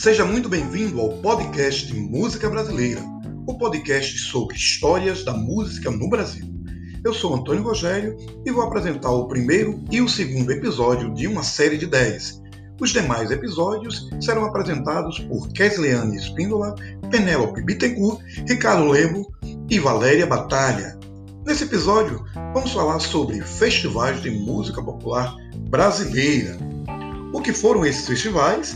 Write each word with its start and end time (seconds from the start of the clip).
Seja 0.00 0.24
muito 0.24 0.48
bem-vindo 0.48 0.98
ao 0.98 1.10
podcast 1.18 1.92
Música 1.92 2.48
Brasileira, 2.48 3.02
o 3.46 3.58
podcast 3.58 4.16
sobre 4.16 4.56
histórias 4.56 5.26
da 5.26 5.34
música 5.34 5.90
no 5.90 6.08
Brasil. 6.08 6.46
Eu 7.04 7.12
sou 7.12 7.34
Antônio 7.34 7.62
Rogério 7.62 8.16
e 8.46 8.50
vou 8.50 8.62
apresentar 8.62 9.10
o 9.10 9.28
primeiro 9.28 9.84
e 9.90 10.00
o 10.00 10.08
segundo 10.08 10.50
episódio 10.52 11.12
de 11.12 11.26
uma 11.26 11.42
série 11.42 11.76
de 11.76 11.86
10. 11.86 12.40
Os 12.80 12.94
demais 12.94 13.30
episódios 13.30 14.08
serão 14.22 14.46
apresentados 14.46 15.18
por 15.18 15.46
Kesleane 15.48 16.16
Espíndola, 16.16 16.74
Penélope 17.10 17.62
Bittencourt, 17.62 18.22
Ricardo 18.48 18.88
Lebo 18.88 19.30
e 19.68 19.78
Valéria 19.78 20.26
Batalha. 20.26 20.98
Nesse 21.44 21.64
episódio, 21.64 22.24
vamos 22.54 22.72
falar 22.72 23.00
sobre 23.00 23.42
festivais 23.42 24.22
de 24.22 24.30
música 24.30 24.82
popular 24.82 25.36
brasileira. 25.68 26.56
O 27.34 27.42
que 27.42 27.52
foram 27.52 27.84
esses 27.84 28.06
festivais, 28.06 28.74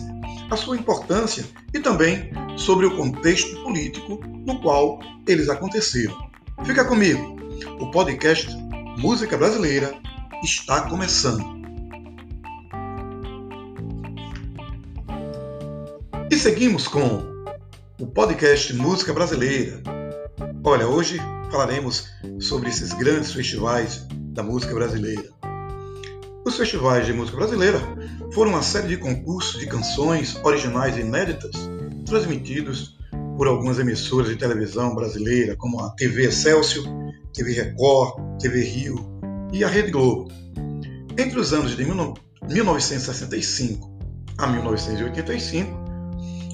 a 0.51 0.57
sua 0.57 0.77
importância 0.77 1.45
e 1.73 1.81
também 1.81 2.31
sobre 2.57 2.87
o 2.87 2.97
contexto 2.97 3.63
político 3.63 4.21
no 4.47 4.61
qual 4.61 5.01
eles 5.27 5.49
aconteceram. 5.49 6.17
Fica 6.65 6.85
comigo, 6.85 7.37
o 7.81 7.91
podcast 7.91 8.49
Música 8.99 9.37
Brasileira 9.37 9.95
está 10.43 10.83
começando. 10.83 11.55
E 16.31 16.37
seguimos 16.37 16.87
com 16.89 17.35
o 18.01 18.07
podcast 18.07 18.73
Música 18.75 19.13
Brasileira. 19.13 19.83
Olha, 20.65 20.87
hoje 20.87 21.19
falaremos 21.51 22.09
sobre 22.41 22.69
esses 22.69 22.93
grandes 22.93 23.33
festivais 23.33 24.07
da 24.33 24.43
música 24.43 24.75
brasileira. 24.75 25.44
Os 26.45 26.57
festivais 26.59 27.07
de 27.07 27.13
música 27.15 27.39
brasileira 27.39 27.81
foram 28.33 28.51
uma 28.51 28.63
série 28.63 28.89
de 28.89 28.99
concursos 28.99 29.59
de 29.59 29.67
canções 29.67 30.37
originais 30.45 30.95
e 30.95 31.01
inéditas 31.01 31.53
transmitidos 32.05 32.99
por 33.39 33.49
algumas 33.49 33.79
emissoras 33.79 34.29
de 34.29 34.37
televisão 34.37 34.95
brasileira, 34.95 35.57
como 35.57 35.81
a 35.81 35.89
TV 35.97 36.27
Excelsior, 36.27 36.85
TV 37.33 37.55
Record, 37.55 38.21
TV 38.39 38.63
Rio 38.63 38.97
e 39.55 39.65
a 39.65 39.69
Rede 39.69 39.91
Globo. 39.91 40.31
Entre 41.17 41.41
os 41.41 41.55
anos 41.55 41.75
de 41.75 41.83
1965 41.83 43.91
a 44.37 44.47
1985, 44.47 45.83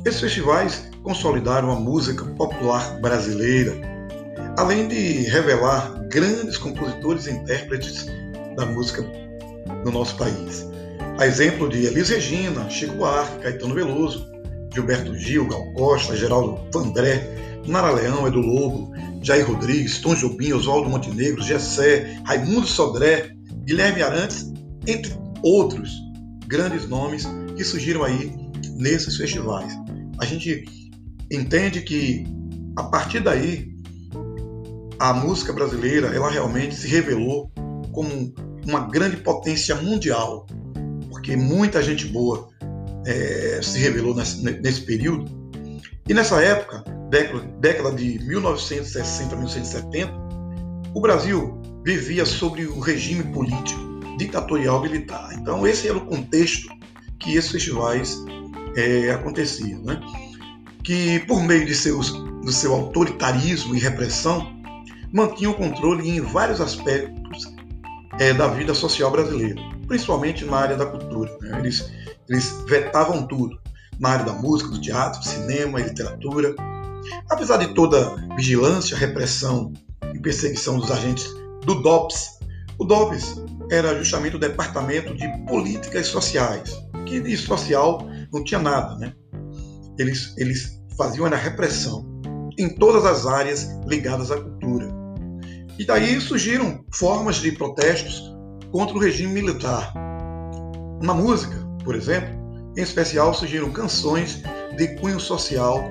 esses 0.06 0.20
festivais 0.20 0.88
consolidaram 1.02 1.72
a 1.72 1.74
música 1.74 2.24
popular 2.36 3.00
brasileira, 3.00 3.74
além 4.56 4.86
de 4.86 5.24
revelar 5.24 6.06
grandes 6.08 6.56
compositores 6.56 7.26
e 7.26 7.32
intérpretes 7.32 8.06
da 8.56 8.64
música 8.66 9.02
no 9.84 9.90
nosso 9.90 10.16
país. 10.16 10.66
A 11.18 11.26
exemplo 11.26 11.68
de 11.68 11.84
Elis 11.86 12.08
Regina, 12.08 12.68
Chico 12.70 12.94
Buarque, 12.94 13.42
Caetano 13.42 13.74
Veloso, 13.74 14.26
Gilberto 14.72 15.14
Gil, 15.16 15.46
Gal 15.48 15.72
Costa, 15.74 16.16
Geraldo 16.16 16.60
Vandré, 16.72 17.28
Nara 17.66 17.90
Leão, 17.90 18.26
Edu 18.26 18.40
Lobo, 18.40 18.92
Jair 19.22 19.46
Rodrigues, 19.46 19.98
Tom 19.98 20.14
Jobim, 20.14 20.52
Oswaldo 20.52 20.88
Montenegro, 20.88 21.42
Gessé, 21.42 22.20
Raimundo 22.24 22.66
Sodré, 22.66 23.36
Guilherme 23.64 24.02
Arantes, 24.02 24.50
entre 24.86 25.12
outros 25.42 25.90
grandes 26.46 26.88
nomes 26.88 27.28
que 27.56 27.64
surgiram 27.64 28.02
aí 28.02 28.34
nesses 28.76 29.16
festivais. 29.16 29.72
A 30.18 30.24
gente 30.24 30.64
entende 31.30 31.82
que 31.82 32.24
a 32.76 32.84
partir 32.84 33.20
daí 33.20 33.68
a 34.98 35.12
música 35.12 35.52
brasileira 35.52 36.08
ela 36.08 36.30
realmente 36.30 36.74
se 36.74 36.88
revelou 36.88 37.50
como 37.92 38.34
uma 38.66 38.80
grande 38.80 39.18
potência 39.18 39.74
mundial, 39.76 40.46
porque 41.10 41.36
muita 41.36 41.82
gente 41.82 42.06
boa 42.06 42.48
é, 43.06 43.60
se 43.62 43.78
revelou 43.78 44.14
nesse, 44.14 44.42
nesse, 44.42 44.82
período. 44.82 45.30
E 46.08 46.14
nessa 46.14 46.42
época, 46.42 46.84
década, 47.08 47.44
década 47.60 47.92
de 47.92 48.18
1960 48.26 49.34
a 49.34 49.38
1970, 49.38 50.12
o 50.94 51.00
Brasil 51.00 51.60
vivia 51.84 52.26
sobre 52.26 52.66
o 52.66 52.80
regime 52.80 53.24
político 53.32 53.80
ditatorial 54.18 54.82
militar. 54.82 55.30
Então, 55.34 55.66
esse 55.66 55.88
era 55.88 55.96
o 55.96 56.04
contexto 56.04 56.68
que 57.18 57.36
esses 57.36 57.50
festivais 57.50 58.16
é, 58.76 59.10
aconteciam. 59.10 59.82
Né? 59.82 60.00
Que, 60.84 61.20
por 61.20 61.42
meio 61.42 61.64
de 61.64 61.74
seus, 61.74 62.10
do 62.10 62.52
seu 62.52 62.74
autoritarismo 62.74 63.74
e 63.74 63.78
repressão, 63.78 64.60
mantinham 65.12 65.52
o 65.52 65.54
controle 65.54 66.08
em 66.08 66.20
vários 66.20 66.60
aspectos 66.60 67.19
é, 68.20 68.34
da 68.34 68.46
vida 68.48 68.74
social 68.74 69.10
brasileira, 69.10 69.58
principalmente 69.88 70.44
na 70.44 70.58
área 70.58 70.76
da 70.76 70.84
cultura. 70.84 71.34
Né? 71.40 71.58
Eles, 71.58 71.90
eles 72.28 72.62
vetavam 72.68 73.26
tudo, 73.26 73.58
na 73.98 74.10
área 74.10 74.26
da 74.26 74.34
música, 74.34 74.70
do 74.70 74.80
teatro, 74.80 75.22
cinema 75.24 75.80
e 75.80 75.84
literatura. 75.84 76.54
Apesar 77.30 77.56
de 77.56 77.74
toda 77.74 78.14
vigilância, 78.36 78.96
repressão 78.96 79.72
e 80.14 80.20
perseguição 80.20 80.78
dos 80.78 80.90
agentes 80.90 81.26
do 81.64 81.82
DOPS, 81.82 82.38
o 82.78 82.84
DOPS 82.84 83.42
era 83.70 83.96
justamente 83.96 84.36
o 84.36 84.38
Departamento 84.38 85.14
de 85.14 85.26
Políticas 85.46 86.06
Sociais, 86.08 86.78
que 87.06 87.20
de 87.20 87.36
social 87.38 88.06
não 88.30 88.44
tinha 88.44 88.60
nada, 88.60 88.96
né? 88.96 89.14
Eles, 89.98 90.34
eles 90.36 90.78
faziam 90.96 91.26
a 91.26 91.36
repressão 91.36 92.06
em 92.58 92.68
todas 92.68 93.06
as 93.06 93.26
áreas 93.26 93.66
ligadas 93.86 94.30
à 94.30 94.38
cultura. 94.38 94.88
E 95.80 95.84
daí 95.86 96.20
surgiram 96.20 96.84
formas 96.92 97.36
de 97.36 97.52
protestos 97.52 98.36
contra 98.70 98.94
o 98.94 99.00
regime 99.00 99.32
militar. 99.32 99.94
Na 101.02 101.14
música, 101.14 101.56
por 101.82 101.94
exemplo, 101.94 102.28
em 102.76 102.82
especial 102.82 103.32
surgiram 103.32 103.72
canções 103.72 104.42
de 104.76 104.88
cunho 104.96 105.18
social 105.18 105.82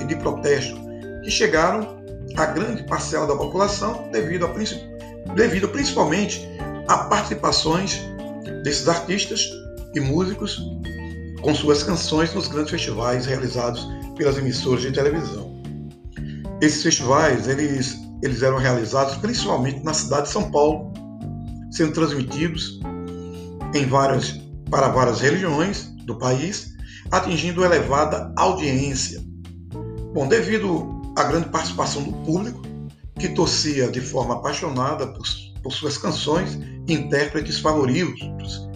e 0.00 0.04
de 0.04 0.16
protesto 0.16 0.74
que 1.22 1.30
chegaram 1.30 1.96
a 2.36 2.46
grande 2.46 2.82
parcela 2.88 3.24
da 3.24 3.36
população 3.36 4.10
devido, 4.10 4.46
a, 4.46 5.34
devido 5.34 5.68
principalmente 5.68 6.44
a 6.88 7.04
participações 7.04 8.00
desses 8.64 8.88
artistas 8.88 9.48
e 9.94 10.00
músicos 10.00 10.60
com 11.40 11.54
suas 11.54 11.84
canções 11.84 12.34
nos 12.34 12.48
grandes 12.48 12.72
festivais 12.72 13.26
realizados 13.26 13.86
pelas 14.16 14.36
emissoras 14.38 14.82
de 14.82 14.90
televisão. 14.90 15.62
Esses 16.60 16.82
festivais 16.82 17.46
eles 17.46 18.05
eles 18.22 18.42
eram 18.42 18.58
realizados 18.58 19.16
principalmente 19.16 19.82
na 19.82 19.92
cidade 19.92 20.26
de 20.26 20.32
São 20.32 20.50
Paulo, 20.50 20.92
sendo 21.70 21.92
transmitidos 21.92 22.80
em 23.74 23.86
várias, 23.86 24.40
para 24.70 24.88
várias 24.88 25.20
regiões 25.20 25.94
do 26.04 26.18
país, 26.18 26.74
atingindo 27.10 27.64
elevada 27.64 28.32
audiência. 28.36 29.22
Bom, 30.14 30.26
devido 30.28 31.02
à 31.16 31.24
grande 31.24 31.48
participação 31.48 32.02
do 32.02 32.12
público, 32.24 32.62
que 33.18 33.28
torcia 33.30 33.90
de 33.90 34.00
forma 34.00 34.34
apaixonada 34.34 35.06
por, 35.06 35.26
por 35.62 35.72
suas 35.72 35.98
canções 35.98 36.58
e 36.86 36.92
intérpretes 36.92 37.58
favoritos. 37.58 38.66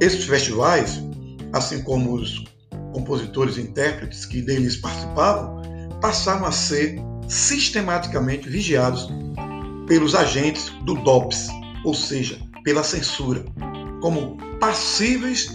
Esses 0.00 0.24
festivais, 0.24 1.00
assim 1.52 1.82
como 1.82 2.14
os 2.14 2.44
compositores 2.92 3.56
e 3.56 3.62
intérpretes 3.62 4.26
que 4.26 4.42
deles 4.42 4.76
participavam, 4.76 5.62
passaram 6.00 6.46
a 6.46 6.52
ser 6.52 7.00
sistematicamente 7.32 8.46
vigiados 8.46 9.08
pelos 9.88 10.14
agentes 10.14 10.68
do 10.84 10.94
DOPS, 10.96 11.48
ou 11.82 11.94
seja, 11.94 12.38
pela 12.62 12.84
censura, 12.84 13.42
como 14.02 14.36
passíveis 14.60 15.48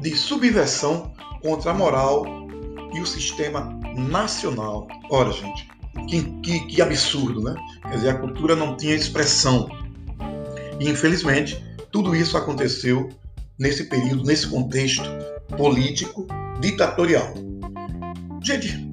de 0.00 0.16
subversão 0.16 1.12
contra 1.42 1.72
a 1.72 1.74
moral 1.74 2.24
e 2.94 3.00
o 3.00 3.06
sistema 3.06 3.64
nacional. 3.96 4.86
Ora, 5.10 5.32
gente, 5.32 5.68
que, 6.08 6.22
que, 6.40 6.60
que 6.66 6.80
absurdo, 6.80 7.42
né? 7.42 7.56
Quer 7.82 7.94
dizer, 7.96 8.10
a 8.10 8.18
cultura 8.18 8.54
não 8.54 8.76
tinha 8.76 8.94
expressão. 8.94 9.68
E, 10.78 10.88
infelizmente, 10.88 11.62
tudo 11.90 12.14
isso 12.14 12.36
aconteceu 12.36 13.08
nesse 13.58 13.84
período, 13.84 14.22
nesse 14.22 14.46
contexto 14.46 15.02
político 15.56 16.28
ditatorial. 16.60 17.34
Gente, 18.40 18.88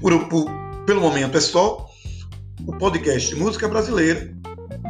por, 0.00 0.28
por, 0.28 0.59
pelo 0.90 1.00
momento 1.00 1.38
é 1.38 1.40
só. 1.40 1.88
O 2.66 2.76
podcast 2.76 3.32
Música 3.36 3.68
Brasileira 3.68 4.36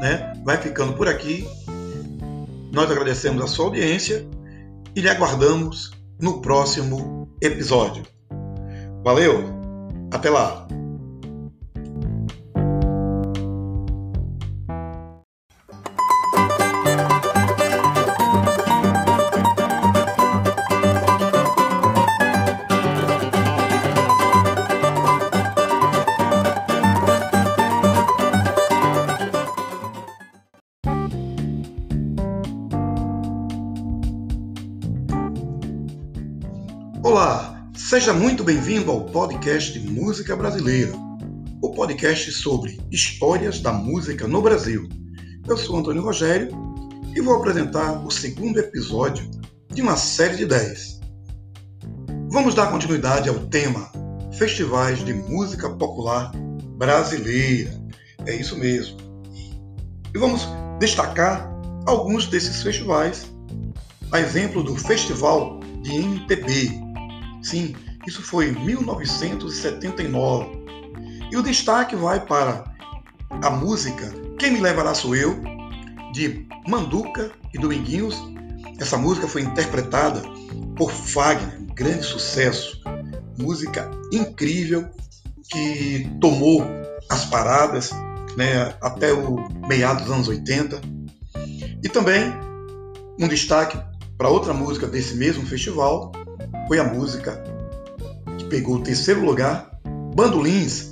né, 0.00 0.32
vai 0.46 0.56
ficando 0.56 0.94
por 0.94 1.06
aqui. 1.06 1.46
Nós 2.72 2.90
agradecemos 2.90 3.44
a 3.44 3.46
sua 3.46 3.66
audiência 3.66 4.26
e 4.96 5.00
lhe 5.02 5.10
aguardamos 5.10 5.90
no 6.18 6.40
próximo 6.40 7.30
episódio. 7.42 8.02
Valeu! 9.04 9.44
Até 10.10 10.30
lá! 10.30 10.66
Seja 38.00 38.14
muito 38.14 38.42
bem-vindo 38.42 38.90
ao 38.90 39.04
podcast 39.04 39.78
Música 39.78 40.34
Brasileira, 40.34 40.90
o 41.60 41.70
podcast 41.70 42.32
sobre 42.32 42.80
histórias 42.90 43.60
da 43.60 43.74
música 43.74 44.26
no 44.26 44.40
Brasil. 44.40 44.88
Eu 45.46 45.54
sou 45.58 45.76
Antônio 45.76 46.02
Rogério 46.02 46.48
e 47.14 47.20
vou 47.20 47.36
apresentar 47.36 48.02
o 48.02 48.10
segundo 48.10 48.58
episódio 48.58 49.30
de 49.68 49.82
uma 49.82 49.98
série 49.98 50.38
de 50.38 50.46
10. 50.46 50.98
Vamos 52.30 52.54
dar 52.54 52.70
continuidade 52.70 53.28
ao 53.28 53.38
tema 53.48 53.92
Festivais 54.32 55.04
de 55.04 55.12
Música 55.12 55.68
Popular 55.68 56.32
Brasileira. 56.78 57.70
É 58.24 58.34
isso 58.34 58.56
mesmo. 58.58 58.96
E 60.14 60.18
vamos 60.18 60.48
destacar 60.78 61.52
alguns 61.84 62.26
desses 62.28 62.62
festivais, 62.62 63.30
a 64.10 64.20
exemplo 64.20 64.62
do 64.62 64.74
Festival 64.74 65.60
de 65.82 65.96
MPB. 65.96 66.80
Sim, 67.42 67.74
isso 68.06 68.22
foi 68.22 68.48
em 68.48 68.64
1979. 68.64 70.60
E 71.30 71.36
o 71.36 71.42
destaque 71.42 71.94
vai 71.94 72.24
para 72.24 72.64
a 73.42 73.50
música 73.50 74.12
Quem 74.38 74.52
Me 74.52 74.60
Levará 74.60 74.94
Sou 74.94 75.14
Eu, 75.14 75.40
de 76.12 76.46
Manduca 76.66 77.30
e 77.54 77.58
Dominguinhos. 77.58 78.16
Essa 78.78 78.96
música 78.96 79.28
foi 79.28 79.42
interpretada 79.42 80.22
por 80.76 80.90
Fagner, 80.90 81.60
um 81.60 81.66
grande 81.66 82.04
sucesso. 82.04 82.80
Música 83.38 83.90
incrível 84.12 84.88
que 85.50 86.10
tomou 86.20 86.64
as 87.08 87.24
paradas 87.26 87.90
né, 88.36 88.74
até 88.80 89.12
o 89.12 89.36
meados 89.68 90.04
dos 90.04 90.12
anos 90.12 90.28
80. 90.28 90.80
E 91.82 91.88
também 91.88 92.32
um 93.18 93.28
destaque 93.28 93.78
para 94.16 94.28
outra 94.28 94.52
música 94.52 94.86
desse 94.86 95.14
mesmo 95.14 95.46
festival 95.46 96.12
foi 96.66 96.78
a 96.78 96.84
música 96.84 97.42
pegou 98.50 98.76
o 98.76 98.82
terceiro 98.82 99.24
lugar, 99.24 99.70
Bandolins, 100.14 100.90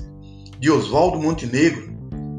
de 0.58 0.70
Oswaldo 0.70 1.20
Montenegro, 1.20 1.93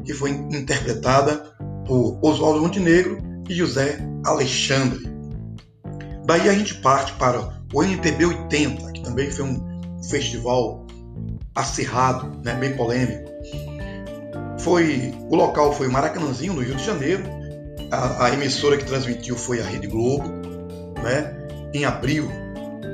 que 0.04 0.12
foi 0.12 0.30
interpretada 0.30 1.54
por 1.86 2.18
Oswaldo 2.22 2.60
Montenegro 2.60 3.18
e 3.48 3.54
José 3.54 3.98
Alexandre. 4.24 5.08
Daí 6.26 6.48
a 6.48 6.54
gente 6.54 6.74
parte 6.76 7.12
para 7.14 7.62
o 7.72 7.82
MPB 7.82 8.24
80, 8.24 8.92
que 8.92 9.02
também 9.02 9.30
foi 9.30 9.44
um 9.44 10.02
festival 10.08 10.86
acirrado, 11.54 12.40
né, 12.42 12.54
bem 12.54 12.76
polêmico. 12.76 13.30
Foi, 14.58 15.14
o 15.28 15.36
local 15.36 15.72
foi 15.72 15.88
Maracanãzinho, 15.88 16.54
no 16.54 16.62
Rio 16.62 16.76
de 16.76 16.84
Janeiro. 16.84 17.24
A, 17.90 18.26
a 18.26 18.32
emissora 18.32 18.76
que 18.76 18.84
transmitiu 18.84 19.36
foi 19.36 19.60
a 19.60 19.64
Rede 19.64 19.86
Globo, 19.86 20.28
né, 21.02 21.36
em 21.74 21.84
abril 21.84 22.30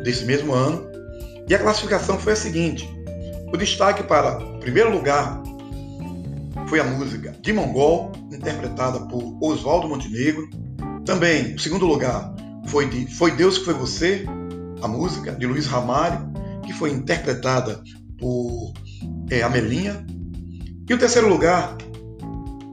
desse 0.02 0.24
mesmo 0.24 0.52
ano. 0.52 0.95
E 1.48 1.54
a 1.54 1.58
classificação 1.58 2.18
foi 2.18 2.32
a 2.32 2.36
seguinte: 2.36 2.88
o 3.52 3.56
destaque 3.56 4.02
para 4.02 4.38
o 4.38 4.58
primeiro 4.58 4.90
lugar 4.90 5.42
foi 6.68 6.80
a 6.80 6.84
música 6.84 7.32
de 7.40 7.52
Mongol, 7.52 8.12
interpretada 8.32 9.00
por 9.06 9.38
Oswaldo 9.40 9.88
Montenegro. 9.88 10.48
Também, 11.04 11.54
o 11.54 11.58
segundo 11.58 11.86
lugar 11.86 12.34
foi 12.66 12.88
de 12.88 13.06
Foi 13.14 13.30
Deus 13.30 13.58
que 13.58 13.64
Foi 13.64 13.74
Você, 13.74 14.26
a 14.82 14.88
música 14.88 15.32
de 15.32 15.46
Luiz 15.46 15.66
Ramalho, 15.66 16.32
que 16.64 16.72
foi 16.72 16.90
interpretada 16.90 17.80
por 18.18 18.72
é, 19.30 19.42
Amelinha. 19.42 20.04
E 20.88 20.92
o 20.92 20.98
terceiro 20.98 21.28
lugar, 21.28 21.76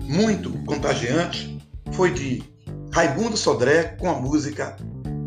muito 0.02 0.50
contagiante, 0.66 1.60
foi 1.92 2.12
de 2.12 2.44
Raimundo 2.92 3.38
Sodré 3.38 3.96
com 4.00 4.10
a 4.10 4.20
música 4.20 4.76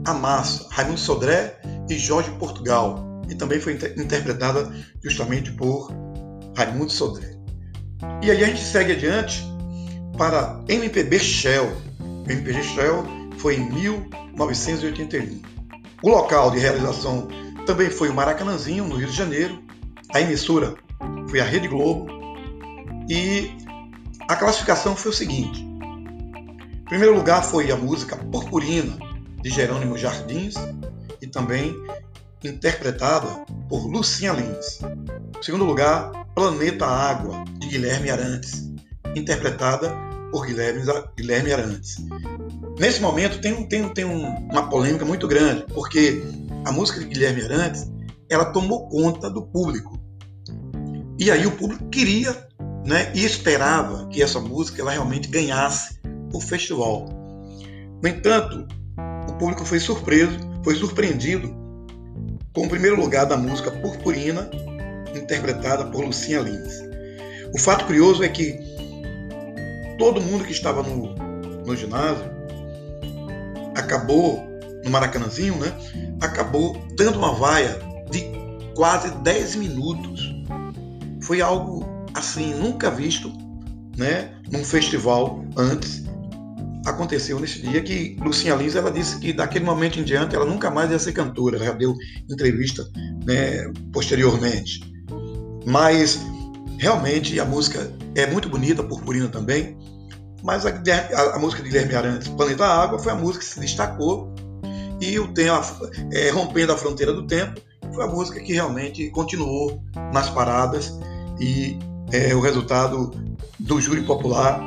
A 0.05 0.15
Massa. 0.15 0.67
Raimundo 0.71 0.99
Sodré 0.99 1.61
e 1.89 1.97
Jorge 1.97 2.31
Portugal, 2.33 3.16
e 3.29 3.35
também 3.35 3.61
foi 3.61 3.75
inter 3.75 3.95
interpretada 3.99 4.73
justamente 5.03 5.53
por 5.53 5.91
Raimundo 6.57 6.91
Sodré. 6.91 7.37
E 8.23 8.31
aí 8.31 8.43
a 8.43 8.47
gente 8.47 8.63
segue 8.63 8.93
adiante 8.93 9.43
para 10.17 10.63
MPB 10.69 11.19
Shell. 11.19 11.71
MPB 12.29 12.63
Shell 12.63 13.05
foi 13.39 13.57
em 13.57 13.71
1981. 13.71 15.43
O 16.03 16.11
local 16.11 16.51
de 16.51 16.59
realização 16.59 17.29
também 17.67 17.91
foi 17.91 18.09
o 18.09 18.15
Maracanãzinho, 18.15 18.85
no 18.85 18.97
Rio 18.97 19.09
de 19.09 19.17
Janeiro. 19.17 19.63
A 20.15 20.21
emissora 20.21 20.75
foi 21.29 21.41
a 21.41 21.45
Rede 21.45 21.69
Globo. 21.69 22.07
E 23.09 23.51
a 24.29 24.37
classificação 24.37 24.97
foi 24.97 25.11
o 25.11 25.15
seguinte: 25.15 25.61
em 25.63 26.85
primeiro 26.85 27.15
lugar 27.15 27.45
foi 27.45 27.71
a 27.71 27.77
música 27.77 28.17
Purpurina, 28.17 28.97
de 29.43 29.51
Jerônimo 29.51 29.97
Jardins 29.97 30.55
e 31.23 31.27
também 31.27 31.75
interpretada 32.45 33.45
por 33.69 33.87
Lucinha 33.87 34.33
Lins. 34.33 34.81
Em 35.39 35.43
segundo 35.43 35.65
lugar, 35.65 36.11
Planeta 36.35 36.87
Água, 36.87 37.45
de 37.59 37.69
Guilherme 37.69 38.11
Arantes, 38.11 38.73
interpretada 39.15 39.95
por 40.31 40.47
Guilherme, 40.47 40.83
Guilherme 41.17 41.53
Arantes. 41.53 41.97
Nesse 42.79 43.01
momento 43.01 43.41
tem, 43.41 43.67
tem, 43.69 43.89
tem 43.89 44.05
uma 44.05 44.69
polêmica 44.69 45.05
muito 45.05 45.27
grande, 45.27 45.65
porque 45.73 46.23
a 46.65 46.73
música 46.73 47.01
de 47.01 47.07
Guilherme 47.07 47.43
Arantes 47.43 47.91
ela 48.29 48.47
tomou 48.47 48.89
conta 48.89 49.31
do 49.31 49.43
público. 49.47 49.99
E 51.19 51.31
aí 51.31 51.47
o 51.47 51.53
público 51.53 51.89
queria 51.89 52.47
né, 52.85 53.11
e 53.15 53.25
esperava 53.25 54.07
que 54.09 54.23
essa 54.23 54.41
música 54.41 54.83
ela 54.83 54.93
realmente 54.93 55.29
ganhasse 55.29 55.99
o 56.33 56.41
festival. 56.41 57.07
No 58.03 58.09
entanto, 58.09 58.67
o 59.29 59.33
público 59.35 59.65
foi 59.65 59.81
surpreso 59.81 60.39
foi 60.63 60.75
surpreendido 60.75 61.66
com 62.57 62.65
o 62.65 62.69
primeiro 62.71 62.99
lugar 62.99 63.27
da 63.27 63.37
música 63.37 63.71
Purpurina, 63.71 64.49
interpretada 65.15 65.85
por 65.85 66.03
Lucinha 66.03 66.41
Lins. 66.41 66.83
O 67.53 67.59
fato 67.59 67.85
curioso 67.85 68.25
é 68.25 68.31
que 68.31 68.59
todo 69.99 70.23
mundo 70.23 70.43
que 70.43 70.53
estava 70.53 70.83
no, 70.83 71.15
no 71.67 71.77
ginásio 71.77 72.25
acabou, 73.75 74.43
no 74.83 74.91
Maracanãzinho, 74.91 75.55
né? 75.59 75.71
Acabou 76.23 76.83
dando 76.97 77.19
uma 77.19 77.35
vaia 77.35 77.79
de 78.11 78.25
quase 78.75 79.11
10 79.19 79.57
minutos. 79.57 80.35
Foi 81.21 81.43
algo 81.43 81.85
assim, 82.15 82.55
nunca 82.55 82.91
visto, 82.91 83.31
né? 83.99 84.31
Num 84.51 84.65
festival 84.65 85.45
antes 85.59 86.06
aconteceu 86.87 87.39
nesse 87.41 87.61
dia 87.61 87.83
que 87.83 88.17
Lucinha 88.21 88.55
Lins 88.55 88.77
ela 88.77 88.91
disse 88.91 89.19
que 89.19 89.33
daquele 89.33 89.65
momento 89.65 89.99
em 89.99 90.05
diante 90.05 90.35
ela 90.35 90.47
nunca 90.47 90.71
mais 90.71 90.91
ia 90.91 90.99
ser 90.99 91.13
cantora. 91.13 91.57
Ela 91.57 91.67
já 91.67 91.73
deu 91.73 91.95
entrevista 92.31 92.89
né, 93.25 93.71
posteriormente. 93.93 94.81
Mas 95.67 96.21
realmente 96.79 97.39
a 97.41 97.45
música 97.45 97.93
é 98.15 98.27
muito 98.27 98.49
bonita, 98.49 98.83
purpurina 98.83 99.29
também. 99.29 99.77
Mas 100.43 100.65
a, 100.65 100.71
a, 100.71 101.37
a 101.37 101.39
música 101.39 101.63
de 101.63 101.69
Guilherme 101.69 101.95
Arantes, 101.95 102.29
Planeta 102.29 102.65
Água, 102.65 102.99
foi 102.99 103.13
a 103.13 103.17
música 103.17 103.45
que 103.45 103.51
se 103.51 103.59
destacou 103.61 104.33
e 105.01 105.19
o 105.19 105.29
tema, 105.29 105.61
é, 106.13 106.31
rompendo 106.31 106.73
a 106.73 106.77
fronteira 106.77 107.13
do 107.13 107.27
tempo, 107.27 107.61
foi 107.93 108.05
a 108.05 108.07
música 108.07 108.41
que 108.41 108.53
realmente 108.53 109.11
continuou 109.11 109.83
nas 110.13 110.31
paradas 110.31 110.99
e 111.41 111.79
é, 112.13 112.35
o 112.35 112.41
resultado 112.41 113.11
do 113.59 113.81
júri 113.81 114.03
popular 114.03 114.61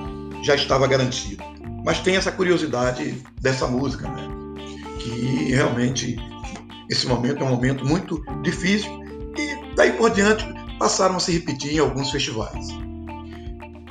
já 0.43 0.55
estava 0.55 0.85
garantido. 0.87 1.48
Mas 1.83 1.99
tem 1.99 2.15
essa 2.15 2.31
curiosidade 2.31 3.23
dessa 3.41 3.67
música, 3.67 4.07
né? 4.07 4.27
Que 4.99 5.53
realmente 5.53 6.17
esse 6.89 7.07
momento 7.07 7.43
é 7.43 7.45
um 7.45 7.49
momento 7.49 7.85
muito 7.85 8.23
difícil 8.41 8.89
e 9.37 9.75
daí 9.75 9.93
por 9.93 10.11
diante 10.11 10.45
passaram 10.77 11.15
a 11.15 11.19
se 11.19 11.31
repetir 11.31 11.75
em 11.75 11.79
alguns 11.79 12.11
festivais. 12.11 12.67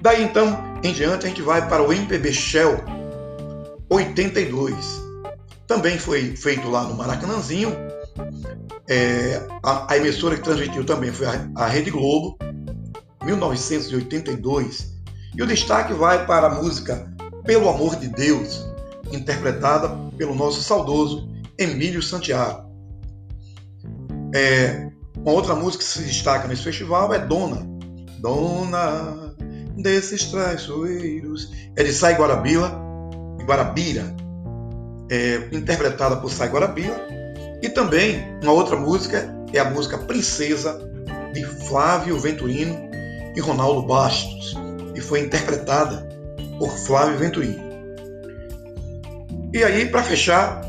Daí 0.03 0.23
então 0.23 0.69
em 0.83 0.93
diante 0.93 1.27
a 1.27 1.29
gente 1.29 1.43
vai 1.43 1.67
para 1.69 1.83
o 1.83 1.93
MPB 1.93 2.33
Shell 2.33 2.85
82. 3.89 5.03
Também 5.67 5.99
foi 5.99 6.37
feito 6.37 6.69
lá 6.69 6.85
no 6.85 6.95
Maracanãzinho. 6.95 7.75
É, 8.89 9.47
a, 9.63 9.93
a, 9.93 9.97
emissora 9.97 10.37
que 10.37 10.43
transmitiu 10.43 10.85
também 10.85 11.13
foi 11.13 11.27
a, 11.27 11.51
a 11.57 11.67
Rede 11.67 11.91
Globo, 11.91 12.39
1982. 13.25 14.95
E 15.37 15.43
o 15.43 15.47
destaque 15.47 15.93
vai 15.93 16.27
para 16.27 16.47
a 16.47 16.55
música 16.55 17.15
pelo 17.49 17.71
Amor 17.71 17.97
de 17.97 18.09
Deus, 18.09 18.69
interpretada 19.11 19.89
pelo 20.19 20.35
nosso 20.35 20.63
saudoso 20.63 21.27
Emílio 21.57 22.03
Santiago. 22.03 22.71
É, 24.35 24.91
uma 25.17 25.33
outra 25.33 25.55
música 25.55 25.83
que 25.83 25.89
se 25.89 26.03
destaca 26.03 26.47
nesse 26.47 26.63
festival 26.63 27.11
é 27.15 27.19
Dona. 27.19 27.67
Dona 28.21 29.35
desses 29.79 30.25
traiçoeiros. 30.25 31.51
É 31.75 31.83
de 31.83 31.91
Sai 31.91 32.17
Guarabira, 32.17 32.71
Guarabira, 33.47 34.15
é, 35.11 35.49
interpretada 35.51 36.17
por 36.17 36.31
Sai 36.31 36.51
Guarabira. 36.51 37.09
E 37.63 37.71
também 37.71 38.27
uma 38.43 38.53
outra 38.53 38.77
música 38.77 39.35
é 39.55 39.59
a 39.59 39.71
música 39.71 39.97
Princesa, 39.97 40.79
de 41.33 41.47
Flávio 41.67 42.21
Venturino 42.21 42.77
e 43.35 43.41
Ronaldo 43.41 43.87
Bastos, 43.87 44.55
e 44.95 45.01
foi 45.01 45.21
interpretada 45.21 46.18
por 46.59 46.71
Flávio 46.71 47.19
Venturini. 47.19 47.69
E 49.53 49.65
aí, 49.65 49.87
para 49.87 50.03
fechar, 50.03 50.61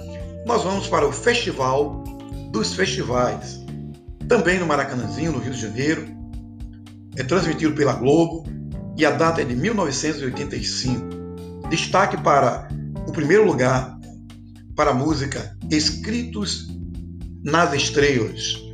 nós 0.46 0.64
vamos 0.64 0.88
para 0.88 1.08
o 1.08 1.12
Festival 1.12 2.04
dos 2.52 2.74
Festivais. 2.74 3.60
também 4.28 4.60
no 4.60 4.68
Maracanãzinho, 4.68 5.32
no 5.32 5.40
Rio 5.40 5.54
de 5.54 5.62
Janeiro. 5.62 6.08
É 7.16 7.24
transmitido 7.24 7.74
pela 7.74 7.94
Globo 7.94 8.46
e 8.96 9.06
a 9.06 9.12
data 9.12 9.42
é 9.42 9.44
de 9.44 9.56
1985. 9.56 11.68
Destaque 11.70 12.18
para 12.22 12.68
o 13.08 13.12
primeiro 13.12 13.46
lugar 13.46 13.98
para 14.76 14.92
a 14.92 14.94
música 14.94 15.58
Escritos 15.72 16.68
nas 17.44 17.74
Estrelas 17.74 18.70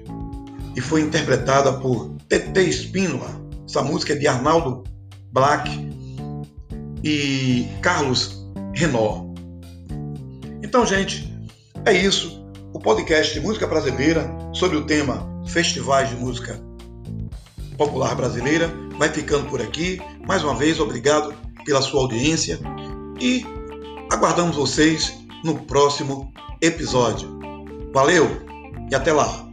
e 0.76 0.82
foi 0.82 1.02
interpretada 1.02 1.74
por 1.74 2.16
TT 2.28 2.62
Espínola. 2.62 3.30
Essa 3.68 3.82
música 3.82 4.14
é 4.14 4.16
de 4.16 4.28
Arnaldo 4.28 4.84
Black 5.32 5.70
e 7.06 7.68
Carlos 7.82 8.44
Renó. 8.74 9.28
Então, 10.64 10.86
gente, 10.86 11.32
é 11.86 11.94
isso. 11.94 12.44
O 12.74 12.80
podcast 12.80 13.34
de 13.34 13.40
música 13.40 13.68
brasileira 13.68 14.28
sobre 14.52 14.76
o 14.76 14.86
tema 14.86 15.26
Festivais 15.48 16.10
de 16.10 16.16
Música 16.16 16.60
Popular 17.78 18.16
Brasileira 18.16 18.74
vai 18.98 19.08
ficando 19.10 19.48
por 19.48 19.62
aqui. 19.62 20.02
Mais 20.28 20.44
uma 20.44 20.56
vez, 20.56 20.80
obrigado 20.80 21.34
pela 21.64 21.82
sua 21.82 22.02
audiência 22.02 22.60
e 23.22 23.46
aguardamos 24.12 24.56
vocês 24.56 25.14
no 25.44 25.60
próximo 25.60 26.34
episódio. 26.62 27.40
Valeu 27.94 28.28
e 28.92 28.96
até 28.96 29.14
lá! 29.14 29.45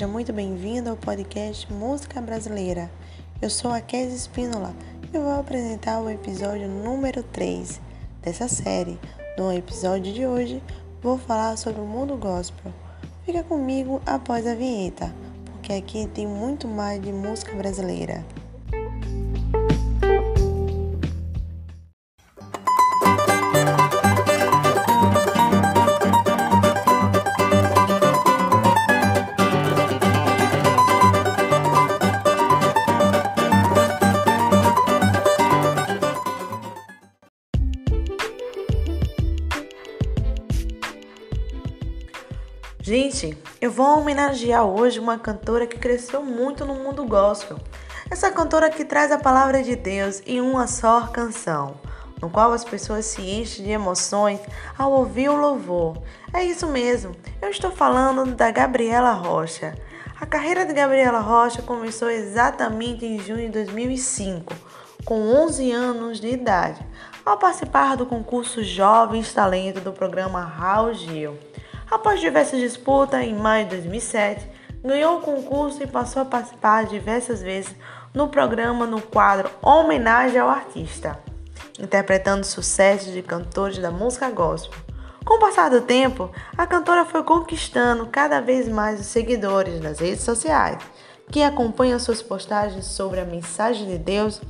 Seja 0.00 0.10
muito 0.10 0.32
bem-vindo 0.32 0.88
ao 0.88 0.96
podcast 0.96 1.70
Música 1.70 2.22
Brasileira. 2.22 2.90
Eu 3.42 3.50
sou 3.50 3.70
a 3.70 3.82
Kézia 3.82 4.16
Espínola 4.16 4.74
e 5.12 5.18
vou 5.18 5.38
apresentar 5.38 6.00
o 6.00 6.08
episódio 6.08 6.66
número 6.68 7.22
3 7.22 7.78
dessa 8.22 8.48
série. 8.48 8.98
No 9.36 9.52
episódio 9.52 10.10
de 10.10 10.24
hoje, 10.24 10.62
vou 11.02 11.18
falar 11.18 11.58
sobre 11.58 11.82
o 11.82 11.86
mundo 11.86 12.16
gospel. 12.16 12.72
Fica 13.26 13.42
comigo 13.42 14.00
após 14.06 14.46
a 14.46 14.54
vinheta, 14.54 15.14
porque 15.44 15.74
aqui 15.74 16.06
tem 16.06 16.26
muito 16.26 16.66
mais 16.66 17.02
de 17.02 17.12
música 17.12 17.54
brasileira. 17.54 18.24
Eu 43.60 43.70
vou 43.70 43.98
homenagear 43.98 44.64
hoje 44.64 44.98
uma 44.98 45.18
cantora 45.18 45.66
que 45.66 45.78
cresceu 45.78 46.24
muito 46.24 46.64
no 46.64 46.74
mundo 46.74 47.04
gospel. 47.04 47.58
Essa 48.10 48.30
cantora 48.30 48.70
que 48.70 48.86
traz 48.86 49.12
a 49.12 49.18
palavra 49.18 49.62
de 49.62 49.76
Deus 49.76 50.22
em 50.26 50.40
uma 50.40 50.66
só 50.66 51.06
canção, 51.08 51.74
no 52.22 52.30
qual 52.30 52.54
as 52.54 52.64
pessoas 52.64 53.04
se 53.04 53.20
enchem 53.20 53.66
de 53.66 53.70
emoções 53.70 54.40
ao 54.78 54.90
ouvir 54.92 55.28
o 55.28 55.36
louvor. 55.36 55.98
É 56.32 56.42
isso 56.42 56.66
mesmo, 56.68 57.14
eu 57.42 57.50
estou 57.50 57.70
falando 57.70 58.34
da 58.34 58.50
Gabriela 58.50 59.12
Rocha. 59.12 59.74
A 60.18 60.24
carreira 60.24 60.64
de 60.64 60.72
Gabriela 60.72 61.20
Rocha 61.20 61.60
começou 61.60 62.08
exatamente 62.08 63.04
em 63.04 63.18
junho 63.18 63.44
de 63.46 63.52
2005, 63.52 64.54
com 65.04 65.20
11 65.20 65.70
anos 65.70 66.18
de 66.18 66.28
idade, 66.28 66.80
ao 67.26 67.36
participar 67.36 67.94
do 67.94 68.06
concurso 68.06 68.64
Jovens 68.64 69.34
Talento 69.34 69.80
do 69.80 69.92
programa 69.92 70.40
Raul 70.40 70.94
Gil. 70.94 71.38
Após 71.90 72.20
diversas 72.20 72.60
disputas, 72.60 73.20
em 73.20 73.34
maio 73.34 73.64
de 73.64 73.70
2007, 73.76 74.48
ganhou 74.84 75.18
o 75.18 75.22
concurso 75.22 75.82
e 75.82 75.88
passou 75.88 76.22
a 76.22 76.24
participar 76.24 76.84
diversas 76.84 77.42
vezes 77.42 77.74
no 78.14 78.28
programa 78.28 78.86
no 78.86 79.02
quadro 79.02 79.50
Homenagem 79.60 80.38
ao 80.38 80.48
Artista, 80.48 81.18
interpretando 81.80 82.44
sucessos 82.44 83.12
de 83.12 83.22
cantores 83.22 83.78
da 83.78 83.90
música 83.90 84.30
gospel. 84.30 84.78
Com 85.24 85.34
o 85.34 85.40
passar 85.40 85.68
do 85.68 85.80
tempo, 85.80 86.30
a 86.56 86.64
cantora 86.64 87.04
foi 87.04 87.24
conquistando 87.24 88.06
cada 88.06 88.40
vez 88.40 88.68
mais 88.68 89.00
os 89.00 89.06
seguidores 89.06 89.80
nas 89.80 89.98
redes 89.98 90.22
sociais, 90.22 90.78
que 91.28 91.42
acompanham 91.42 91.98
suas 91.98 92.22
postagens 92.22 92.86
sobre 92.86 93.18
a 93.18 93.24
mensagem 93.24 93.88
de 93.88 93.98
Deus, 93.98 94.40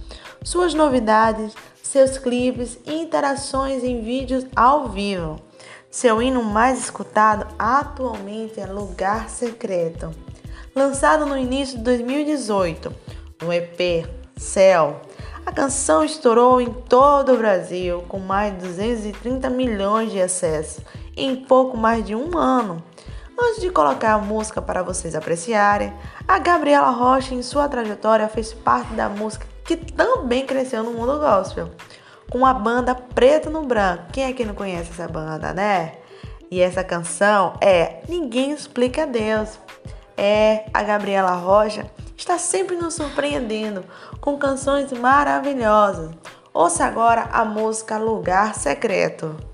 suas 0.45 0.75
novidades, 0.75 1.55
seus 1.83 2.19
clipes 2.19 2.79
e 2.87 2.95
interações 2.95 3.83
em 3.83 4.03
vídeos 4.03 4.45
ao 4.55 4.91
vivo. 4.91 5.50
Seu 5.91 6.23
hino 6.23 6.41
mais 6.41 6.79
escutado 6.79 7.49
atualmente 7.59 8.61
é 8.61 8.65
Lugar 8.65 9.29
Secreto. 9.29 10.13
Lançado 10.73 11.27
no 11.27 11.37
início 11.37 11.79
de 11.79 11.83
2018, 11.83 12.95
no 13.43 13.53
EP 13.53 14.09
Céu, 14.37 15.01
a 15.45 15.51
canção 15.51 16.05
estourou 16.05 16.61
em 16.61 16.73
todo 16.73 17.35
o 17.35 17.37
Brasil 17.37 18.05
com 18.07 18.21
mais 18.21 18.53
de 18.55 18.69
230 18.69 19.51
milhões 19.51 20.13
de 20.13 20.23
acessos 20.23 20.85
em 21.17 21.35
pouco 21.35 21.77
mais 21.77 22.07
de 22.07 22.15
um 22.15 22.39
ano. 22.39 22.81
Antes 23.37 23.61
de 23.61 23.69
colocar 23.69 24.13
a 24.13 24.19
música 24.19 24.63
para 24.63 24.85
vocês 24.85 25.17
apreciarem, 25.17 25.93
a 26.29 26.39
Gabriela 26.39 26.91
Rocha, 26.91 27.35
em 27.35 27.43
sua 27.43 27.69
trajetória, 27.69 28.29
fez 28.29 28.55
parte 28.55 28.93
da 28.93 29.09
música 29.09 29.45
que 29.65 29.75
também 29.77 30.47
cresceu 30.47 30.85
no 30.85 30.93
mundo 30.93 31.19
gospel 31.19 31.69
com 32.31 32.47
a 32.47 32.55
banda 32.55 32.95
Preto 32.95 33.51
no 33.51 33.63
Branco. 33.63 34.05
Quem 34.13 34.25
é 34.25 34.33
que 34.33 34.45
não 34.45 34.55
conhece 34.55 34.91
essa 34.93 35.09
banda, 35.09 35.53
né? 35.53 35.95
E 36.51 36.61
essa 36.61 36.83
canção 36.83 37.55
é 37.61 38.03
Ninguém 38.09 38.53
Explica 38.53 39.07
Deus. 39.07 39.59
É 40.17 40.65
a 40.73 40.83
Gabriela 40.83 41.33
Rocha 41.33 41.91
está 42.17 42.39
sempre 42.39 42.77
nos 42.77 42.95
surpreendendo 42.95 43.85
com 44.21 44.37
canções 44.37 44.93
maravilhosas. 44.93 46.11
Ouça 46.53 46.85
agora 46.85 47.29
a 47.33 47.45
música 47.45 47.97
Lugar 47.97 48.55
Secreto. 48.55 49.50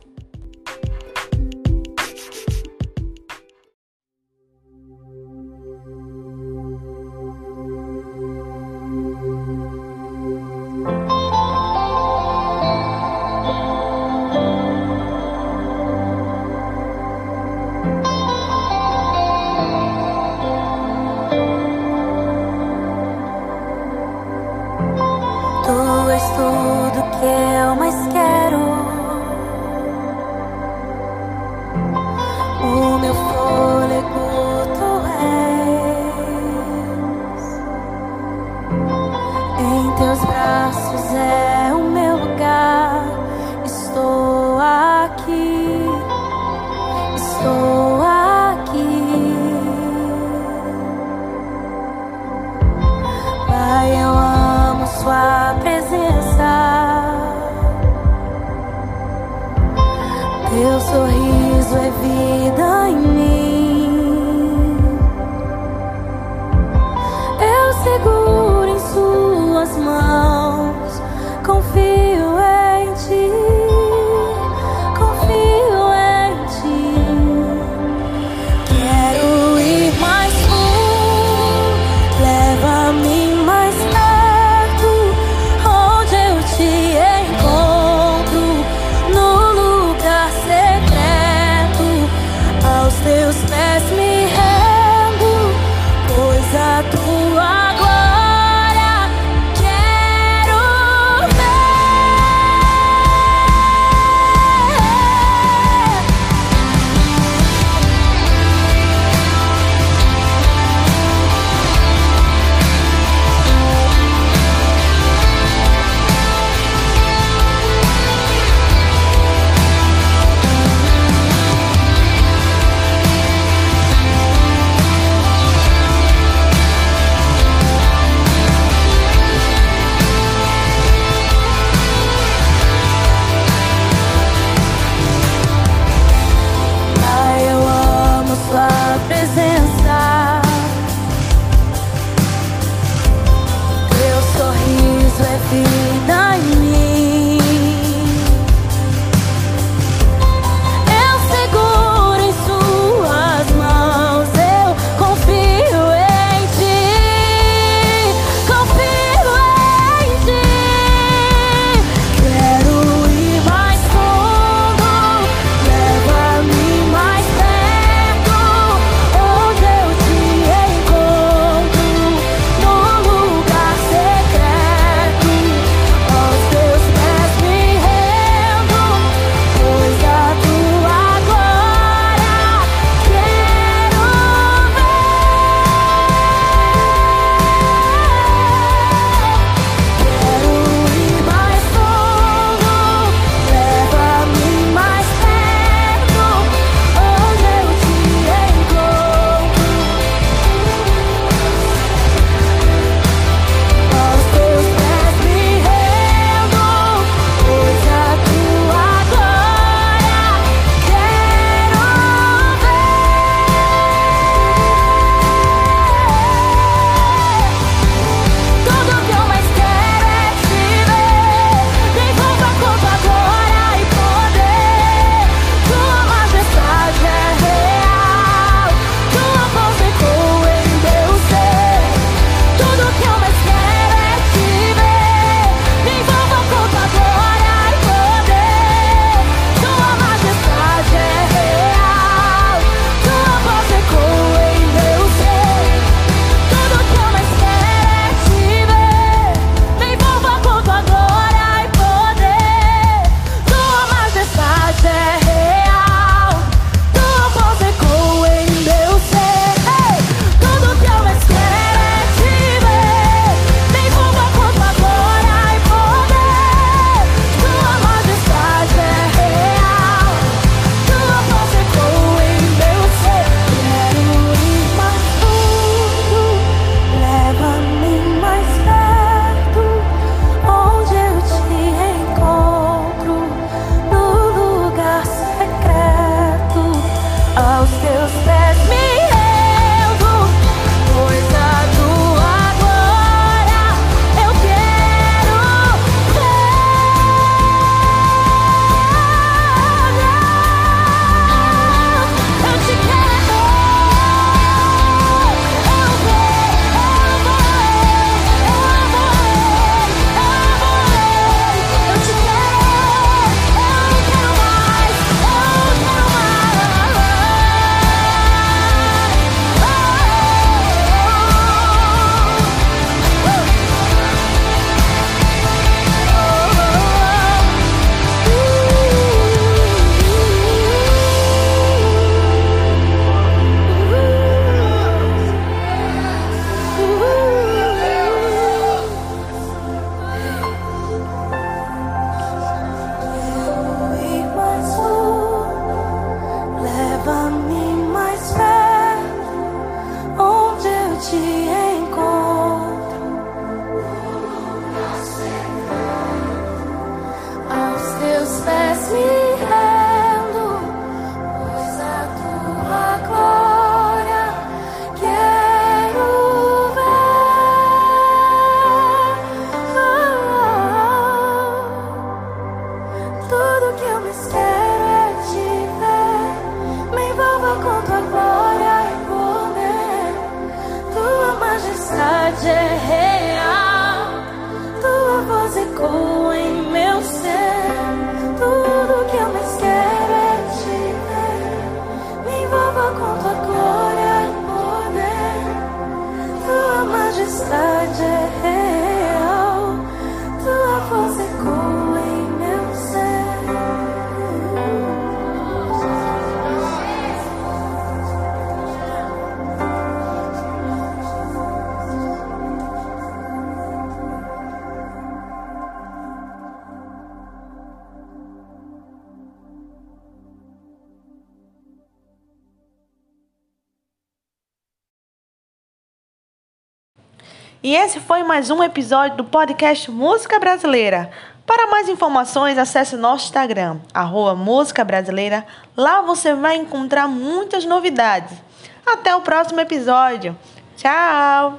E 427.67 427.75
esse 427.75 427.99
foi 427.99 428.23
mais 428.23 428.49
um 428.49 428.63
episódio 428.63 429.17
do 429.17 429.25
podcast 429.25 429.91
Música 429.91 430.39
Brasileira. 430.39 431.11
Para 431.45 431.67
mais 431.67 431.89
informações, 431.89 432.57
acesse 432.57 432.97
nosso 432.97 433.25
Instagram, 433.25 433.81
arroba 433.93 434.37
Música 434.37 434.85
Brasileira. 434.85 435.45
Lá 435.77 436.01
você 436.01 436.33
vai 436.33 436.55
encontrar 436.55 437.09
muitas 437.09 437.65
novidades. 437.65 438.39
Até 438.87 439.17
o 439.17 439.21
próximo 439.21 439.59
episódio. 439.59 440.39
Tchau! 440.77 441.59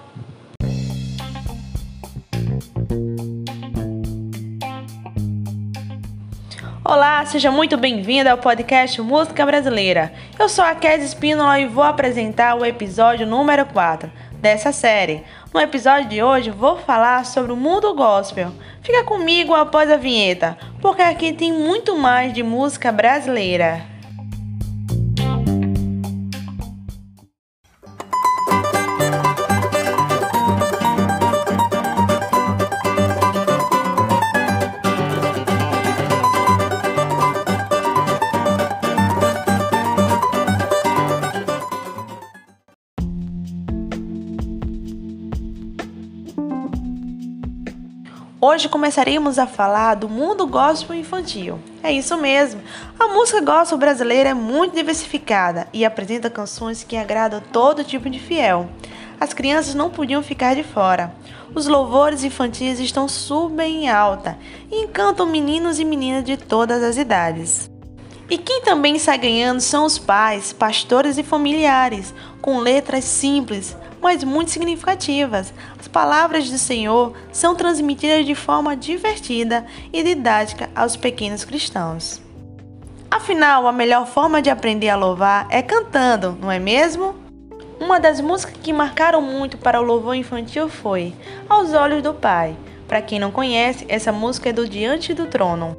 Olá, 6.86 7.26
seja 7.26 7.52
muito 7.52 7.76
bem-vinda 7.76 8.32
ao 8.32 8.38
podcast 8.38 9.02
Música 9.02 9.46
Brasileira. 9.46 10.14
Eu 10.40 10.48
sou 10.48 10.64
a 10.64 10.74
Kézia 10.74 11.06
Espínola 11.06 11.60
e 11.60 11.68
vou 11.68 11.84
apresentar 11.84 12.56
o 12.56 12.64
episódio 12.64 13.28
número 13.28 13.66
4 13.66 14.10
dessa 14.40 14.72
série. 14.72 15.24
No 15.54 15.60
episódio 15.60 16.10
de 16.10 16.24
hoje 16.24 16.50
vou 16.50 16.78
falar 16.78 17.26
sobre 17.26 17.52
o 17.52 17.56
mundo 17.56 17.94
gospel. 17.94 18.52
Fica 18.82 19.04
comigo 19.04 19.54
após 19.54 19.92
a 19.92 19.98
vinheta, 19.98 20.58
porque 20.82 21.02
aqui 21.02 21.34
tem 21.34 21.52
muito 21.52 21.98
mais 21.98 22.34
de 22.34 22.44
música 22.44 22.92
brasileira. 22.92 23.97
Hoje 48.58 48.70
começaremos 48.70 49.38
a 49.38 49.46
falar 49.46 49.94
do 49.94 50.10
mundo 50.10 50.48
gospel 50.48 50.96
infantil. 50.96 51.60
É 51.84 51.92
isso 51.92 52.18
mesmo. 52.18 52.60
A 53.00 53.08
música 53.08 53.40
gospel 53.40 53.78
brasileira 53.78 54.30
é 54.30 54.34
muito 54.34 54.74
diversificada 54.74 55.68
e 55.72 55.86
apresenta 55.86 56.28
canções 56.28 56.84
que 56.84 56.98
agradam 56.98 57.40
todo 57.54 57.84
tipo 57.84 58.10
de 58.10 58.18
fiel. 58.18 58.68
As 59.20 59.32
crianças 59.32 59.76
não 59.76 59.92
podiam 59.92 60.24
ficar 60.24 60.56
de 60.56 60.64
fora. 60.64 61.14
Os 61.54 61.68
louvores 61.68 62.24
infantis 62.24 62.80
estão 62.80 63.08
super 63.08 63.68
em 63.68 63.92
alta 63.92 64.36
e 64.72 64.86
encantam 64.86 65.28
meninos 65.28 65.80
e 65.80 65.86
meninas 65.86 66.24
de 66.24 66.36
todas 66.36 66.82
as 66.82 66.98
idades. 66.98 67.70
E 68.28 68.40
quem 68.40 68.64
também 68.64 68.98
sai 68.98 69.20
ganhando 69.20 69.62
são 69.62 69.86
os 69.86 70.00
pais, 70.00 70.52
pastores 70.52 71.20
e 71.20 71.24
familiares, 71.24 72.12
com 72.42 72.58
letras 72.58 73.06
simples, 73.06 73.78
mas 74.08 74.24
muito 74.24 74.52
significativas. 74.52 75.54
As 75.78 75.86
palavras 75.86 76.50
do 76.50 76.58
Senhor 76.58 77.12
são 77.30 77.54
transmitidas 77.54 78.26
de 78.26 78.36
forma 78.36 78.74
divertida 78.74 79.66
e 79.92 80.02
didática 80.02 80.70
aos 80.74 80.96
pequenos 80.96 81.44
cristãos. 81.44 82.22
Afinal, 83.12 83.68
a 83.68 83.72
melhor 83.74 84.08
forma 84.08 84.42
de 84.42 84.50
aprender 84.50 84.88
a 84.88 84.96
louvar 84.96 85.46
é 85.50 85.62
cantando, 85.62 86.38
não 86.40 86.50
é 86.50 86.58
mesmo? 86.58 87.16
Uma 87.82 88.00
das 88.00 88.22
músicas 88.22 88.56
que 88.64 88.72
marcaram 88.72 89.22
muito 89.22 89.58
para 89.58 89.82
o 89.82 89.84
louvor 89.84 90.16
infantil 90.16 90.70
foi 90.70 91.14
Aos 91.50 91.74
Olhos 91.74 92.02
do 92.02 92.14
Pai. 92.14 92.56
Para 92.88 93.02
quem 93.02 93.20
não 93.20 93.30
conhece, 93.30 93.86
essa 93.90 94.14
música 94.14 94.52
é 94.52 94.54
do 94.54 94.70
Diante 94.70 95.14
do 95.14 95.26
Trono. 95.26 95.76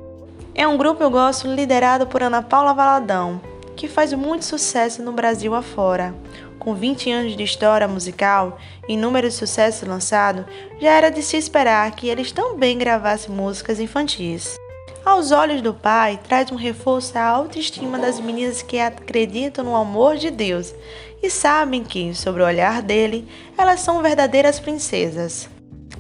É 0.55 0.69
um 0.69 0.77
grupo 0.77 1.03
eu 1.03 1.11
gosto 1.11 1.49
liderado 1.49 2.07
por 2.07 2.23
Ana 2.23 2.43
Paula 2.43 2.75
Valadão, 2.75 3.41
que 3.79 3.87
faz 3.87 4.13
muito 4.13 4.45
sucesso 4.45 5.01
no 5.05 5.13
Brasil 5.13 5.55
afora. 5.55 6.13
Com 6.59 6.75
20 6.75 7.13
anos 7.13 7.37
de 7.37 7.45
história 7.45 7.87
musical 7.87 8.59
e 8.89 8.95
inúmeros 8.95 9.35
sucessos 9.35 9.89
lançados, 9.89 10.45
já 10.81 10.91
era 10.91 11.11
de 11.11 11.23
se 11.23 11.37
esperar 11.37 11.89
que 11.93 12.09
eles 12.09 12.33
também 12.33 12.77
gravassem 12.77 13.33
músicas 13.33 13.79
infantis. 13.79 14.57
Aos 15.05 15.31
olhos 15.31 15.63
do 15.63 15.73
pai, 15.73 16.19
traz 16.29 16.51
um 16.51 16.57
reforço 16.57 17.17
à 17.17 17.23
autoestima 17.23 18.01
das 18.01 18.19
meninas 18.19 18.63
que 18.63 18.81
acreditam 18.81 19.65
no 19.65 19.77
amor 19.77 20.17
de 20.17 20.29
Deus 20.29 20.75
e 21.23 21.31
sabem 21.31 21.85
que, 21.85 22.13
sobre 22.17 22.43
o 22.43 22.47
olhar 22.47 22.83
dele, 22.83 23.29
elas 23.57 23.79
são 23.79 24.03
verdadeiras 24.03 24.59
princesas. 24.59 25.49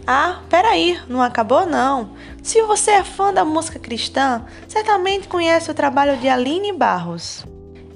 Ah, 0.04 0.40
peraí, 0.50 1.00
não 1.08 1.22
acabou 1.22 1.64
não. 1.64 2.10
Se 2.42 2.60
você 2.62 2.90
é 2.90 3.04
fã 3.04 3.32
da 3.32 3.44
música 3.44 3.78
cristã, 3.78 4.44
certamente 4.66 5.28
conhece 5.28 5.70
o 5.70 5.74
trabalho 5.74 6.16
de 6.16 6.28
Aline 6.28 6.72
Barros. 6.72 7.46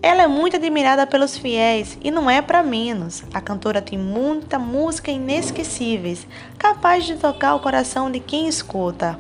Ela 0.03 0.23
é 0.23 0.27
muito 0.27 0.57
admirada 0.57 1.07
pelos 1.07 1.39
fiéis 1.39 1.97
e 2.03 2.11
não 2.11 2.29
é 2.29 2.43
para 2.43 2.61
menos. 2.61 3.23
A 3.33 3.41
cantora 3.41 3.81
tem 3.81 3.97
muita 3.97 4.59
música 4.59 5.13
inesquecíveis, 5.13 6.27
capaz 6.59 7.05
de 7.05 7.15
tocar 7.15 7.55
o 7.55 7.61
coração 7.61 8.11
de 8.11 8.19
quem 8.19 8.49
escuta. 8.49 9.17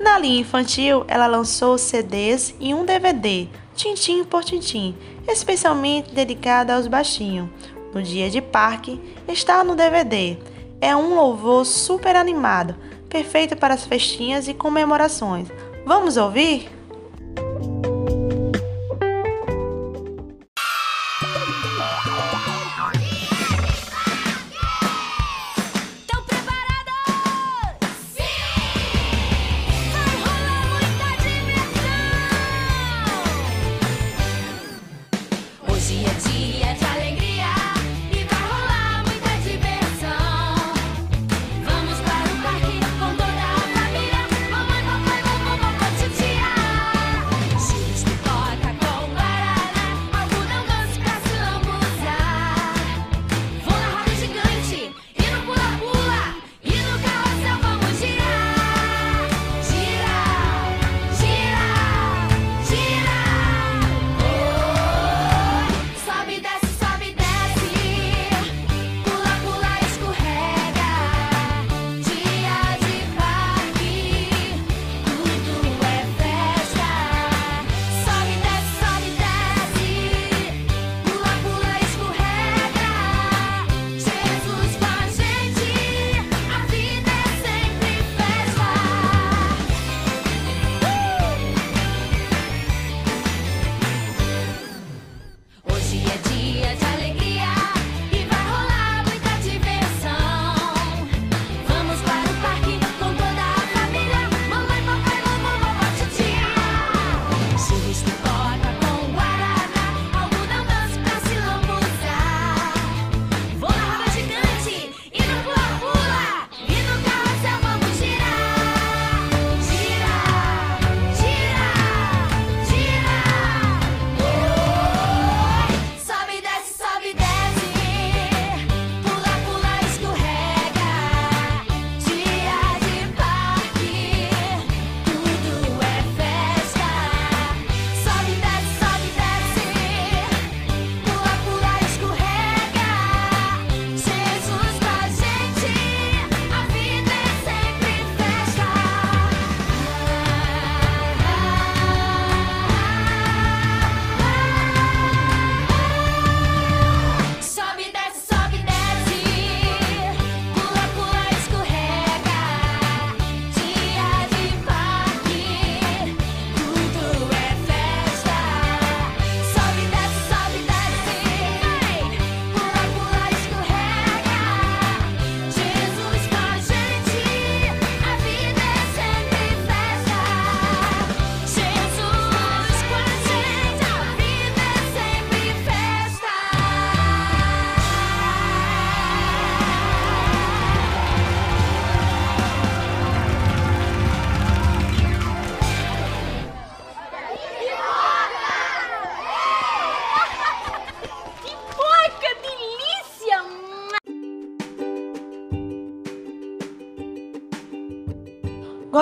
Na 0.00 0.18
linha 0.18 0.40
infantil, 0.40 1.04
ela 1.06 1.28
lançou 1.28 1.78
CDs 1.78 2.52
e 2.58 2.74
um 2.74 2.84
DVD, 2.84 3.46
Tintim 3.76 4.24
por 4.24 4.42
Tintim, 4.42 4.96
especialmente 5.28 6.12
dedicado 6.12 6.72
aos 6.72 6.88
baixinhos. 6.88 7.48
No 7.94 8.02
dia 8.02 8.28
de 8.28 8.40
parque, 8.40 9.00
está 9.28 9.62
no 9.62 9.76
DVD. 9.76 10.36
É 10.80 10.96
um 10.96 11.14
louvor 11.14 11.64
super 11.64 12.16
animado, 12.16 12.74
perfeito 13.08 13.56
para 13.56 13.74
as 13.74 13.84
festinhas 13.84 14.48
e 14.48 14.54
comemorações. 14.54 15.46
Vamos 15.86 16.16
ouvir? 16.16 16.68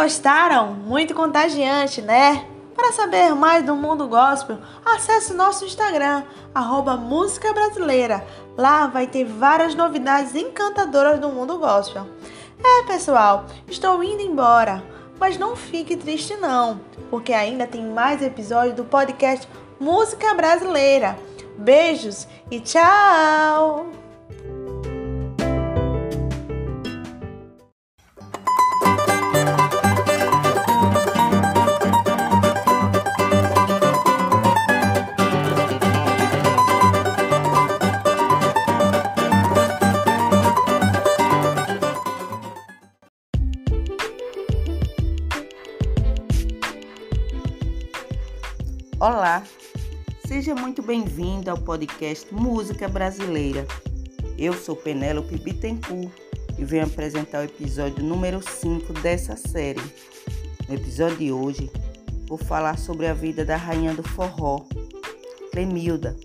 Gostaram? 0.00 0.72
Muito 0.72 1.14
contagiante, 1.14 2.00
né? 2.00 2.46
Para 2.74 2.90
saber 2.90 3.34
mais 3.34 3.66
do 3.66 3.76
mundo 3.76 4.08
gospel, 4.08 4.56
acesse 4.82 5.34
nosso 5.34 5.66
Instagram, 5.66 6.22
arroba 6.54 6.96
Música 6.96 7.52
Brasileira. 7.52 8.26
Lá 8.56 8.86
vai 8.86 9.06
ter 9.06 9.26
várias 9.26 9.74
novidades 9.74 10.34
encantadoras 10.34 11.20
do 11.20 11.28
mundo 11.28 11.58
gospel. 11.58 12.06
É, 12.64 12.86
pessoal, 12.86 13.44
estou 13.68 14.02
indo 14.02 14.22
embora, 14.22 14.82
mas 15.18 15.36
não 15.36 15.54
fique 15.54 15.94
triste 15.94 16.34
não, 16.36 16.80
porque 17.10 17.34
ainda 17.34 17.66
tem 17.66 17.84
mais 17.84 18.22
episódios 18.22 18.76
do 18.76 18.84
podcast 18.84 19.46
Música 19.78 20.32
Brasileira. 20.32 21.18
Beijos 21.58 22.26
e 22.50 22.58
tchau! 22.58 23.99
Seja 50.40 50.54
muito 50.54 50.80
bem-vindo 50.80 51.50
ao 51.50 51.58
podcast 51.58 52.26
Música 52.32 52.88
Brasileira. 52.88 53.66
Eu 54.38 54.54
sou 54.54 54.74
Penélope 54.74 55.36
Bittencourt 55.36 56.10
e 56.58 56.64
venho 56.64 56.86
apresentar 56.86 57.40
o 57.40 57.44
episódio 57.44 58.02
número 58.02 58.40
5 58.40 58.90
dessa 59.02 59.36
série. 59.36 59.82
No 60.66 60.76
episódio 60.76 61.18
de 61.18 61.30
hoje, 61.30 61.70
vou 62.26 62.38
falar 62.38 62.78
sobre 62.78 63.06
a 63.06 63.12
vida 63.12 63.44
da 63.44 63.54
rainha 63.54 63.92
do 63.92 64.02
forró, 64.02 64.64
Clemilda. 65.52 66.16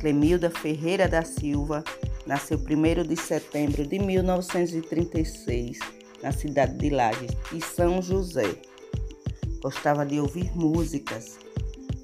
Clemilda 0.00 0.48
Ferreira 0.48 1.06
da 1.06 1.22
Silva 1.22 1.84
nasceu 2.26 2.58
1 2.58 3.06
de 3.06 3.16
setembro 3.16 3.86
de 3.86 3.98
1936 3.98 5.78
na 6.22 6.32
cidade 6.32 6.78
de 6.78 6.88
Lages 6.88 7.32
e 7.52 7.60
São 7.60 8.00
José. 8.00 8.56
Gostava 9.60 10.06
de 10.06 10.18
ouvir 10.18 10.50
músicas 10.56 11.38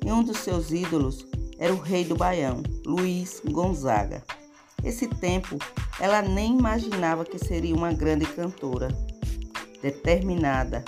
e 0.04 0.12
um 0.12 0.22
dos 0.22 0.38
seus 0.38 0.70
ídolos 0.70 1.26
era 1.58 1.72
o 1.72 1.80
rei 1.80 2.04
do 2.04 2.14
Baião, 2.14 2.62
Luiz 2.84 3.40
Gonzaga. 3.44 4.22
Esse 4.84 5.08
tempo, 5.08 5.56
ela 5.98 6.20
nem 6.20 6.58
imaginava 6.58 7.24
que 7.24 7.38
seria 7.38 7.74
uma 7.74 7.92
grande 7.92 8.26
cantora. 8.26 8.88
Determinada 9.80 10.84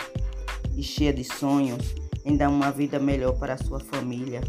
e 0.76 0.82
cheia 0.82 1.12
de 1.12 1.24
sonhos 1.24 1.94
em 2.24 2.36
dar 2.36 2.50
uma 2.50 2.70
vida 2.70 2.98
melhor 2.98 3.32
para 3.38 3.56
sua 3.56 3.80
família, 3.80 4.42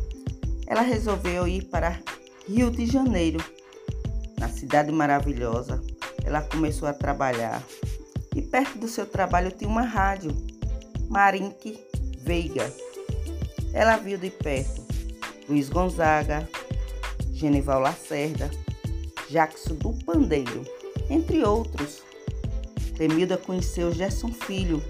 ela 0.66 0.82
resolveu 0.82 1.48
ir 1.48 1.66
para 1.66 2.00
Rio 2.48 2.70
de 2.70 2.86
Janeiro. 2.86 3.40
Na 4.38 4.50
cidade 4.50 4.92
maravilhosa, 4.92 5.82
ela 6.26 6.42
começou 6.42 6.88
a 6.90 6.94
trabalhar 6.94 7.64
e 8.36 8.42
perto 8.42 8.78
do 8.78 8.88
seu 8.88 9.06
trabalho 9.06 9.52
tinha 9.52 9.70
uma 9.70 9.84
rádio, 9.84 10.32
Marinque 11.10 11.80
Veiga. 12.20 12.72
Ela 13.78 13.96
viu 13.96 14.18
de 14.18 14.32
perto 14.32 14.84
Luiz 15.48 15.70
Gonzaga, 15.70 16.50
Genival 17.32 17.80
Lacerda, 17.80 18.50
Jackson 19.30 19.76
do 19.76 19.94
Pandeiro, 20.04 20.66
entre 21.12 21.44
outros. 21.44 22.02
Clemilda 22.96 23.38
conheceu 23.38 23.94
Gerson 23.94 24.32
Filho, 24.32 24.82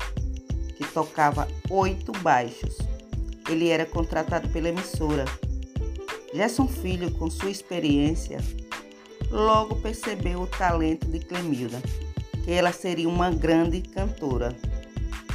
que 0.77 0.85
tocava 0.85 1.49
oito 1.69 2.13
baixos. 2.13 2.77
Ele 3.49 3.67
era 3.67 3.85
contratado 3.85 4.47
pela 4.47 4.69
emissora. 4.69 5.25
Gerson 6.33 6.69
Filho, 6.69 7.11
com 7.11 7.29
sua 7.29 7.49
experiência, 7.49 8.39
logo 9.29 9.75
percebeu 9.81 10.43
o 10.43 10.47
talento 10.47 11.07
de 11.07 11.19
Clemilda, 11.19 11.81
que 12.45 12.51
ela 12.51 12.71
seria 12.71 13.09
uma 13.09 13.31
grande 13.31 13.81
cantora. 13.81 14.55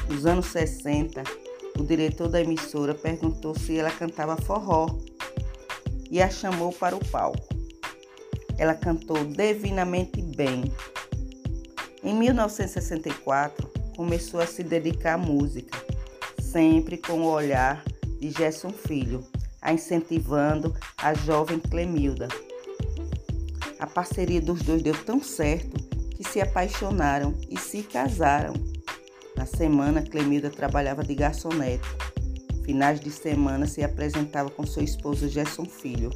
Nos 0.09 0.25
anos 0.25 0.47
60, 0.47 1.42
o 1.79 1.85
diretor 1.85 2.29
da 2.29 2.41
emissora 2.41 2.95
perguntou 2.95 3.55
se 3.59 3.79
ela 3.79 3.91
cantava 3.91 4.37
forró 4.37 4.87
e 6.11 6.21
a 6.21 6.29
chamou 6.29 6.73
para 6.73 6.95
o 6.95 7.05
palco. 7.09 7.49
Ela 8.59 8.75
cantou 8.75 9.25
divinamente 9.25 10.21
bem. 10.21 10.65
Em 12.05 12.15
1964, 12.15 13.67
começou 13.97 14.41
a 14.41 14.47
se 14.47 14.63
dedicar 14.63 15.15
à 15.15 15.19
música, 15.19 15.79
sempre 16.41 16.97
com 16.97 17.23
o 17.23 17.31
olhar 17.31 17.83
de 18.21 18.31
Gerson 18.31 18.71
Filho, 18.71 19.25
a 19.61 19.73
incentivando 19.73 20.75
a 20.99 21.15
jovem 21.15 21.59
Clemilda. 21.59 22.29
A 23.79 23.87
parceria 23.87 24.41
dos 24.41 24.63
dois 24.63 24.83
deu 24.83 24.95
tão 25.05 25.23
certo 25.23 25.81
que 26.17 26.25
se 26.25 26.41
apaixonaram 26.41 27.35
e 27.49 27.59
se 27.59 27.83
casaram. 27.83 28.55
Na 29.37 29.47
semana, 29.47 30.03
Clemilda 30.03 30.51
trabalhava 30.51 31.03
de 31.03 31.15
garçonete. 31.15 31.89
Finais 32.65 33.01
de 33.01 33.11
semana 33.11 33.67
se 33.67 33.83
apresentava 33.83 34.51
com 34.51 34.67
seu 34.67 34.83
esposo 34.83 35.29
Gerson 35.29 35.65
Filho. 35.65 36.11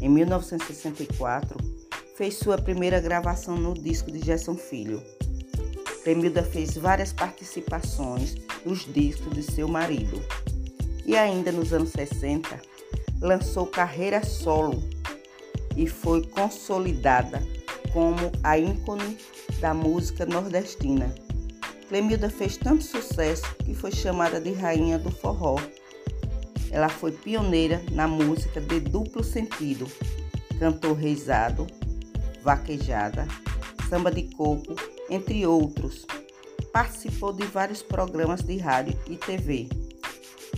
Em 0.00 0.08
1964, 0.08 1.56
fez 2.16 2.34
sua 2.34 2.58
primeira 2.58 3.00
gravação 3.00 3.56
no 3.56 3.74
disco 3.74 4.10
de 4.10 4.18
Gerson 4.18 4.56
Filho. 4.56 5.02
Clemilda 6.02 6.42
fez 6.42 6.76
várias 6.76 7.12
participações 7.12 8.34
nos 8.64 8.84
discos 8.92 9.32
de 9.32 9.42
seu 9.42 9.68
marido. 9.68 10.20
E 11.06 11.16
ainda 11.16 11.52
nos 11.52 11.72
anos 11.72 11.90
60, 11.90 12.60
lançou 13.20 13.66
carreira 13.66 14.24
solo 14.24 14.82
e 15.76 15.86
foi 15.86 16.26
consolidada 16.26 17.42
como 17.92 18.32
a 18.42 18.58
ícone 18.58 19.16
da 19.60 19.72
música 19.72 20.26
nordestina. 20.26 21.23
Clemilda 21.94 22.28
fez 22.28 22.56
tanto 22.56 22.82
sucesso 22.82 23.54
que 23.64 23.72
foi 23.72 23.92
chamada 23.92 24.40
de 24.40 24.50
rainha 24.50 24.98
do 24.98 25.12
forró. 25.12 25.54
Ela 26.72 26.88
foi 26.88 27.12
pioneira 27.12 27.80
na 27.92 28.08
música 28.08 28.60
de 28.60 28.80
duplo 28.80 29.22
sentido, 29.22 29.86
cantou 30.58 30.92
reizado, 30.92 31.68
vaquejada, 32.42 33.28
samba 33.88 34.10
de 34.10 34.24
coco, 34.34 34.74
entre 35.08 35.46
outros. 35.46 36.04
Participou 36.72 37.32
de 37.32 37.46
vários 37.46 37.80
programas 37.80 38.42
de 38.42 38.56
rádio 38.56 38.98
e 39.06 39.16
TV. 39.16 39.68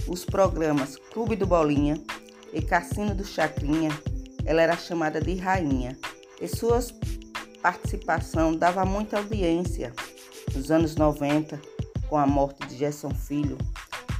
Os 0.08 0.24
programas 0.24 0.96
Clube 1.12 1.36
do 1.36 1.46
Bolinha 1.46 2.00
e 2.50 2.62
Cassino 2.62 3.14
do 3.14 3.26
Chacrinha, 3.26 3.90
ela 4.46 4.62
era 4.62 4.74
chamada 4.78 5.20
de 5.20 5.34
rainha 5.34 5.98
e 6.40 6.48
sua 6.48 6.82
participação 7.60 8.56
dava 8.56 8.86
muita 8.86 9.18
audiência. 9.18 9.92
Nos 10.54 10.70
anos 10.70 10.96
90, 10.96 11.60
com 12.08 12.16
a 12.16 12.26
morte 12.26 12.66
de 12.66 12.76
Gerson 12.76 13.10
Filho, 13.10 13.58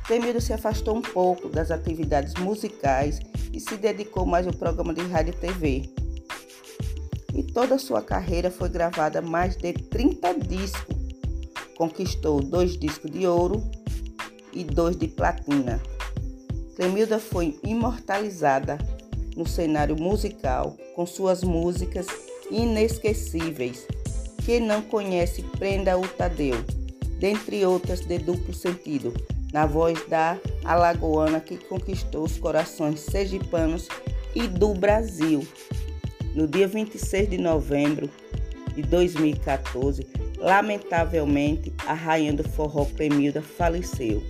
Clemildo 0.06 0.40
se 0.40 0.52
afastou 0.52 0.96
um 0.96 1.02
pouco 1.02 1.48
das 1.48 1.70
atividades 1.70 2.34
musicais 2.34 3.20
e 3.52 3.58
se 3.58 3.76
dedicou 3.76 4.24
mais 4.24 4.46
ao 4.46 4.52
programa 4.52 4.94
de 4.94 5.02
rádio 5.02 5.34
e 5.34 5.36
TV. 5.36 5.82
E 7.34 7.42
toda 7.42 7.74
a 7.74 7.78
sua 7.78 8.00
carreira 8.00 8.50
foi 8.50 8.68
gravada 8.68 9.20
mais 9.20 9.56
de 9.56 9.72
30 9.72 10.34
discos. 10.40 10.96
Conquistou 11.76 12.40
dois 12.40 12.78
discos 12.78 13.10
de 13.10 13.26
ouro 13.26 13.62
e 14.52 14.62
dois 14.62 14.96
de 14.96 15.08
platina. 15.08 15.80
Clemilda 16.76 17.18
foi 17.18 17.58
imortalizada 17.64 18.78
no 19.36 19.46
cenário 19.46 19.96
musical 19.96 20.76
com 20.94 21.04
suas 21.04 21.42
músicas 21.42 22.06
inesquecíveis 22.50 23.86
quem 24.46 24.60
não 24.60 24.80
conhece, 24.80 25.42
prenda 25.58 25.98
o 25.98 26.06
Tadeu, 26.06 26.54
dentre 27.18 27.66
outras 27.66 28.02
de 28.02 28.16
duplo 28.16 28.54
sentido, 28.54 29.12
na 29.52 29.66
voz 29.66 30.06
da 30.06 30.38
alagoana 30.64 31.40
que 31.40 31.56
conquistou 31.56 32.22
os 32.22 32.38
corações 32.38 33.00
sergipanos 33.00 33.88
e 34.36 34.46
do 34.46 34.72
Brasil. 34.72 35.44
No 36.32 36.46
dia 36.46 36.68
26 36.68 37.30
de 37.30 37.38
novembro 37.38 38.08
de 38.72 38.82
2014, 38.82 40.06
lamentavelmente, 40.38 41.72
a 41.84 41.94
rainha 41.94 42.32
do 42.32 42.48
forró 42.48 42.84
Clemilda 42.84 43.42
faleceu 43.42 44.22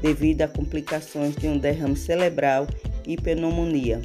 devido 0.00 0.40
a 0.40 0.48
complicações 0.48 1.36
de 1.36 1.46
um 1.46 1.58
derrame 1.58 1.96
cerebral 1.96 2.66
e 3.06 3.14
pneumonia. 3.14 4.00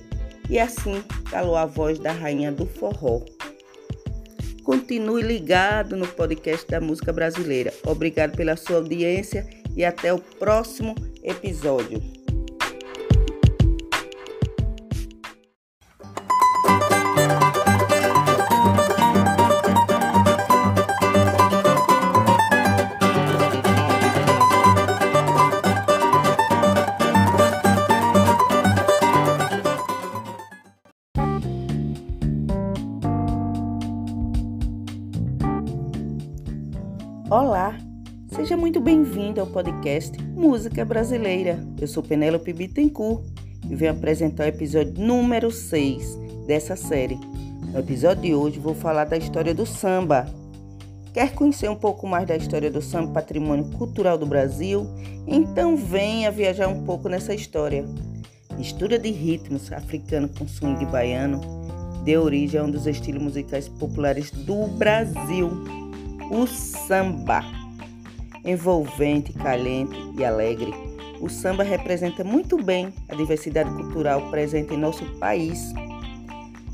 E 0.50 0.60
assim 0.60 1.02
calou 1.32 1.56
a 1.56 1.66
voz 1.66 1.98
da 1.98 2.12
rainha 2.12 2.52
do 2.52 2.66
forró. 2.66 3.22
Continue 4.66 5.22
ligado 5.22 5.96
no 5.96 6.08
podcast 6.08 6.68
da 6.68 6.82
música 6.82 7.14
brasileira. 7.14 7.72
Obrigado 7.86 8.36
pela 8.36 8.58
sua 8.58 8.78
audiência 8.78 9.48
e 9.76 9.86
até 9.86 10.12
o 10.12 10.18
próximo 10.18 10.96
episódio. 11.24 12.15
Muito 38.76 38.84
bem-vindo 38.84 39.40
ao 39.40 39.48
podcast 39.48 40.22
Música 40.22 40.84
Brasileira. 40.84 41.58
Eu 41.80 41.88
sou 41.88 42.04
Penélope 42.04 42.52
Bittencourt 42.52 43.24
e 43.70 43.74
venho 43.74 43.94
apresentar 43.94 44.44
o 44.44 44.48
episódio 44.50 44.94
número 44.98 45.50
6 45.50 46.18
dessa 46.46 46.76
série. 46.76 47.18
No 47.72 47.80
episódio 47.80 48.24
de 48.24 48.36
hoje 48.36 48.60
vou 48.60 48.76
falar 48.76 49.06
da 49.06 49.16
história 49.16 49.56
do 49.56 49.66
samba. 49.66 50.26
Quer 51.14 51.32
conhecer 51.34 51.70
um 51.70 51.76
pouco 51.76 52.06
mais 52.06 52.28
da 52.28 52.36
história 52.36 52.70
do 52.70 52.82
samba, 52.82 53.14
patrimônio 53.14 53.64
cultural 53.78 54.18
do 54.18 54.26
Brasil? 54.26 54.86
Então 55.26 55.78
venha 55.78 56.30
viajar 56.30 56.68
um 56.68 56.84
pouco 56.84 57.08
nessa 57.08 57.34
história. 57.34 57.86
Mistura 58.58 59.00
de 59.00 59.10
ritmos 59.10 59.72
africano 59.72 60.28
com 60.28 60.46
swing 60.50 60.86
baiano 60.88 61.40
deu 62.04 62.24
origem 62.24 62.60
a 62.60 62.64
um 62.66 62.72
dos 62.72 62.86
estilos 62.88 63.24
musicais 63.24 63.70
populares 63.70 64.32
do 64.32 64.68
Brasil, 64.68 65.50
o 66.30 66.46
samba. 66.46 67.65
Envolvente, 68.46 69.34
caliente 69.34 69.98
e 70.16 70.24
alegre, 70.24 70.72
o 71.20 71.28
samba 71.28 71.64
representa 71.64 72.24
muito 72.24 72.62
bem 72.62 72.94
a 73.10 73.16
diversidade 73.16 73.70
cultural 73.72 74.30
presente 74.30 74.76
em 74.76 74.78
nosso 74.78 75.04
país. 75.18 75.74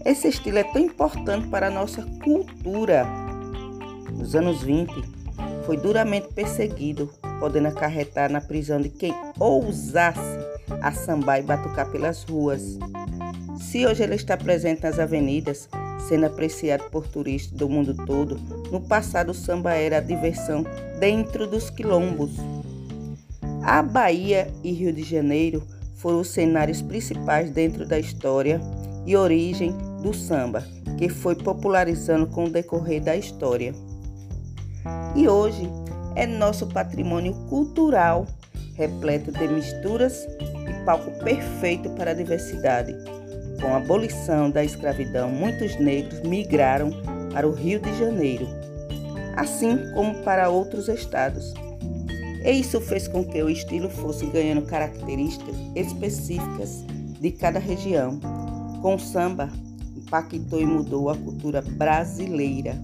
Esse 0.04 0.28
estilo 0.28 0.58
é 0.58 0.64
tão 0.66 0.82
importante 0.82 1.48
para 1.48 1.68
a 1.68 1.72
nossa 1.72 2.02
cultura. 2.22 3.06
Nos 4.12 4.36
anos 4.36 4.62
20, 4.64 4.92
foi 5.66 5.78
duramente 5.78 6.28
perseguido, 6.34 7.10
podendo 7.40 7.70
acarretar 7.70 8.30
na 8.30 8.42
prisão 8.42 8.82
de 8.82 8.90
quem 8.90 9.16
ousasse 9.40 10.38
a 10.82 10.92
sambar 10.92 11.40
e 11.40 11.44
batucar 11.44 11.90
pelas 11.90 12.24
ruas. 12.24 12.78
Se 13.60 13.86
hoje 13.86 14.04
ele 14.04 14.16
está 14.16 14.36
presente 14.36 14.84
nas 14.84 15.00
avenidas, 15.00 15.70
sendo 16.10 16.26
apreciado 16.26 16.84
por 16.90 17.08
turistas 17.08 17.58
do 17.58 17.70
mundo 17.70 17.96
todo, 18.06 18.38
no 18.72 18.80
passado 18.80 19.32
o 19.32 19.34
samba 19.34 19.74
era 19.74 19.98
a 19.98 20.02
diversão 20.02 20.66
dentro 21.00 21.46
dos 21.46 21.70
quilombos. 21.70 22.32
A 23.64 23.84
Bahia 23.84 24.48
e 24.64 24.72
Rio 24.72 24.94
de 24.94 25.04
Janeiro 25.04 25.62
foram 25.96 26.22
os 26.22 26.30
cenários 26.30 26.82
principais 26.82 27.52
dentro 27.52 27.86
da 27.86 28.00
história 28.00 28.60
e 29.06 29.16
origem 29.16 29.76
do 30.02 30.14
samba, 30.14 30.66
que 30.98 31.10
foi 31.10 31.36
popularizando 31.36 32.26
com 32.28 32.46
o 32.46 32.50
decorrer 32.50 33.04
da 33.04 33.16
história. 33.16 33.74
E 35.16 35.28
hoje 35.28 35.70
é 36.16 36.26
nosso 36.26 36.66
patrimônio 36.68 37.34
cultural, 37.50 38.26
repleto 38.76 39.32
de 39.32 39.48
misturas 39.48 40.26
e 40.40 40.86
palco 40.86 41.12
perfeito 41.24 41.90
para 41.92 42.12
a 42.12 42.16
diversidade. 42.16 42.96
Com 43.62 43.68
a 43.68 43.78
abolição 43.78 44.50
da 44.50 44.64
escravidão, 44.64 45.30
muitos 45.30 45.76
negros 45.80 46.22
migraram 46.22 46.90
para 47.32 47.48
o 47.48 47.52
Rio 47.52 47.80
de 47.80 47.96
Janeiro, 48.00 48.48
assim 49.42 49.92
como 49.96 50.14
para 50.24 50.50
outros 50.50 50.88
estados. 50.88 51.52
E 52.46 52.52
isso 52.52 52.80
fez 52.80 53.08
com 53.08 53.24
que 53.24 53.42
o 53.42 53.50
estilo 53.50 53.90
fosse 53.90 54.28
ganhando 54.28 54.62
características 54.68 55.56
específicas 55.76 56.86
de 57.20 57.32
cada 57.32 57.58
região. 57.58 58.20
Com 58.82 58.96
o 58.96 59.00
samba, 59.00 59.50
impactou 59.98 60.62
e 60.62 60.66
mudou 60.66 61.10
a 61.10 61.18
cultura 61.18 61.62
brasileira. 61.62 62.80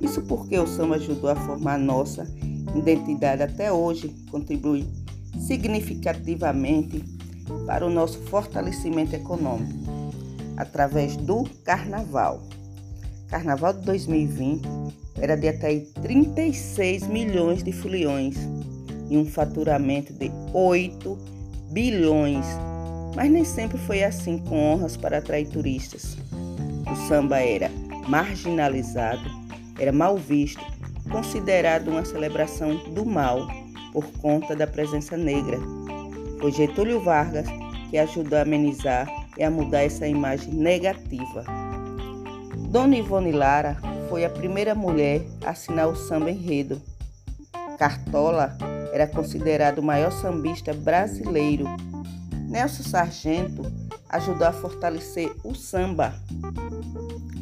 Isso 0.00 0.22
porque 0.22 0.58
o 0.58 0.66
samba 0.66 0.96
ajudou 0.96 1.30
a 1.30 1.36
formar 1.36 1.78
nossa 1.78 2.26
identidade 2.74 3.42
até 3.42 3.70
hoje, 3.70 4.08
contribui 4.30 4.86
significativamente 5.46 7.04
para 7.66 7.86
o 7.86 7.90
nosso 7.90 8.18
fortalecimento 8.22 9.14
econômico 9.14 9.78
através 10.56 11.16
do 11.16 11.44
carnaval. 11.64 12.42
Carnaval 13.28 13.74
de 13.74 13.80
2020 13.80 15.01
era 15.22 15.36
de 15.36 15.48
até 15.48 15.78
36 16.02 17.06
milhões 17.06 17.62
de 17.62 17.70
foliões 17.70 18.36
e 19.08 19.16
um 19.16 19.24
faturamento 19.24 20.12
de 20.12 20.32
8 20.52 21.16
bilhões. 21.70 22.44
Mas 23.14 23.30
nem 23.30 23.44
sempre 23.44 23.78
foi 23.78 24.02
assim 24.02 24.38
com 24.38 24.58
honras 24.58 24.96
para 24.96 25.18
atrair 25.18 25.46
turistas. 25.46 26.16
O 26.90 26.96
samba 27.06 27.38
era 27.38 27.70
marginalizado, 28.08 29.22
era 29.78 29.92
mal 29.92 30.16
visto, 30.18 30.60
considerado 31.08 31.88
uma 31.88 32.04
celebração 32.04 32.76
do 32.92 33.06
mal 33.06 33.46
por 33.92 34.04
conta 34.14 34.56
da 34.56 34.66
presença 34.66 35.16
negra. 35.16 35.58
Foi 36.40 36.50
Getúlio 36.50 37.00
Vargas 37.00 37.46
que 37.90 37.98
ajudou 37.98 38.38
a 38.38 38.42
amenizar 38.42 39.06
e 39.38 39.44
a 39.44 39.50
mudar 39.50 39.82
essa 39.84 40.08
imagem 40.08 40.52
negativa. 40.52 41.71
Dona 42.72 42.96
Ivone 42.96 43.32
Lara 43.32 43.76
foi 44.08 44.24
a 44.24 44.30
primeira 44.30 44.74
mulher 44.74 45.20
a 45.44 45.50
assinar 45.50 45.88
o 45.88 45.94
samba 45.94 46.30
enredo. 46.30 46.80
Cartola 47.78 48.56
era 48.94 49.06
considerado 49.06 49.80
o 49.80 49.82
maior 49.82 50.10
sambista 50.10 50.72
brasileiro. 50.72 51.66
Nelson 52.48 52.82
Sargento 52.82 53.70
ajudou 54.08 54.46
a 54.46 54.54
fortalecer 54.54 55.30
o 55.44 55.54
samba. 55.54 56.14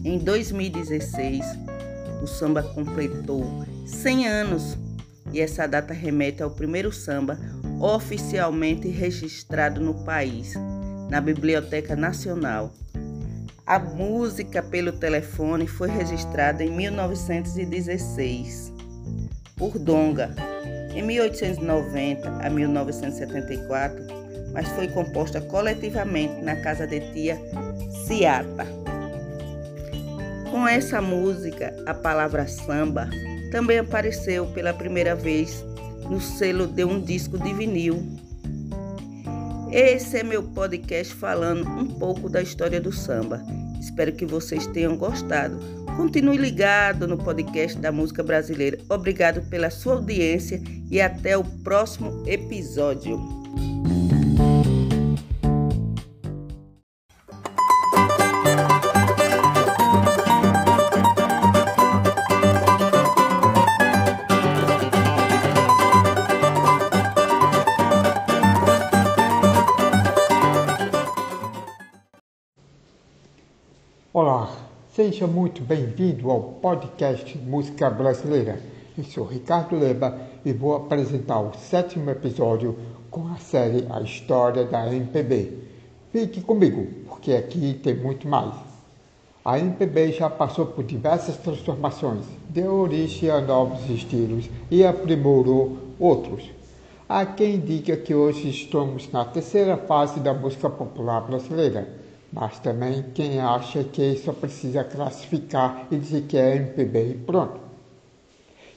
Em 0.04 0.18
2016, 0.18 1.44
o 2.20 2.26
samba 2.26 2.64
completou 2.64 3.64
100 3.86 4.26
anos 4.26 4.76
e 5.32 5.40
essa 5.40 5.68
data 5.68 5.94
remete 5.94 6.42
ao 6.42 6.50
primeiro 6.50 6.92
samba 6.92 7.38
oficialmente 7.80 8.88
registrado 8.88 9.80
no 9.80 9.94
país, 10.02 10.54
na 11.08 11.20
Biblioteca 11.20 11.94
Nacional. 11.94 12.74
A 13.70 13.78
música 13.78 14.62
pelo 14.64 14.90
telefone 14.90 15.64
foi 15.64 15.88
registrada 15.88 16.64
em 16.64 16.72
1916 16.72 18.72
por 19.56 19.78
Donga, 19.78 20.34
em 20.92 21.00
1890 21.00 22.28
a 22.28 22.50
1974, 22.50 24.04
mas 24.52 24.66
foi 24.70 24.88
composta 24.88 25.40
coletivamente 25.40 26.42
na 26.42 26.56
casa 26.56 26.84
de 26.84 26.98
tia 27.12 27.40
Ciata. 28.08 28.66
Com 30.50 30.66
essa 30.66 31.00
música, 31.00 31.72
a 31.86 31.94
palavra 31.94 32.48
samba 32.48 33.08
também 33.52 33.78
apareceu 33.78 34.48
pela 34.48 34.74
primeira 34.74 35.14
vez 35.14 35.64
no 36.10 36.20
selo 36.20 36.66
de 36.66 36.84
um 36.84 37.00
disco 37.00 37.38
de 37.38 37.54
vinil. 37.54 38.04
Esse 39.70 40.18
é 40.18 40.24
meu 40.24 40.42
podcast 40.42 41.14
falando 41.14 41.68
um 41.68 41.86
pouco 41.86 42.28
da 42.28 42.42
história 42.42 42.80
do 42.80 42.90
samba. 42.90 43.59
Espero 43.80 44.12
que 44.12 44.26
vocês 44.26 44.66
tenham 44.68 44.96
gostado. 44.96 45.58
Continue 45.96 46.36
ligado 46.36 47.08
no 47.08 47.18
podcast 47.18 47.78
da 47.78 47.90
música 47.90 48.22
brasileira. 48.22 48.78
Obrigado 48.88 49.42
pela 49.48 49.70
sua 49.70 49.94
audiência 49.94 50.62
e 50.90 51.00
até 51.00 51.36
o 51.36 51.44
próximo 51.44 52.22
episódio. 52.26 53.39
Seja 75.00 75.26
muito 75.26 75.62
bem-vindo 75.62 76.30
ao 76.30 76.42
podcast 76.42 77.38
Música 77.38 77.88
Brasileira. 77.88 78.60
Eu 78.98 79.02
sou 79.02 79.24
Ricardo 79.24 79.74
Leba 79.74 80.14
e 80.44 80.52
vou 80.52 80.76
apresentar 80.76 81.40
o 81.40 81.56
sétimo 81.56 82.10
episódio 82.10 82.78
com 83.10 83.26
a 83.28 83.38
série 83.38 83.86
A 83.88 84.02
História 84.02 84.66
da 84.66 84.92
MPB. 84.92 85.56
Fique 86.12 86.42
comigo, 86.42 86.86
porque 87.08 87.32
aqui 87.32 87.80
tem 87.82 87.94
muito 87.94 88.28
mais. 88.28 88.52
A 89.42 89.58
MPB 89.58 90.12
já 90.12 90.28
passou 90.28 90.66
por 90.66 90.84
diversas 90.84 91.38
transformações, 91.38 92.26
deu 92.50 92.74
origem 92.74 93.30
a 93.30 93.40
novos 93.40 93.88
estilos 93.88 94.50
e 94.70 94.84
aprimorou 94.84 95.78
outros. 95.98 96.44
Há 97.08 97.24
quem 97.24 97.58
diga 97.58 97.96
que 97.96 98.14
hoje 98.14 98.50
estamos 98.50 99.10
na 99.10 99.24
terceira 99.24 99.78
fase 99.78 100.20
da 100.20 100.34
música 100.34 100.68
popular 100.68 101.22
brasileira 101.22 101.99
mas 102.32 102.58
também 102.60 103.04
quem 103.14 103.40
acha 103.40 103.82
que 103.82 104.16
só 104.16 104.32
precisa 104.32 104.84
classificar 104.84 105.86
e 105.90 105.96
dizer 105.96 106.22
que 106.22 106.36
é 106.36 106.56
MPB 106.56 107.10
e 107.10 107.14
pronto. 107.14 107.60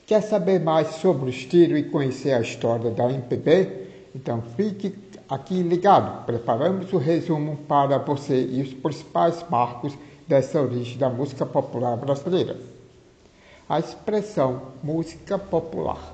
Quer 0.06 0.22
saber 0.22 0.60
mais 0.60 0.88
sobre 0.96 1.26
o 1.26 1.30
estilo 1.30 1.78
e 1.78 1.84
conhecer 1.84 2.34
a 2.34 2.42
história 2.42 2.92
da 2.92 3.12
MPB? 3.12 3.88
Então 4.16 4.42
fique 4.56 4.96
aqui 5.30 5.62
ligado. 5.62 6.26
Preparamos 6.26 6.92
o 6.92 6.98
resumo 6.98 7.58
para 7.68 7.98
você 8.00 8.44
e 8.44 8.62
os 8.62 8.74
principais 8.74 9.46
marcos 9.50 9.94
dessa 10.28 10.62
origem 10.62 10.98
da 10.98 11.10
música 11.10 11.46
popular 11.46 11.96
brasileira. 11.96 12.58
A 13.70 13.80
expressão 13.80 14.62
música 14.84 15.38
popular 15.38 16.14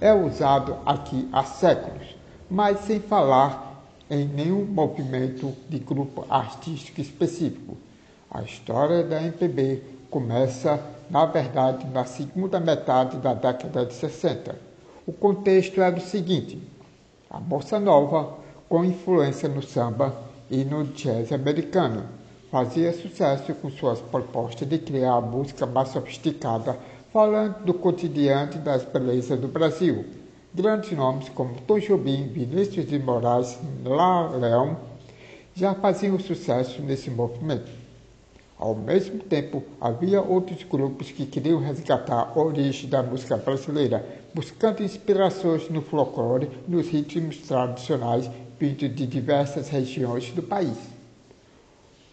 é 0.00 0.12
usado 0.14 0.76
aqui 0.86 1.28
há 1.32 1.44
séculos, 1.44 2.16
mas 2.50 2.80
sem 2.80 3.00
falar 3.00 3.67
em 4.10 4.26
nenhum 4.26 4.64
movimento 4.64 5.52
de 5.68 5.78
grupo 5.78 6.24
artístico 6.28 7.00
específico. 7.00 7.76
A 8.30 8.42
história 8.42 9.02
da 9.02 9.22
MPB 9.22 9.82
começa 10.10 10.82
na 11.10 11.24
verdade, 11.24 11.86
na 11.88 12.04
segunda 12.04 12.60
metade 12.60 13.16
da 13.18 13.34
década 13.34 13.86
de 13.86 13.94
60. 13.94 14.56
O 15.06 15.12
contexto 15.12 15.80
era 15.80 15.96
o 15.96 16.00
seguinte: 16.00 16.60
a 17.30 17.38
bossa 17.38 17.80
nova, 17.80 18.34
com 18.68 18.84
influência 18.84 19.48
no 19.48 19.62
samba 19.62 20.14
e 20.50 20.64
no 20.64 20.84
jazz 20.84 21.32
americano, 21.32 22.04
fazia 22.50 22.92
sucesso 22.92 23.54
com 23.54 23.70
suas 23.70 24.00
propostas 24.00 24.68
de 24.68 24.78
criar 24.78 25.20
música 25.20 25.66
mais 25.66 25.88
sofisticada, 25.88 26.78
falando 27.12 27.64
do 27.64 27.74
cotidiano 27.74 28.52
e 28.54 28.58
das 28.58 28.84
belezas 28.84 29.40
do 29.40 29.48
Brasil. 29.48 30.04
Grandes 30.54 30.92
nomes 30.92 31.28
como 31.28 31.60
Tom 31.66 31.78
Jobim, 31.78 32.28
Vinícius 32.28 32.86
de 32.86 32.98
Moraes, 32.98 33.58
Lá 33.84 34.28
Leão 34.30 34.78
já 35.54 35.74
faziam 35.74 36.18
sucesso 36.18 36.80
nesse 36.80 37.10
movimento. 37.10 37.70
Ao 38.58 38.74
mesmo 38.74 39.18
tempo, 39.20 39.62
havia 39.80 40.20
outros 40.22 40.64
grupos 40.64 41.12
que 41.12 41.26
queriam 41.26 41.60
resgatar 41.60 42.32
a 42.34 42.38
origem 42.38 42.88
da 42.88 43.02
música 43.02 43.36
brasileira, 43.36 44.04
buscando 44.34 44.82
inspirações 44.82 45.68
no 45.68 45.82
folclore 45.82 46.50
nos 46.66 46.88
ritmos 46.88 47.36
tradicionais 47.38 48.28
vindos 48.58 48.94
de 48.94 49.06
diversas 49.06 49.68
regiões 49.68 50.30
do 50.32 50.42
país. 50.42 50.76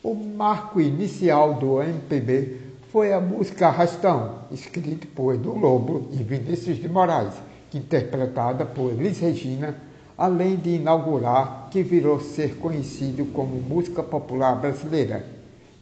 O 0.03 0.13
marco 0.13 0.79
inicial 0.79 1.55
do 1.55 1.81
MPB 1.81 2.57
foi 2.91 3.11
a 3.11 3.19
música 3.19 3.67
Arrastão, 3.67 4.41
escrita 4.51 5.07
por 5.15 5.33
Edu 5.33 5.55
Lobo 5.55 6.09
e 6.11 6.17
Vinícius 6.17 6.77
de 6.77 6.87
Moraes, 6.87 7.33
interpretada 7.77 8.65
por 8.65 8.91
Elis 8.91 9.19
Regina, 9.19 9.75
além 10.17 10.55
de 10.55 10.71
inaugurar 10.71 11.67
que 11.69 11.83
virou 11.83 12.19
ser 12.19 12.55
conhecido 12.55 13.25
como 13.25 13.61
música 13.61 14.01
popular 14.01 14.55
brasileira 14.55 15.35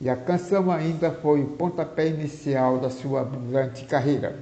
e 0.03 0.09
a 0.09 0.17
canção 0.17 0.69
ainda 0.69 1.11
foi 1.11 1.41
o 1.41 1.47
pontapé 1.51 2.09
inicial 2.09 2.77
da 2.77 2.89
sua 2.89 3.23
brilhante 3.23 3.85
carreira. 3.85 4.35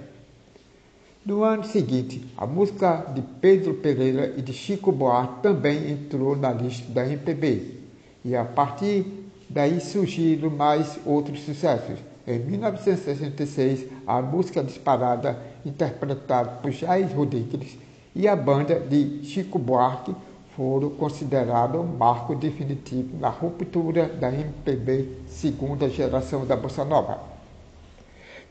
No 1.24 1.44
ano 1.44 1.64
seguinte, 1.64 2.26
a 2.36 2.48
música 2.48 3.06
de 3.14 3.22
Pedro 3.22 3.76
Pereira 3.76 4.34
e 4.36 4.42
de 4.42 4.54
Chico 4.54 4.92
Buarque 4.92 5.44
também 5.44 5.92
entrou 5.92 6.36
na 6.36 6.52
lista 6.52 6.92
da 6.92 7.06
MPB, 7.06 7.78
e 8.26 8.36
a 8.36 8.44
partir 8.44 9.06
daí 9.48 9.80
surgiram 9.80 10.50
mais 10.50 10.98
outros 11.06 11.44
sucessos. 11.44 12.00
Em 12.26 12.40
1966, 12.40 13.86
a 14.08 14.20
música 14.20 14.64
disparada, 14.64 15.38
interpretada 15.66 16.52
por 16.62 16.72
Jair 16.72 17.16
Rodrigues 17.16 17.78
e 18.16 18.28
a 18.28 18.36
banda 18.36 18.80
de 18.80 19.24
Chico 19.24 19.58
Buarque, 19.58 20.16
foram 20.56 20.90
considerados 20.90 21.80
um 21.80 21.86
marco 21.86 22.36
definitivo 22.36 23.18
na 23.18 23.30
ruptura 23.30 24.08
da 24.08 24.32
MPB 24.32 25.08
segunda 25.28 25.90
geração 25.90 26.46
da 26.46 26.56
Bossa 26.56 26.84
Nova. 26.84 27.20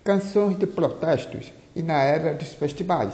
Canções 0.02 0.58
de 0.58 0.66
protestos 0.66 1.52
e 1.76 1.82
na 1.82 2.02
era 2.02 2.32
dos 2.32 2.54
festivais. 2.54 3.12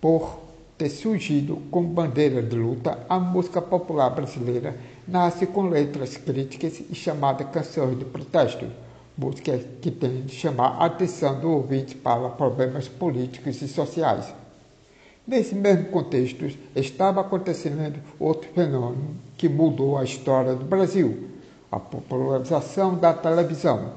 Por 0.00 0.40
ter 0.78 0.88
surgido 0.88 1.56
com 1.70 1.84
bandeira 1.84 2.42
de 2.42 2.56
luta, 2.56 2.98
a 3.06 3.18
música 3.20 3.60
popular 3.60 4.08
brasileira 4.08 4.74
nasce 5.06 5.46
com 5.46 5.68
letras 5.68 6.16
críticas 6.16 6.80
e 6.88 6.94
chamada 6.94 7.44
canções 7.44 7.98
de 7.98 8.06
protesto, 8.06 8.66
música 9.20 9.58
que 9.82 9.90
tem 9.90 10.22
de 10.22 10.34
chamar 10.34 10.78
a 10.78 10.86
atenção 10.86 11.38
do 11.38 11.50
ouvinte 11.50 11.94
para 11.94 12.30
problemas 12.30 12.88
políticos 12.88 13.60
e 13.60 13.68
sociais. 13.68 14.32
Nesse 15.26 15.54
mesmo 15.54 15.90
contexto, 15.90 16.50
estava 16.74 17.20
acontecendo 17.20 18.00
outro 18.18 18.50
fenômeno 18.54 19.14
que 19.36 19.46
mudou 19.46 19.98
a 19.98 20.04
história 20.04 20.54
do 20.54 20.64
Brasil: 20.64 21.28
a 21.70 21.78
popularização 21.78 22.96
da 22.96 23.12
televisão. 23.12 23.92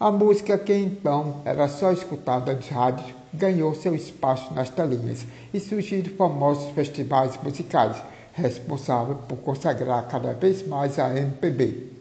A 0.00 0.10
música 0.10 0.58
que 0.58 0.74
então 0.74 1.40
era 1.44 1.68
só 1.68 1.92
escutada 1.92 2.52
nos 2.52 2.68
rádios 2.68 3.14
ganhou 3.32 3.72
seu 3.74 3.94
espaço 3.94 4.52
nas 4.52 4.68
telinhas 4.68 5.24
e 5.54 5.60
surgiram 5.60 6.12
famosos 6.16 6.72
festivais 6.72 7.38
musicais, 7.42 7.96
responsáveis 8.32 9.18
por 9.28 9.36
consagrar 9.38 10.08
cada 10.08 10.32
vez 10.32 10.66
mais 10.66 10.98
a 10.98 11.16
MPB. 11.16 11.95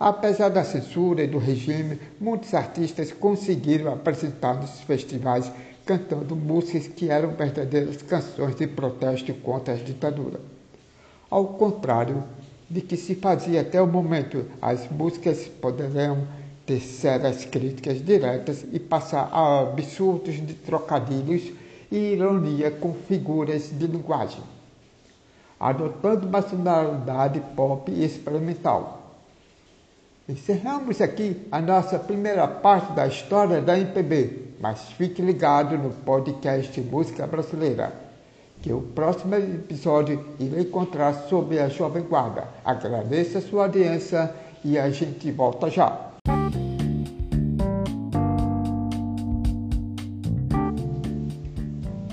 Apesar 0.00 0.48
da 0.48 0.64
censura 0.64 1.22
e 1.22 1.26
do 1.26 1.36
regime, 1.36 2.00
muitos 2.18 2.54
artistas 2.54 3.12
conseguiram 3.12 3.92
apresentar 3.92 4.54
nos 4.54 4.80
festivais 4.80 5.52
cantando 5.84 6.34
músicas 6.34 6.88
que 6.88 7.10
eram 7.10 7.32
verdadeiras 7.32 8.00
canções 8.00 8.54
de 8.56 8.66
protesto 8.66 9.34
contra 9.34 9.74
a 9.74 9.76
ditadura. 9.76 10.40
Ao 11.28 11.44
contrário 11.48 12.24
de 12.70 12.80
que 12.80 12.96
se 12.96 13.14
fazia 13.14 13.60
até 13.60 13.82
o 13.82 13.86
momento, 13.86 14.46
as 14.62 14.88
músicas 14.90 15.46
poderiam 15.60 16.26
ter 16.64 16.80
sérias 16.80 17.44
críticas 17.44 18.02
diretas 18.02 18.64
e 18.72 18.80
passar 18.80 19.28
a 19.30 19.60
absurdos 19.60 20.36
de 20.36 20.54
trocadilhos 20.54 21.52
e 21.92 22.14
ironia 22.14 22.70
com 22.70 22.94
figuras 22.94 23.68
de 23.70 23.86
linguagem, 23.86 24.42
adotando 25.58 26.26
uma 26.26 26.40
sonoridade 26.40 27.42
pop 27.54 27.92
e 27.92 28.02
experimental. 28.02 28.99
Encerramos 30.30 31.00
aqui 31.00 31.44
a 31.50 31.60
nossa 31.60 31.98
primeira 31.98 32.46
parte 32.46 32.92
da 32.92 33.04
história 33.04 33.60
da 33.60 33.76
MPB, 33.76 34.54
mas 34.60 34.80
fique 34.92 35.20
ligado 35.20 35.76
no 35.76 35.90
podcast 35.90 36.80
Música 36.82 37.26
Brasileira, 37.26 37.92
que 38.62 38.72
o 38.72 38.80
próximo 38.80 39.34
episódio 39.34 40.24
irei 40.38 40.66
contar 40.66 41.14
sobre 41.28 41.58
a 41.58 41.68
Jovem 41.68 42.04
Guarda. 42.04 42.44
Agradeço 42.64 43.38
a 43.38 43.40
sua 43.40 43.64
audiência 43.64 44.32
e 44.64 44.78
a 44.78 44.88
gente 44.88 45.32
volta 45.32 45.68
já. 45.68 46.12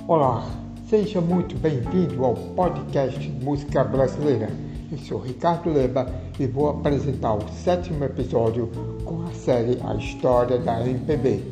Olá, 0.07 0.43
seja 0.89 1.21
muito 1.21 1.55
bem-vindo 1.59 2.25
ao 2.25 2.33
podcast 2.33 3.29
Música 3.43 3.83
Brasileira. 3.83 4.66
Eu 4.89 4.97
sou 4.99 5.19
Ricardo 5.19 5.69
Leba 5.69 6.09
e 6.39 6.47
vou 6.47 6.69
apresentar 6.69 7.33
o 7.33 7.49
sétimo 7.49 8.05
episódio 8.05 8.71
com 9.03 9.23
a 9.23 9.33
série 9.33 9.77
A 9.83 9.93
História 9.95 10.57
da 10.59 10.79
MPB. 10.79 11.43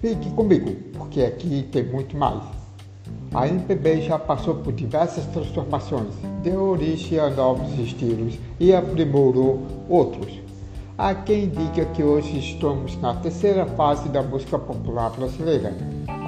Fique 0.00 0.28
comigo, 0.30 0.74
porque 0.92 1.22
aqui 1.22 1.68
tem 1.70 1.84
muito 1.84 2.16
mais. 2.16 2.42
A 3.32 3.46
MPB 3.46 4.02
já 4.02 4.18
passou 4.18 4.56
por 4.56 4.72
diversas 4.72 5.24
transformações, 5.26 6.12
deu 6.42 6.60
origem 6.60 7.20
a 7.20 7.30
novos 7.30 7.72
estilos 7.78 8.36
e 8.58 8.74
aprimorou 8.74 9.64
outros. 9.88 10.40
Há 10.98 11.14
quem 11.14 11.50
diga 11.50 11.84
que 11.86 12.02
hoje 12.02 12.36
estamos 12.36 12.96
na 12.96 13.14
terceira 13.14 13.64
fase 13.64 14.08
da 14.08 14.24
música 14.24 14.58
popular 14.58 15.10
brasileira, 15.10 15.72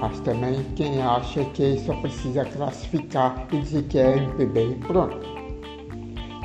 mas 0.00 0.20
também 0.20 0.62
quem 0.76 1.02
acha 1.02 1.44
que 1.46 1.80
só 1.80 1.94
precisa 1.96 2.44
classificar 2.44 3.44
e 3.50 3.60
dizer 3.60 3.82
que 3.84 3.98
é 3.98 4.18
MPB 4.18 4.68
e 4.70 4.74
pronto. 4.76 5.33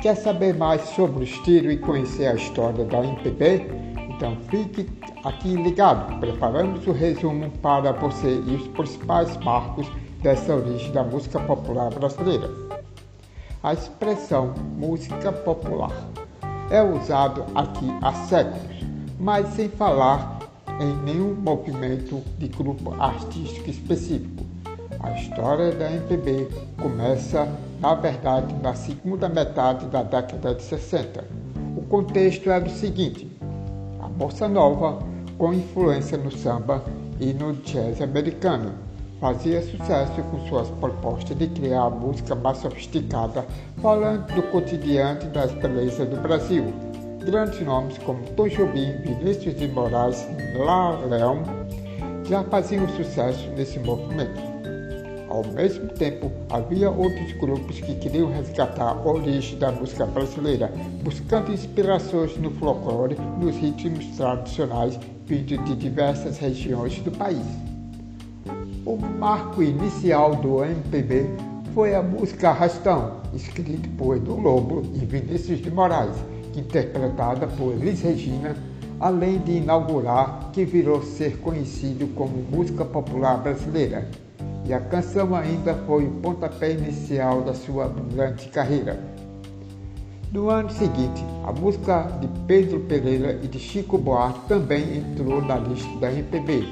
Quer 0.00 0.16
saber 0.16 0.54
mais 0.56 0.80
sobre 0.90 1.20
o 1.20 1.22
estilo 1.22 1.70
e 1.70 1.76
conhecer 1.76 2.26
a 2.26 2.34
história 2.34 2.86
da 2.86 3.04
MPB? 3.04 3.66
Então 4.08 4.34
fique 4.48 4.88
aqui 5.24 5.54
ligado. 5.54 6.18
Preparamos 6.18 6.86
o 6.86 6.92
resumo 6.92 7.50
para 7.62 7.92
você 7.92 8.42
e 8.46 8.54
os 8.54 8.66
principais 8.68 9.36
marcos 9.38 9.86
dessa 10.22 10.56
origem 10.56 10.90
da 10.92 11.04
música 11.04 11.38
popular 11.40 11.90
brasileira. 11.90 12.50
A 13.62 13.74
expressão 13.74 14.54
música 14.78 15.30
popular 15.30 15.92
é 16.70 16.82
usado 16.82 17.44
aqui 17.54 17.86
há 18.00 18.14
séculos, 18.24 18.86
mas 19.18 19.48
sem 19.48 19.68
falar 19.68 20.38
em 20.80 20.96
nenhum 21.04 21.34
movimento 21.34 22.22
de 22.38 22.48
grupo 22.48 22.94
artístico 22.98 23.68
específico. 23.68 24.46
A 25.00 25.10
história 25.10 25.72
da 25.72 25.92
MPB 25.92 26.48
começa, 26.80 27.46
na 27.80 27.94
verdade, 27.94 28.54
na 28.62 28.74
segunda 28.74 29.28
metade 29.28 29.86
da 29.86 30.02
década 30.02 30.54
de 30.54 30.62
60. 30.62 31.24
O 31.76 31.82
contexto 31.82 32.50
era 32.50 32.64
o 32.64 32.70
seguinte: 32.70 33.30
a 34.00 34.08
bossa 34.08 34.46
nova, 34.46 34.98
com 35.38 35.54
influência 35.54 36.18
no 36.18 36.30
samba 36.30 36.84
e 37.18 37.32
no 37.32 37.54
jazz 37.54 38.02
americano, 38.02 38.74
fazia 39.18 39.62
sucesso 39.62 40.22
com 40.30 40.46
suas 40.46 40.68
propostas 40.68 41.36
de 41.36 41.46
criar 41.48 41.90
música 41.90 42.34
mais 42.34 42.58
sofisticada, 42.58 43.46
falando 43.80 44.26
do 44.34 44.42
cotidiano 44.44 45.22
e 45.22 45.26
das 45.26 45.52
belezas 45.52 46.08
do 46.08 46.16
Brasil. 46.20 46.72
Grandes 47.24 47.60
nomes 47.60 47.98
como 47.98 48.22
Tom 48.36 48.48
Jobim, 48.48 48.92
Vinícius 49.02 49.54
de 49.54 49.68
Moraes, 49.68 50.26
Lá 50.56 50.98
Leão 51.06 51.42
já 52.24 52.42
faziam 52.44 52.88
sucesso 52.90 53.50
nesse 53.50 53.78
movimento. 53.80 54.49
Ao 55.30 55.44
mesmo 55.44 55.86
tempo, 55.90 56.28
havia 56.50 56.90
outros 56.90 57.32
grupos 57.34 57.80
que 57.80 57.94
queriam 57.94 58.32
resgatar 58.32 58.90
a 58.90 59.08
origem 59.08 59.56
da 59.60 59.70
música 59.70 60.04
brasileira, 60.04 60.72
buscando 61.04 61.52
inspirações 61.52 62.36
no 62.36 62.50
folclore 62.50 63.16
nos 63.38 63.54
ritmos 63.54 64.04
tradicionais 64.16 64.98
vindos 65.26 65.64
de 65.64 65.76
diversas 65.76 66.36
regiões 66.38 66.98
do 67.02 67.12
país. 67.12 67.46
O 68.84 68.96
marco 68.96 69.62
inicial 69.62 70.34
do 70.34 70.64
MPB 70.64 71.26
foi 71.72 71.94
a 71.94 72.02
música 72.02 72.50
Arrastão, 72.50 73.20
escrita 73.32 73.88
por 73.96 74.16
Edu 74.16 74.34
Lobo 74.34 74.82
e 74.94 75.04
Vinícius 75.04 75.60
de 75.60 75.70
Moraes, 75.70 76.16
interpretada 76.56 77.46
por 77.46 77.74
Elis 77.74 78.02
Regina, 78.02 78.56
além 78.98 79.38
de 79.38 79.52
inaugurar 79.52 80.50
que 80.52 80.64
virou 80.64 81.00
ser 81.04 81.38
conhecido 81.38 82.08
como 82.16 82.36
música 82.50 82.84
popular 82.84 83.40
brasileira. 83.40 84.08
E 84.70 84.72
a 84.72 84.78
canção 84.78 85.34
ainda 85.34 85.74
foi 85.84 86.04
o 86.04 86.12
pontapé 86.22 86.70
inicial 86.70 87.42
da 87.42 87.52
sua 87.52 87.88
brilhante 87.88 88.48
carreira. 88.50 89.00
No 90.32 90.48
ano 90.48 90.70
seguinte, 90.70 91.24
a 91.44 91.50
música 91.50 92.02
de 92.20 92.28
Pedro 92.46 92.78
Pereira 92.78 93.32
e 93.42 93.48
de 93.48 93.58
Chico 93.58 93.98
Buarque 93.98 94.46
também 94.46 94.98
entrou 94.98 95.42
na 95.42 95.56
lista 95.56 95.92
da 95.98 96.12
MPB. 96.12 96.68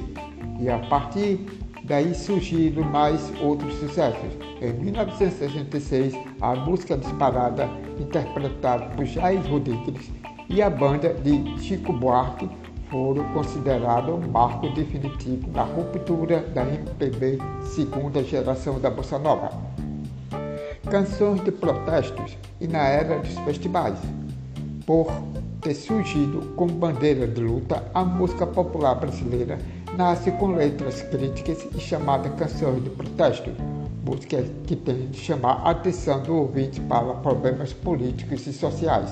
E 0.61 0.69
a 0.69 0.79
partir 0.87 1.45
daí 1.83 2.15
surgiram 2.15 2.85
mais 2.85 3.33
outros 3.43 3.75
sucessos. 3.81 4.31
Em 4.63 4.73
1966, 4.75 6.15
a 6.41 6.55
música 6.55 6.97
disparada, 6.97 7.69
interpretada 7.99 8.85
por 8.95 9.05
Jair 9.07 9.45
Rodrigues 9.51 10.09
e 10.49 10.63
a 10.63 10.71
banda 10.71 11.15
de 11.15 11.59
Chico 11.59 11.93
Buarque, 11.93 12.49
foram 12.91 13.25
considerados 13.33 14.15
um 14.15 14.31
marco 14.31 14.69
definitivo 14.71 15.51
na 15.53 15.63
ruptura 15.63 16.41
da 16.55 16.63
MPB 16.63 17.39
segunda 17.63 18.23
geração 18.23 18.81
da 18.81 18.91
Bossa 18.91 19.19
Nova 19.19 19.51
canções 20.91 21.45
de 21.45 21.53
protestos 21.53 22.37
e 22.61 22.67
na 22.67 22.87
era 22.89 23.19
dos 23.19 23.39
festivais. 23.41 23.99
Por 24.87 25.07
ter 25.61 25.75
surgido 25.75 26.55
como 26.57 26.73
bandeira 26.73 27.27
de 27.27 27.41
luta, 27.41 27.85
a 27.93 28.05
música 28.05 28.47
popular 28.47 28.95
brasileira 28.95 29.59
nasce 29.97 30.31
com 30.33 30.53
letras 30.53 31.03
críticas 31.03 31.67
e 31.75 31.81
chamada 31.81 32.31
canções 32.31 32.83
de 32.83 32.91
protesto, 32.91 33.51
música 34.05 34.43
que 34.67 34.77
tem 34.77 35.09
de 35.09 35.19
chamar 35.19 35.61
a 35.65 35.71
atenção 35.71 36.23
do 36.23 36.35
ouvinte 36.35 36.81
para 36.83 37.15
problemas 37.15 37.73
políticos 37.73 38.47
e 38.47 38.53
sociais. 38.53 39.11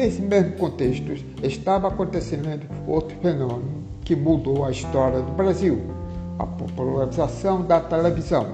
Nesse 0.00 0.22
mesmo 0.22 0.52
contexto, 0.52 1.12
estava 1.42 1.88
acontecendo 1.88 2.66
outro 2.86 3.14
fenômeno 3.18 3.84
que 4.02 4.16
mudou 4.16 4.64
a 4.64 4.70
história 4.70 5.20
do 5.20 5.30
Brasil, 5.32 5.78
a 6.38 6.46
popularização 6.46 7.60
da 7.60 7.80
televisão. 7.80 8.46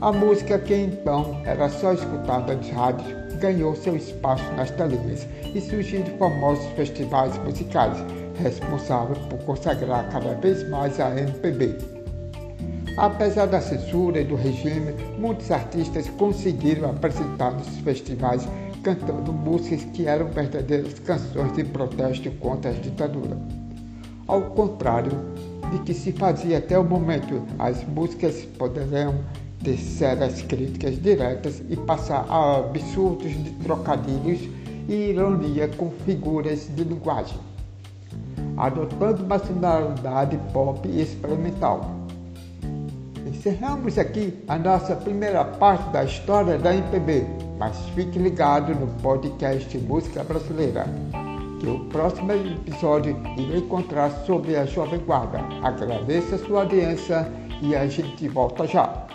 A 0.00 0.10
música 0.10 0.58
que 0.58 0.74
então 0.74 1.38
era 1.44 1.68
só 1.68 1.92
escutada 1.92 2.54
nos 2.54 2.70
rádios 2.70 3.06
ganhou 3.38 3.76
seu 3.76 3.94
espaço 3.94 4.50
nas 4.54 4.70
telinhas 4.70 5.26
e 5.54 5.60
surgiram 5.60 6.16
famosos 6.16 6.64
festivais 6.72 7.36
musicais, 7.44 7.98
responsáveis 8.42 9.18
por 9.26 9.38
consagrar 9.40 10.08
cada 10.08 10.32
vez 10.36 10.66
mais 10.70 10.98
a 10.98 11.10
MPB. 11.10 11.76
Apesar 12.96 13.44
da 13.44 13.60
censura 13.60 14.22
e 14.22 14.24
do 14.24 14.34
regime, 14.34 14.94
muitos 15.18 15.50
artistas 15.50 16.08
conseguiram 16.16 16.88
apresentar 16.88 17.50
nos 17.50 17.68
festivais 17.80 18.48
cantando 18.82 19.32
músicas 19.32 19.84
que 19.92 20.06
eram 20.06 20.26
verdadeiras 20.28 20.98
canções 21.00 21.52
de 21.52 21.64
protesto 21.64 22.30
contra 22.32 22.70
a 22.70 22.74
ditadura. 22.74 23.36
Ao 24.26 24.42
contrário 24.42 25.12
de 25.72 25.78
que 25.80 25.94
se 25.94 26.12
fazia 26.12 26.58
até 26.58 26.78
o 26.78 26.84
momento, 26.84 27.42
as 27.58 27.84
músicas 27.84 28.44
poderiam 28.58 29.14
tecer 29.62 30.22
as 30.22 30.40
críticas 30.42 31.00
diretas 31.00 31.62
e 31.68 31.76
passar 31.76 32.26
a 32.28 32.58
absurdos 32.58 33.32
de 33.32 33.50
trocadilhos 33.62 34.40
e 34.88 35.10
ironia 35.10 35.68
com 35.68 35.90
figuras 36.04 36.68
de 36.74 36.84
linguagem, 36.84 37.38
adotando 38.56 39.22
uma 39.22 39.38
sonoridade 39.38 40.38
pop 40.52 40.88
experimental. 40.88 42.00
Encerramos 43.26 43.98
aqui 43.98 44.42
a 44.48 44.58
nossa 44.58 44.96
primeira 44.96 45.44
parte 45.44 45.90
da 45.90 46.04
história 46.04 46.58
da 46.58 46.74
MPB, 46.74 47.26
mas 47.60 47.78
fique 47.94 48.18
ligado 48.18 48.74
no 48.74 48.86
podcast 49.02 49.76
Música 49.80 50.24
Brasileira, 50.24 50.86
que 51.60 51.68
o 51.68 51.84
próximo 51.90 52.32
episódio 52.32 53.14
irá 53.36 53.58
encontrar 53.58 54.10
sobre 54.24 54.56
a 54.56 54.64
Jovem 54.64 54.98
Guarda. 55.00 55.40
Agradeço 55.62 56.36
a 56.36 56.38
sua 56.38 56.62
audiência 56.62 57.30
e 57.60 57.76
a 57.76 57.86
gente 57.86 58.26
volta 58.28 58.66
já. 58.66 59.06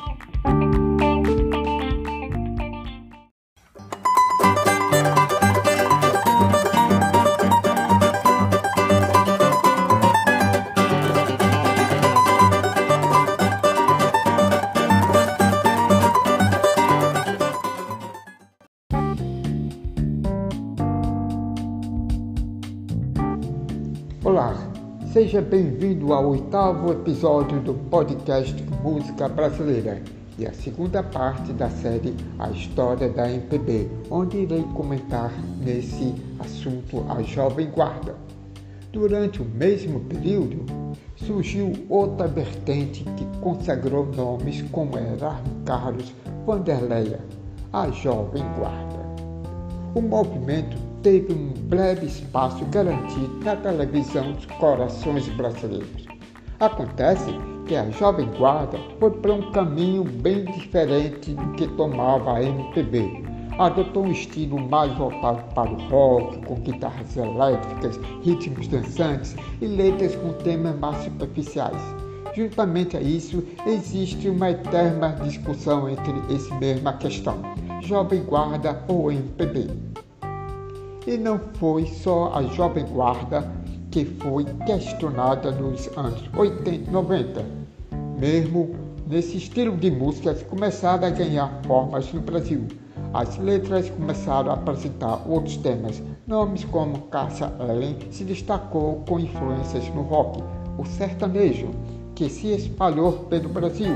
Seja 25.36 25.42
bem-vindo 25.42 26.14
ao 26.14 26.30
oitavo 26.30 26.94
episódio 26.94 27.60
do 27.60 27.74
podcast 27.74 28.56
Música 28.82 29.28
Brasileira 29.28 30.02
e 30.40 30.48
a 30.48 30.54
segunda 30.54 31.04
parte 31.04 31.52
da 31.52 31.70
série 31.70 32.16
A 32.40 32.50
História 32.52 33.10
da 33.10 33.30
MPB, 33.30 33.90
onde 34.10 34.38
irei 34.38 34.64
comentar 34.74 35.34
nesse 35.60 36.16
assunto 36.40 37.06
a 37.10 37.22
Jovem 37.22 37.70
Guarda. 37.70 38.16
Durante 38.94 39.42
o 39.42 39.46
mesmo 39.46 40.00
período, 40.06 40.64
surgiu 41.18 41.74
outra 41.90 42.30
vertente 42.30 43.04
que 43.04 43.26
consagrou 43.42 44.06
nomes 44.06 44.62
como 44.72 44.98
Erasmo 44.98 45.64
Carlos, 45.66 46.16
Vanderleia, 46.46 47.20
a 47.74 47.90
Jovem 47.90 48.44
Guarda. 48.58 49.06
O 49.94 50.02
movimento 50.02 50.78
teve 51.06 51.32
um 51.32 51.54
breve 51.68 52.08
espaço 52.08 52.66
garantido 52.66 53.40
na 53.44 53.56
televisão 53.58 54.32
dos 54.32 54.48
corações 54.48 55.30
brasileiros. 55.36 56.08
Acontece 56.60 57.30
que 57.68 57.76
a 57.76 57.88
Jovem 57.92 58.28
Guarda 58.40 58.80
foi 59.00 59.12
para 59.12 59.34
um 59.34 59.52
caminho 59.52 60.04
bem 60.04 60.46
diferente 60.46 61.36
do 61.36 61.52
que 61.52 61.68
tomava 61.76 62.38
a 62.38 62.44
MPB. 62.44 63.24
Adotou 63.60 64.06
um 64.06 64.12
estilo 64.12 64.60
mais 64.60 64.92
voltado 64.98 65.44
para 65.54 65.70
o 65.70 65.90
rock, 65.90 66.44
com 66.44 66.56
guitarras 66.56 67.16
elétricas, 67.16 68.00
ritmos 68.24 68.68
dançantes 68.68 69.36
e 69.62 69.68
letras 69.68 70.16
com 70.16 70.34
temas 70.34 70.76
mais 70.80 71.04
superficiais. 71.04 71.84
Juntamente 72.34 72.98
a 72.98 73.02
isso, 73.02 73.44
existe 73.68 74.28
uma 74.28 74.50
eterna 74.50 75.10
discussão 75.24 75.88
entre 75.88 76.34
esse 76.34 76.52
mesma 76.56 76.94
questão, 76.94 77.38
Jovem 77.84 78.24
Guarda 78.24 78.84
ou 78.88 79.12
MPB. 79.12 79.85
E 81.08 81.18
não 81.18 81.40
foi 81.60 81.86
só 81.86 82.34
a 82.34 82.42
Jovem 82.44 82.84
Guarda 82.86 83.48
que 83.92 84.04
foi 84.04 84.44
questionada 84.66 85.52
nos 85.52 85.88
anos 85.96 86.22
80 86.36 86.70
e 86.70 86.92
90. 86.92 87.46
Mesmo 88.20 88.76
nesse 89.08 89.38
estilo 89.38 89.78
de 89.78 89.92
músicas 89.92 90.42
começaram 90.42 91.08
a 91.08 91.12
ganhar 91.12 91.62
formas 91.68 92.12
no 92.12 92.22
Brasil. 92.22 92.66
As 93.14 93.38
letras 93.38 93.88
começaram 93.92 94.50
a 94.50 94.56
apresentar 94.56 95.22
outros 95.30 95.58
temas. 95.58 96.02
Nomes 96.26 96.66
como 96.66 97.04
Cássia 97.04 97.54
Ellen 97.60 97.98
se 98.10 98.24
destacou 98.24 99.04
com 99.08 99.20
influências 99.20 99.88
no 99.94 100.02
rock, 100.02 100.44
o 100.80 100.86
sertanejo, 100.86 101.70
que 102.16 102.28
se 102.30 102.48
espalhou 102.48 103.14
pelo 103.30 103.48
Brasil. 103.50 103.96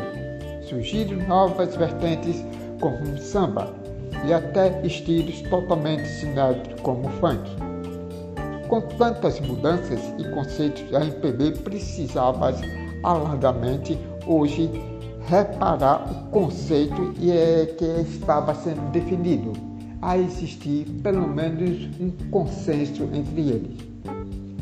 Surgiram 0.61 1.27
novas 1.27 1.75
vertentes 1.75 2.45
como 2.79 3.01
o 3.01 3.17
samba 3.17 3.78
e 4.25 4.33
até 4.33 4.81
estilos 4.85 5.41
totalmente 5.43 6.07
inéditos 6.25 6.81
como 6.81 7.07
o 7.07 7.11
funk. 7.11 7.49
Com 8.67 8.81
tantas 8.81 9.39
mudanças 9.39 9.99
e 10.19 10.29
conceitos, 10.31 10.93
a 10.93 11.03
MPB 11.03 11.51
precisava 11.63 12.53
alargadamente 13.03 13.97
hoje 14.27 14.69
reparar 15.27 16.09
o 16.11 16.29
conceito 16.31 17.13
e 17.19 17.31
é 17.31 17.65
que 17.77 17.85
estava 18.01 18.53
sendo 18.53 18.91
definido, 18.91 19.53
a 20.01 20.17
existir 20.17 20.85
pelo 21.03 21.27
menos 21.27 21.89
um 21.99 22.11
consenso 22.29 23.03
entre 23.13 23.41
eles. 23.41 23.77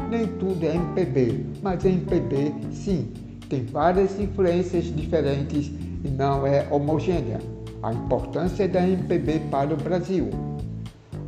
Nem 0.10 0.28
tudo 0.40 0.66
é 0.66 0.76
MPB, 0.76 1.46
mas 1.62 1.86
a 1.86 1.90
MPB 1.90 2.54
sim 2.72 3.12
tem 3.50 3.66
várias 3.66 4.20
influências 4.20 4.86
diferentes 4.86 5.68
e 6.04 6.08
não 6.10 6.46
é 6.46 6.68
homogênea. 6.72 7.40
A 7.84 7.94
importância 7.94 8.68
da 8.68 8.82
MPB 8.82 9.40
para 9.52 9.74
o 9.74 9.78
Brasil. 9.78 10.30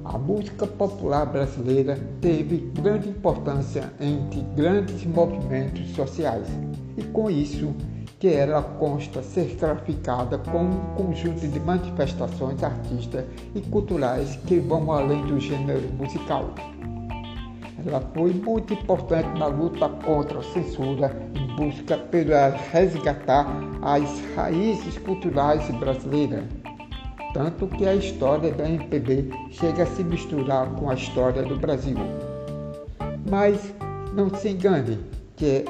A 0.04 0.18
música 0.18 0.66
popular 0.66 1.26
brasileira 1.28 2.00
teve 2.20 2.72
grande 2.82 3.10
importância 3.10 3.94
entre 4.02 4.42
grandes 4.56 5.06
movimentos 5.06 5.88
sociais 5.92 6.48
e 6.98 7.04
com 7.04 7.30
isso 7.30 7.74
que 8.20 8.28
ela 8.28 8.64
consta 8.64 9.22
ser 9.22 9.56
classificada 9.56 10.40
como 10.40 10.70
um 10.70 10.96
conjunto 10.96 11.48
de 11.48 11.60
manifestações 11.60 12.64
artísticas 12.64 13.26
e 13.54 13.62
culturais 13.62 14.36
que 14.48 14.60
vão 14.60 14.92
além 14.92 15.22
do 15.28 15.40
gênero 15.40 15.88
musical. 15.94 16.54
Ela 17.86 18.02
foi 18.14 18.34
muito 18.34 18.74
importante 18.74 19.40
na 19.40 19.48
luta 19.48 19.88
contra 19.90 20.40
a 20.40 20.44
censura 20.44 21.16
em 21.34 21.56
busca 21.56 21.98
pela 21.98 22.50
resgatar 22.72 23.48
as 23.82 24.04
raízes 24.36 24.98
culturais 24.98 25.70
brasileiras, 25.72 26.44
tanto 27.34 27.68
que 27.68 27.88
a 27.88 27.96
história 27.96 28.52
da 28.52 28.70
MPB 28.70 29.30
chega 29.52 29.84
a 29.84 29.88
se 29.88 30.04
misturar 30.04 30.68
com 30.72 30.90
a 30.90 30.94
história 30.94 31.44
do 31.44 31.58
Brasil. 31.58 31.98
Mas 33.30 33.74
Não 34.14 34.30
se 34.36 34.50
engane 34.50 35.00
que 35.36 35.64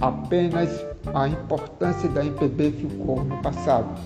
apenas 0.00 0.84
a 1.14 1.26
importância 1.26 2.08
da 2.10 2.24
MPB 2.24 2.72
ficou 2.72 3.24
no 3.24 3.40
passado. 3.42 3.98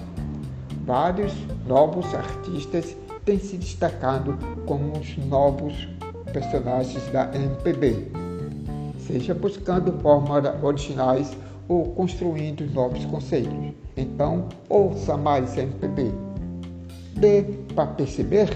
Vários 0.84 1.34
novos 1.66 2.14
artistas 2.14 2.96
têm 3.24 3.38
se 3.38 3.56
destacado 3.56 4.38
como 4.66 4.98
os 4.98 5.16
novos 5.26 5.88
personagens 6.32 7.06
da 7.12 7.30
MPB, 7.34 8.08
seja 8.98 9.34
buscando 9.34 9.92
formas 10.00 10.44
originais 10.62 11.36
ou 11.68 11.86
construindo 11.92 12.66
novos 12.72 13.04
conceitos. 13.06 13.52
Então, 13.96 14.48
ouça 14.68 15.16
mais 15.16 15.56
MPB. 15.56 16.10
Dê 17.16 17.42
para 17.74 17.86
perceber 17.86 18.48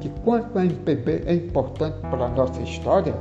que 0.00 0.08
quanto 0.24 0.58
a 0.58 0.64
MPB 0.64 1.22
é 1.26 1.34
importante 1.34 1.98
para 2.00 2.24
a 2.24 2.28
nossa 2.30 2.60
história, 2.62 3.14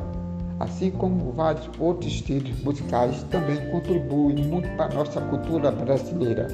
assim 0.59 0.91
como 0.91 1.31
vários 1.33 1.69
outros 1.79 2.11
estilos 2.11 2.57
musicais 2.63 3.23
também 3.23 3.57
contribuem 3.71 4.37
muito 4.45 4.69
para 4.77 4.85
a 4.85 4.95
nossa 4.95 5.21
cultura 5.21 5.71
brasileira. 5.71 6.47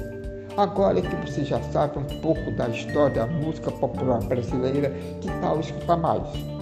Agora 0.56 1.00
que 1.00 1.16
você 1.16 1.44
já 1.44 1.60
sabe 1.70 1.98
um 1.98 2.20
pouco 2.20 2.50
da 2.52 2.68
história 2.68 3.26
da 3.26 3.26
música 3.26 3.70
popular 3.70 4.20
brasileira, 4.24 4.90
que 5.20 5.30
tal 5.40 5.60
escutar 5.60 5.96
mais? 5.96 6.55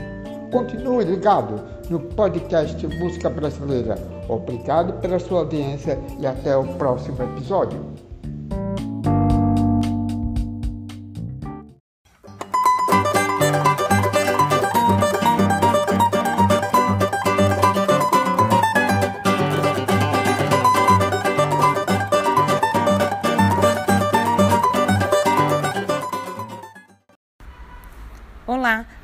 Continue 0.55 1.05
ligado 1.05 1.61
no 1.91 1.99
podcast 1.99 2.87
Música 2.87 3.29
Brasileira. 3.29 3.99
Obrigado 4.29 5.01
pela 5.01 5.19
sua 5.19 5.41
audiência 5.41 5.99
e 6.21 6.25
até 6.25 6.57
o 6.57 6.63
próximo 6.75 7.21
episódio. 7.25 7.94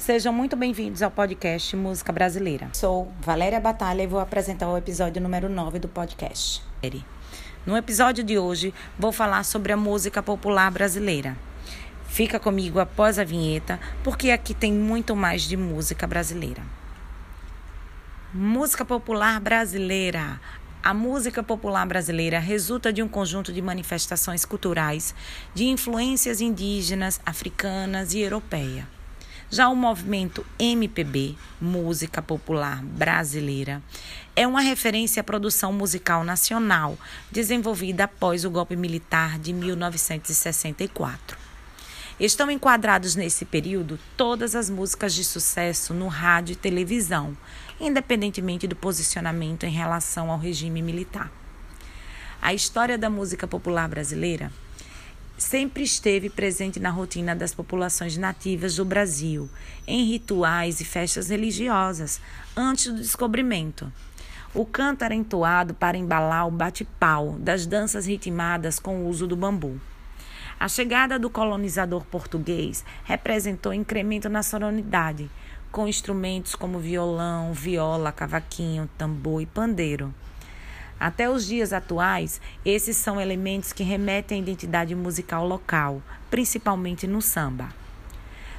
Sejam 0.00 0.32
muito 0.32 0.56
bem-vindos 0.56 1.02
ao 1.02 1.10
podcast 1.10 1.76
Música 1.76 2.10
Brasileira. 2.10 2.70
Sou 2.72 3.12
Valéria 3.20 3.60
Batalha 3.60 4.02
e 4.02 4.06
vou 4.06 4.18
apresentar 4.18 4.66
o 4.66 4.76
episódio 4.78 5.20
número 5.20 5.46
9 5.46 5.78
do 5.78 5.88
podcast. 5.88 6.62
No 7.66 7.76
episódio 7.76 8.24
de 8.24 8.38
hoje, 8.38 8.72
vou 8.98 9.12
falar 9.12 9.44
sobre 9.44 9.74
a 9.74 9.76
música 9.76 10.22
popular 10.22 10.70
brasileira. 10.70 11.36
Fica 12.08 12.40
comigo 12.40 12.80
após 12.80 13.18
a 13.18 13.24
vinheta, 13.24 13.78
porque 14.02 14.30
aqui 14.30 14.54
tem 14.54 14.72
muito 14.72 15.14
mais 15.14 15.42
de 15.42 15.54
música 15.54 16.06
brasileira. 16.06 16.62
Música 18.32 18.86
popular 18.86 19.38
brasileira. 19.38 20.40
A 20.82 20.94
música 20.94 21.42
popular 21.42 21.86
brasileira 21.86 22.38
resulta 22.38 22.90
de 22.90 23.02
um 23.02 23.08
conjunto 23.08 23.52
de 23.52 23.60
manifestações 23.60 24.46
culturais 24.46 25.14
de 25.52 25.66
influências 25.66 26.40
indígenas, 26.40 27.20
africanas 27.26 28.14
e 28.14 28.20
europeia. 28.20 28.88
Já 29.52 29.68
o 29.68 29.74
movimento 29.74 30.46
MPB, 30.60 31.34
Música 31.60 32.22
Popular 32.22 32.84
Brasileira, 32.84 33.82
é 34.36 34.46
uma 34.46 34.60
referência 34.60 35.22
à 35.22 35.24
produção 35.24 35.72
musical 35.72 36.22
nacional 36.22 36.96
desenvolvida 37.32 38.04
após 38.04 38.44
o 38.44 38.50
golpe 38.50 38.76
militar 38.76 39.40
de 39.40 39.52
1964. 39.52 41.36
Estão 42.20 42.48
enquadrados 42.48 43.16
nesse 43.16 43.44
período 43.44 43.98
todas 44.16 44.54
as 44.54 44.70
músicas 44.70 45.12
de 45.14 45.24
sucesso 45.24 45.92
no 45.92 46.06
rádio 46.06 46.52
e 46.52 46.56
televisão, 46.56 47.36
independentemente 47.80 48.68
do 48.68 48.76
posicionamento 48.76 49.64
em 49.64 49.72
relação 49.72 50.30
ao 50.30 50.38
regime 50.38 50.80
militar. 50.80 51.28
A 52.40 52.54
história 52.54 52.96
da 52.96 53.10
música 53.10 53.48
popular 53.48 53.88
brasileira 53.88 54.52
sempre 55.42 55.82
esteve 55.82 56.28
presente 56.28 56.78
na 56.78 56.90
rotina 56.90 57.34
das 57.34 57.54
populações 57.54 58.16
nativas 58.16 58.76
do 58.76 58.84
Brasil, 58.84 59.48
em 59.86 60.04
rituais 60.04 60.80
e 60.80 60.84
festas 60.84 61.30
religiosas, 61.30 62.20
antes 62.54 62.92
do 62.92 62.98
descobrimento. 62.98 63.90
O 64.52 64.66
canto 64.66 65.02
era 65.02 65.14
entoado 65.14 65.72
para 65.72 65.96
embalar 65.96 66.46
o 66.46 66.50
bate-pau 66.50 67.36
das 67.38 67.66
danças 67.66 68.06
ritmadas 68.06 68.78
com 68.78 68.98
o 68.98 69.08
uso 69.08 69.26
do 69.26 69.36
bambu. 69.36 69.80
A 70.58 70.68
chegada 70.68 71.18
do 71.18 71.30
colonizador 71.30 72.04
português 72.04 72.84
representou 73.04 73.72
incremento 73.72 74.28
na 74.28 74.42
sonoridade, 74.42 75.30
com 75.72 75.88
instrumentos 75.88 76.54
como 76.54 76.78
violão, 76.78 77.54
viola, 77.54 78.12
cavaquinho, 78.12 78.90
tambor 78.98 79.40
e 79.40 79.46
pandeiro. 79.46 80.12
Até 81.00 81.30
os 81.30 81.46
dias 81.46 81.72
atuais, 81.72 82.42
esses 82.62 82.94
são 82.94 83.18
elementos 83.18 83.72
que 83.72 83.82
remetem 83.82 84.38
à 84.38 84.42
identidade 84.42 84.94
musical 84.94 85.48
local, 85.48 86.02
principalmente 86.30 87.06
no 87.06 87.22
samba. 87.22 87.70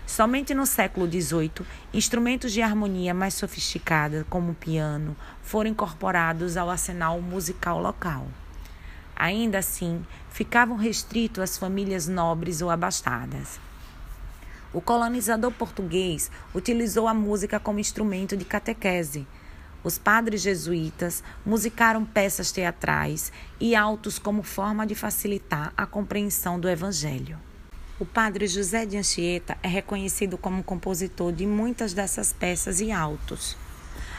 Somente 0.08 0.52
no 0.56 0.66
século 0.66 1.06
XVIII, 1.08 1.64
instrumentos 1.94 2.52
de 2.52 2.64
harmonia 2.64 3.14
mais 3.14 3.36
sofisticada, 3.36 4.26
como 4.28 4.54
o 4.54 4.56
piano, 4.56 5.16
foram 5.44 5.70
incorporados 5.70 6.58
ao 6.58 6.72
arsenal 6.72 7.22
musical 7.22 7.80
local. 7.80 8.28
Ainda 9.16 9.60
assim, 9.60 10.04
ficavam 10.32 10.78
restritos 10.78 11.44
às 11.44 11.60
famílias 11.60 12.08
nobres 12.08 12.60
ou 12.60 12.72
abastadas. 12.72 13.60
O 14.74 14.82
colonizador 14.82 15.52
português 15.52 16.32
utilizou 16.56 17.08
a 17.08 17.14
música 17.14 17.60
como 17.60 17.80
instrumento 17.80 18.36
de 18.36 18.46
catequese, 18.46 19.28
os 19.84 19.98
padres 19.98 20.42
jesuítas 20.42 21.24
musicaram 21.46 22.06
peças 22.06 22.52
teatrais 22.52 23.32
e 23.60 23.76
autos 23.76 24.20
como 24.20 24.44
forma 24.44 24.86
de 24.86 24.96
facilitar 24.96 25.74
a 25.76 25.86
compreensão 25.86 26.60
do 26.60 26.70
Evangelho. 26.70 27.40
O 28.00 28.06
padre 28.06 28.48
José 28.48 28.86
de 28.86 28.98
Anchieta 28.98 29.58
é 29.62 29.68
reconhecido 29.68 30.38
como 30.38 30.64
compositor 30.64 31.32
de 31.32 31.46
muitas 31.46 31.94
dessas 31.94 32.34
peças 32.34 32.80
e 32.80 32.92
autos. 32.92 33.56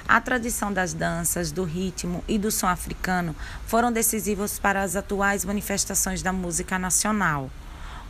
A 0.07 0.21
tradição 0.21 0.73
das 0.73 0.93
danças, 0.93 1.53
do 1.53 1.65
ritmo 1.65 2.25
e 2.27 2.39
do 2.39 2.51
som 2.51 2.67
africano 2.67 3.35
foram 3.67 3.93
decisivos 3.93 4.59
para 4.59 4.83
as 4.83 4.97
atuais 4.97 5.45
manifestações 5.45 6.23
da 6.23 6.33
música 6.33 6.79
nacional. 6.79 7.51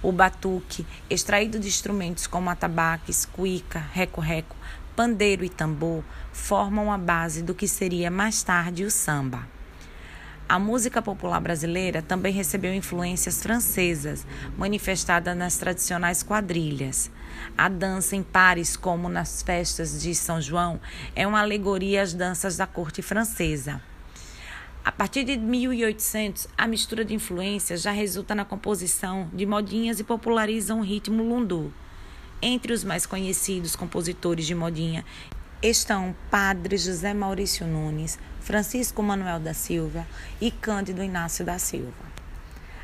O 0.02 0.10
batuque, 0.10 0.86
extraído 1.08 1.58
de 1.58 1.68
instrumentos 1.68 2.26
como 2.26 2.50
atabaques, 2.50 3.24
cuíca, 3.24 3.78
reco-reco, 3.92 4.56
pandeiro 4.96 5.44
e 5.44 5.48
tambor 5.48 6.02
formam 6.32 6.90
a 6.90 6.98
base 6.98 7.42
do 7.42 7.54
que 7.54 7.68
seria 7.68 8.10
mais 8.10 8.42
tarde 8.42 8.84
o 8.84 8.90
samba. 8.90 9.46
A 10.48 10.58
música 10.58 11.00
popular 11.00 11.40
brasileira 11.40 12.02
também 12.02 12.32
recebeu 12.32 12.74
influências 12.74 13.42
francesas, 13.42 14.26
manifestada 14.58 15.34
nas 15.34 15.56
tradicionais 15.56 16.22
quadrilhas. 16.22 17.10
A 17.56 17.68
dança 17.68 18.16
em 18.16 18.22
pares, 18.22 18.76
como 18.76 19.08
nas 19.08 19.42
festas 19.42 20.02
de 20.02 20.14
São 20.14 20.42
João, 20.42 20.78
é 21.16 21.26
uma 21.26 21.40
alegoria 21.40 22.02
às 22.02 22.12
danças 22.12 22.56
da 22.58 22.66
corte 22.66 23.00
francesa. 23.00 23.80
A 24.84 24.92
partir 24.92 25.24
de 25.24 25.38
1800, 25.38 26.48
a 26.58 26.66
mistura 26.66 27.04
de 27.04 27.14
influências 27.14 27.80
já 27.80 27.92
resulta 27.92 28.34
na 28.34 28.44
composição 28.44 29.30
de 29.32 29.46
modinhas 29.46 30.00
e 30.00 30.04
popularizam 30.04 30.80
o 30.80 30.84
ritmo 30.84 31.22
lundu. 31.22 31.72
Entre 32.42 32.72
os 32.72 32.82
mais 32.82 33.06
conhecidos 33.06 33.76
compositores 33.76 34.44
de 34.44 34.54
modinha 34.54 35.04
estão 35.62 36.12
Padre 36.28 36.76
José 36.76 37.14
Maurício 37.14 37.64
Nunes, 37.64 38.18
Francisco 38.40 39.00
Manuel 39.00 39.38
da 39.38 39.54
Silva 39.54 40.04
e 40.40 40.50
Cândido 40.50 41.04
Inácio 41.04 41.44
da 41.44 41.56
Silva. 41.56 42.12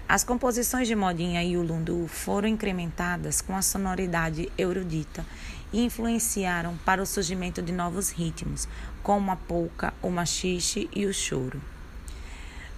As 0.08 0.22
composições 0.22 0.86
de 0.86 0.94
modinha 0.94 1.42
e 1.42 1.56
o 1.56 1.62
lundu 1.62 2.06
foram 2.06 2.46
incrementadas 2.48 3.40
com 3.40 3.56
a 3.56 3.62
sonoridade 3.62 4.50
erudita 4.56 5.26
e 5.72 5.84
influenciaram 5.84 6.78
para 6.84 7.02
o 7.02 7.06
surgimento 7.06 7.60
de 7.60 7.72
novos 7.72 8.10
ritmos, 8.10 8.68
como 9.02 9.32
a 9.32 9.36
polca, 9.36 9.92
o 10.00 10.08
machixe 10.08 10.88
e 10.94 11.04
o 11.04 11.12
choro. 11.12 11.60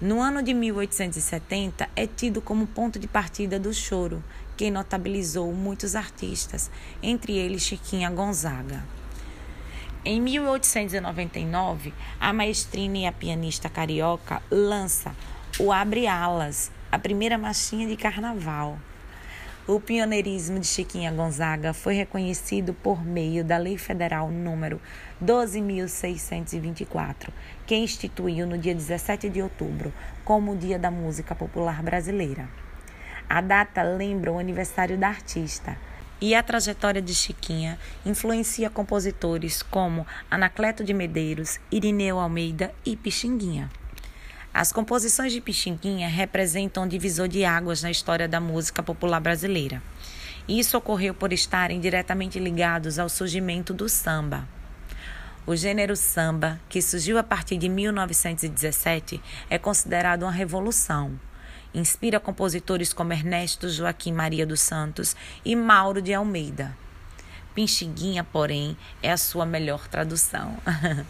No 0.01 0.23
ano 0.23 0.43
de 0.43 0.55
1870 0.55 1.91
é 1.95 2.07
tido 2.07 2.41
como 2.41 2.67
ponto 2.67 2.99
de 2.99 3.07
partida 3.07 3.61
do 3.61 3.73
choro, 3.75 4.25
que 4.57 4.71
notabilizou 4.71 5.53
muitos 5.53 5.95
artistas, 5.95 6.71
entre 7.03 7.37
eles 7.37 7.63
Chiquinha 7.63 8.09
Gonzaga. 8.09 8.83
Em 10.03 10.19
1899, 10.19 11.93
a 12.19 12.33
maestrina 12.33 12.97
e 12.97 13.07
a 13.07 13.13
pianista 13.13 13.69
carioca 13.69 14.43
lança 14.51 15.15
o 15.59 15.71
Abre 15.71 16.07
Alas, 16.07 16.73
a 16.91 16.99
primeira 16.99 17.37
marchinha 17.37 17.87
de 17.87 17.99
carnaval. 17.99 18.79
O 19.69 19.79
pioneirismo 19.79 20.59
de 20.59 20.67
Chiquinha 20.67 21.13
Gonzaga 21.13 21.75
foi 21.75 21.93
reconhecido 21.93 22.73
por 22.73 23.05
meio 23.05 23.45
da 23.45 23.59
Lei 23.59 23.77
Federal 23.77 24.31
número 24.31 24.81
12.624, 25.23 27.29
que 27.67 27.77
instituiu 27.77 28.47
no 28.47 28.57
dia 28.57 28.75
17 28.75 29.29
de 29.29 29.43
outubro 29.43 29.93
como 30.25 30.53
o 30.53 30.57
Dia 30.57 30.79
da 30.79 30.91
Música 30.91 31.35
Popular 31.35 31.83
Brasileira. 31.83 32.49
A 33.29 33.43
data 33.43 33.83
lembra 33.83 34.33
o 34.33 34.39
aniversário 34.39 34.97
da 34.97 35.09
artista. 35.09 35.77
E 36.21 36.35
a 36.35 36.43
trajetória 36.43 37.01
de 37.01 37.15
Chiquinha 37.15 37.79
influencia 38.05 38.69
compositores 38.69 39.63
como 39.63 40.07
Anacleto 40.31 40.85
de 40.85 40.93
Medeiros, 40.93 41.59
Irineu 41.71 42.19
Almeida 42.19 42.73
e 42.85 42.97
Pixinguinha. 42.97 43.71
As 44.53 44.73
composições 44.73 45.33
de 45.33 45.41
Pixinguinha 45.41 46.09
representam 46.09 46.83
um 46.83 46.89
divisor 46.89 47.29
de 47.29 47.45
águas 47.45 47.83
na 47.83 47.91
história 47.91 48.27
da 48.27 48.41
música 48.41 48.83
popular 48.83 49.21
brasileira. 49.21 49.81
Isso 50.49 50.77
ocorreu 50.77 51.15
por 51.15 51.33
estarem 51.33 51.81
diretamente 51.81 52.39
ligados 52.39 52.99
ao 52.99 53.09
surgimento 53.09 53.73
do 53.73 53.89
samba. 53.89 54.47
O 55.47 55.57
gênero 55.57 55.97
samba, 55.97 56.61
que 56.69 56.83
surgiu 56.83 57.17
a 57.17 57.23
partir 57.23 57.57
de 57.57 57.69
1917, 57.69 59.23
é 59.49 59.59
considerado 59.59 60.23
uma 60.23 60.33
revolução. 60.33 61.19
Inspira 61.73 62.19
compositores 62.19 62.93
como 62.93 63.13
Ernesto 63.13 63.69
Joaquim 63.69 64.13
Maria 64.13 64.45
dos 64.45 64.61
Santos 64.61 65.15
e 65.45 65.55
Mauro 65.55 66.03
de 66.03 66.13
Almeida. 66.13 66.77
Pinchiguinha, 67.55 68.25
porém, 68.25 68.77
é 69.03 69.13
a 69.13 69.17
sua 69.17 69.47
melhor 69.47 69.87
tradução. 69.87 70.57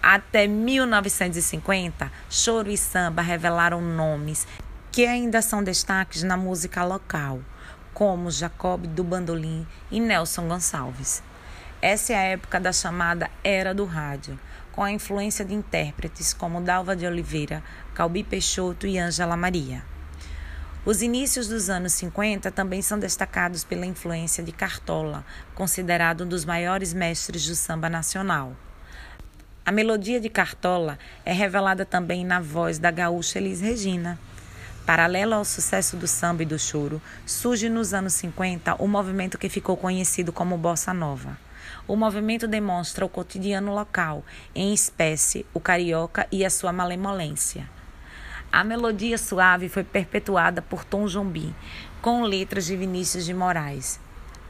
Até 0.00 0.46
1950, 0.46 2.10
choro 2.30 2.70
e 2.70 2.76
samba 2.76 3.22
revelaram 3.22 3.80
nomes 3.80 4.46
que 4.92 5.06
ainda 5.06 5.42
são 5.42 5.62
destaques 5.62 6.22
na 6.22 6.36
música 6.36 6.84
local, 6.84 7.40
como 7.92 8.30
Jacob 8.30 8.86
do 8.86 9.02
Bandolim 9.02 9.66
e 9.90 9.98
Nelson 9.98 10.46
Gonçalves. 10.48 11.22
Essa 11.82 12.12
é 12.12 12.16
a 12.16 12.22
época 12.22 12.60
da 12.60 12.72
chamada 12.72 13.30
Era 13.42 13.74
do 13.74 13.84
Rádio, 13.84 14.38
com 14.72 14.82
a 14.82 14.92
influência 14.92 15.44
de 15.44 15.54
intérpretes 15.54 16.32
como 16.32 16.60
Dalva 16.60 16.94
de 16.94 17.06
Oliveira, 17.06 17.62
Calbi 17.94 18.22
Peixoto 18.22 18.86
e 18.86 18.98
Ângela 18.98 19.36
Maria. 19.36 19.95
Os 20.86 21.02
inícios 21.02 21.48
dos 21.48 21.68
anos 21.68 21.94
50 21.94 22.48
também 22.52 22.80
são 22.80 22.96
destacados 22.96 23.64
pela 23.64 23.84
influência 23.84 24.40
de 24.40 24.52
Cartola, 24.52 25.26
considerado 25.52 26.22
um 26.22 26.28
dos 26.28 26.44
maiores 26.44 26.94
mestres 26.94 27.44
do 27.44 27.56
samba 27.56 27.90
nacional. 27.90 28.52
A 29.64 29.72
melodia 29.72 30.20
de 30.20 30.28
Cartola 30.28 30.96
é 31.24 31.32
revelada 31.32 31.84
também 31.84 32.24
na 32.24 32.38
voz 32.38 32.78
da 32.78 32.92
gaúcha 32.92 33.40
Elis 33.40 33.60
Regina. 33.60 34.16
Paralelo 34.86 35.34
ao 35.34 35.44
sucesso 35.44 35.96
do 35.96 36.06
samba 36.06 36.44
e 36.44 36.46
do 36.46 36.56
choro, 36.56 37.02
surge 37.26 37.68
nos 37.68 37.92
anos 37.92 38.12
50 38.12 38.76
o 38.80 38.86
movimento 38.86 39.38
que 39.38 39.48
ficou 39.48 39.76
conhecido 39.76 40.32
como 40.32 40.56
Bossa 40.56 40.94
Nova. 40.94 41.36
O 41.88 41.96
movimento 41.96 42.46
demonstra 42.46 43.04
o 43.04 43.08
cotidiano 43.08 43.74
local, 43.74 44.24
em 44.54 44.72
espécie, 44.72 45.44
o 45.52 45.58
carioca 45.58 46.28
e 46.30 46.44
a 46.44 46.50
sua 46.50 46.72
malemolência. 46.72 47.68
A 48.52 48.64
melodia 48.64 49.18
suave 49.18 49.68
foi 49.68 49.84
perpetuada 49.84 50.62
por 50.62 50.84
Tom 50.84 51.06
Jobim, 51.06 51.54
com 52.00 52.22
letras 52.22 52.64
de 52.64 52.76
Vinícius 52.76 53.24
de 53.24 53.34
Moraes. 53.34 54.00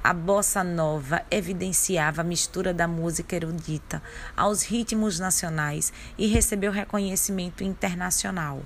A 0.04 0.12
bossa 0.12 0.62
nova 0.62 1.22
evidenciava 1.30 2.20
a 2.20 2.24
mistura 2.24 2.72
da 2.72 2.86
música 2.86 3.34
erudita 3.34 4.00
aos 4.36 4.62
ritmos 4.62 5.18
nacionais 5.18 5.92
e 6.16 6.28
recebeu 6.28 6.70
reconhecimento 6.70 7.64
internacional. 7.64 8.62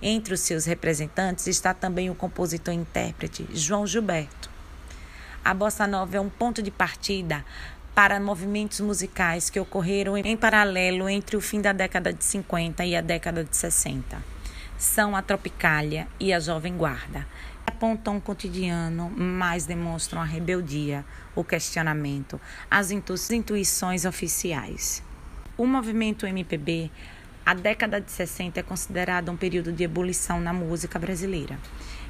Entre 0.00 0.34
os 0.34 0.40
seus 0.40 0.64
representantes 0.64 1.48
está 1.48 1.74
também 1.74 2.08
o 2.08 2.14
compositor 2.14 2.72
e 2.72 2.76
intérprete 2.76 3.48
João 3.52 3.84
Gilberto. 3.84 4.48
A 5.44 5.52
bossa 5.52 5.88
nova 5.88 6.16
é 6.16 6.20
um 6.20 6.28
ponto 6.28 6.62
de 6.62 6.70
partida 6.70 7.44
para 7.96 8.20
movimentos 8.20 8.78
musicais 8.78 9.50
que 9.50 9.58
ocorreram 9.58 10.16
em 10.16 10.36
paralelo 10.36 11.08
entre 11.08 11.36
o 11.36 11.40
fim 11.40 11.60
da 11.60 11.72
década 11.72 12.12
de 12.12 12.22
50 12.22 12.84
e 12.84 12.94
a 12.94 13.00
década 13.00 13.42
de 13.42 13.56
60 13.56 14.37
são 14.78 15.16
a 15.16 15.20
Tropicália 15.20 16.06
e 16.20 16.32
a 16.32 16.38
Jovem 16.38 16.76
Guarda. 16.76 17.26
Apontam 17.66 18.16
o 18.16 18.20
cotidiano, 18.20 19.10
mas 19.10 19.66
demonstram 19.66 20.22
a 20.22 20.24
rebeldia, 20.24 21.04
o 21.34 21.42
questionamento, 21.42 22.40
as 22.70 22.92
intuições 22.92 24.04
oficiais. 24.04 25.02
O 25.56 25.66
movimento 25.66 26.26
MPB, 26.26 26.92
a 27.44 27.54
década 27.54 28.00
de 28.00 28.10
60 28.12 28.60
é 28.60 28.62
considerada 28.62 29.32
um 29.32 29.36
período 29.36 29.72
de 29.72 29.82
ebulição 29.82 30.40
na 30.40 30.52
música 30.52 30.96
brasileira. 30.96 31.58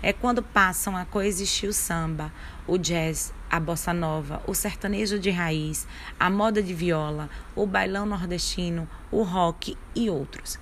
É 0.02 0.12
quando 0.12 0.42
passam 0.42 0.94
a 0.94 1.06
coexistir 1.06 1.70
o 1.70 1.72
samba, 1.72 2.30
o 2.66 2.76
jazz, 2.76 3.32
a 3.50 3.58
bossa 3.58 3.94
nova, 3.94 4.42
o 4.46 4.54
sertanejo 4.54 5.18
de 5.18 5.30
raiz, 5.30 5.86
a 6.20 6.28
moda 6.28 6.62
de 6.62 6.74
viola, 6.74 7.30
o 7.56 7.66
bailão 7.66 8.04
nordestino, 8.04 8.86
o 9.10 9.22
rock 9.22 9.76
e 9.94 10.10
outros. 10.10 10.58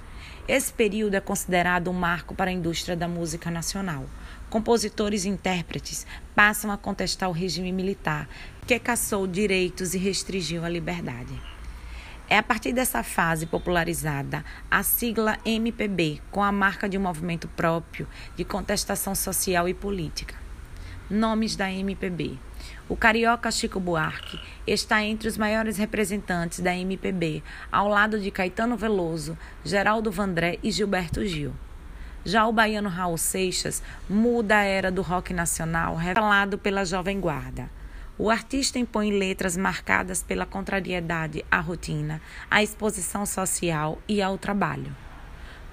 Esse 0.49 0.73
período 0.73 1.15
é 1.15 1.21
considerado 1.21 1.91
um 1.91 1.93
marco 1.93 2.33
para 2.33 2.51
a 2.51 2.55
indústria 2.55 2.97
da 2.97 3.09
música 3.09 3.51
nacional. 3.51 4.05
Compositores 4.49 5.25
e 5.25 5.29
intérpretes 5.29 6.07
passam 6.37 6.71
a 6.71 6.77
contestar 6.77 7.29
o 7.29 7.33
regime 7.33 7.73
militar, 7.73 8.29
que 8.65 8.79
caçou 8.79 9.27
direitos 9.27 9.93
e 9.93 9.99
restringiu 9.99 10.65
a 10.65 10.69
liberdade. 10.69 11.35
É 12.29 12.39
a 12.39 12.43
partir 12.45 12.73
dessa 12.73 13.03
fase 13.03 13.45
popularizada 13.45 14.45
a 14.71 14.85
sigla 14.85 15.37
MPB, 15.45 16.23
com 16.31 16.45
a 16.45 16.53
marca 16.53 16.89
de 16.89 16.97
um 16.97 17.03
movimento 17.03 17.49
próprio 17.49 18.07
de 18.37 18.45
contestação 18.45 19.17
social 19.17 19.69
e 19.69 19.75
política. 19.75 20.37
Nomes 21.11 21.57
da 21.57 21.71
MPB: 21.73 22.39
o 22.89 22.95
carioca 22.95 23.51
Chico 23.51 23.81
Buarque 23.81 24.39
está 24.65 25.03
entre 25.03 25.27
os 25.27 25.37
maiores 25.37 25.77
representantes 25.77 26.61
da 26.61 26.73
MPB, 26.73 27.43
ao 27.71 27.89
lado 27.89 28.21
de 28.21 28.31
Caetano 28.31 28.77
Veloso, 28.77 29.37
Geraldo 29.65 30.09
Vandré 30.09 30.61
e 30.63 30.71
Gilberto 30.71 31.27
Gil. 31.27 31.53
Já 32.25 32.47
o 32.47 32.53
baiano 32.53 32.89
Raul 32.89 33.19
Seixas 33.19 33.83
muda 34.09 34.59
a 34.59 34.63
era 34.63 34.91
do 34.91 35.03
rock 35.03 35.35
nacional, 35.35 35.97
revelado 35.97 36.59
pela 36.59 36.85
Jovem 36.85 37.19
Guarda. 37.19 37.69
O 38.17 38.31
artista 38.31 38.79
impõe 38.79 39.11
letras 39.11 39.57
marcadas 39.57 40.23
pela 40.23 40.47
contrariedade 40.47 41.45
à 41.51 41.59
rotina, 41.59 42.23
à 42.49 42.63
exposição 42.63 43.27
social 43.27 43.99
e 44.09 44.23
ao 44.23 44.39
trabalho. 44.39 44.95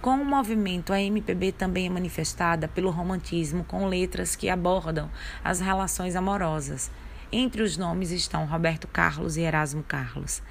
Com 0.01 0.15
o 0.15 0.25
movimento, 0.25 0.91
a 0.91 0.99
MPB 0.99 1.53
também 1.53 1.85
é 1.85 1.89
manifestada 1.89 2.67
pelo 2.67 2.89
romantismo, 2.89 3.63
com 3.63 3.87
letras 3.87 4.35
que 4.35 4.49
abordam 4.49 5.09
as 5.41 5.61
relações 5.61 6.13
amorosas. 6.13 6.91
Entre 7.35 7.63
os 7.63 7.77
nomes 7.77 8.11
estão 8.11 8.45
Roberto 8.45 8.87
Carlos 8.87 9.37
e 9.37 9.41
Erasmo 9.41 9.81
Carlos. 9.81 10.43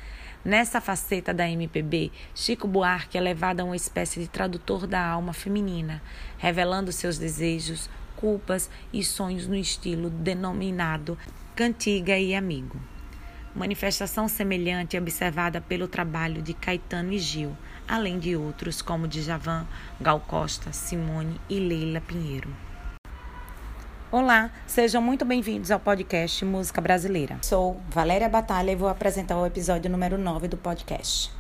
Nessa 0.45 0.80
faceta 0.80 1.33
da 1.33 1.49
MPB, 1.49 2.11
Chico 2.35 2.66
Buarque 2.66 3.16
é 3.16 3.20
levado 3.20 3.61
a 3.61 3.64
uma 3.64 3.76
espécie 3.76 4.18
de 4.18 4.26
tradutor 4.26 4.89
da 4.89 5.01
alma 5.01 5.33
feminina, 5.33 6.03
revelando 6.39 6.91
seus 6.91 7.18
desejos, 7.18 7.89
culpas 8.16 8.68
e 8.93 9.05
sonhos 9.05 9.47
no 9.47 9.55
estilo 9.55 10.11
denominado 10.11 11.16
cantiga 11.55 12.18
e 12.18 12.35
amigo. 12.35 12.80
Manifestação 13.55 14.26
semelhante 14.26 14.97
é 14.97 15.01
observada 15.01 15.61
pelo 15.61 15.87
trabalho 15.87 16.43
de 16.43 16.53
Caetano 16.53 17.12
e 17.12 17.18
Gil, 17.20 17.57
além 17.87 18.18
de 18.18 18.35
outros 18.35 18.83
como 18.83 19.07
Djavan, 19.07 19.68
Gal 20.01 20.18
Costa, 20.18 20.72
Simone 20.72 21.41
e 21.49 21.61
Leila 21.61 22.01
Pinheiro. 22.01 22.72
Olá, 24.13 24.51
sejam 24.67 25.01
muito 25.01 25.25
bem-vindos 25.25 25.71
ao 25.71 25.81
podcast 25.81 26.45
Música 26.45 26.83
Brasileira. 26.83 27.39
Sou 27.41 27.81
Valéria 27.89 28.29
Batalha 28.29 28.71
e 28.71 28.77
vou 28.77 28.91
apresentar 28.91 29.39
o 29.39 29.47
episódio 29.47 29.91
número 29.91 30.19
9 30.19 30.49
do 30.49 30.57
podcast. 30.59 31.33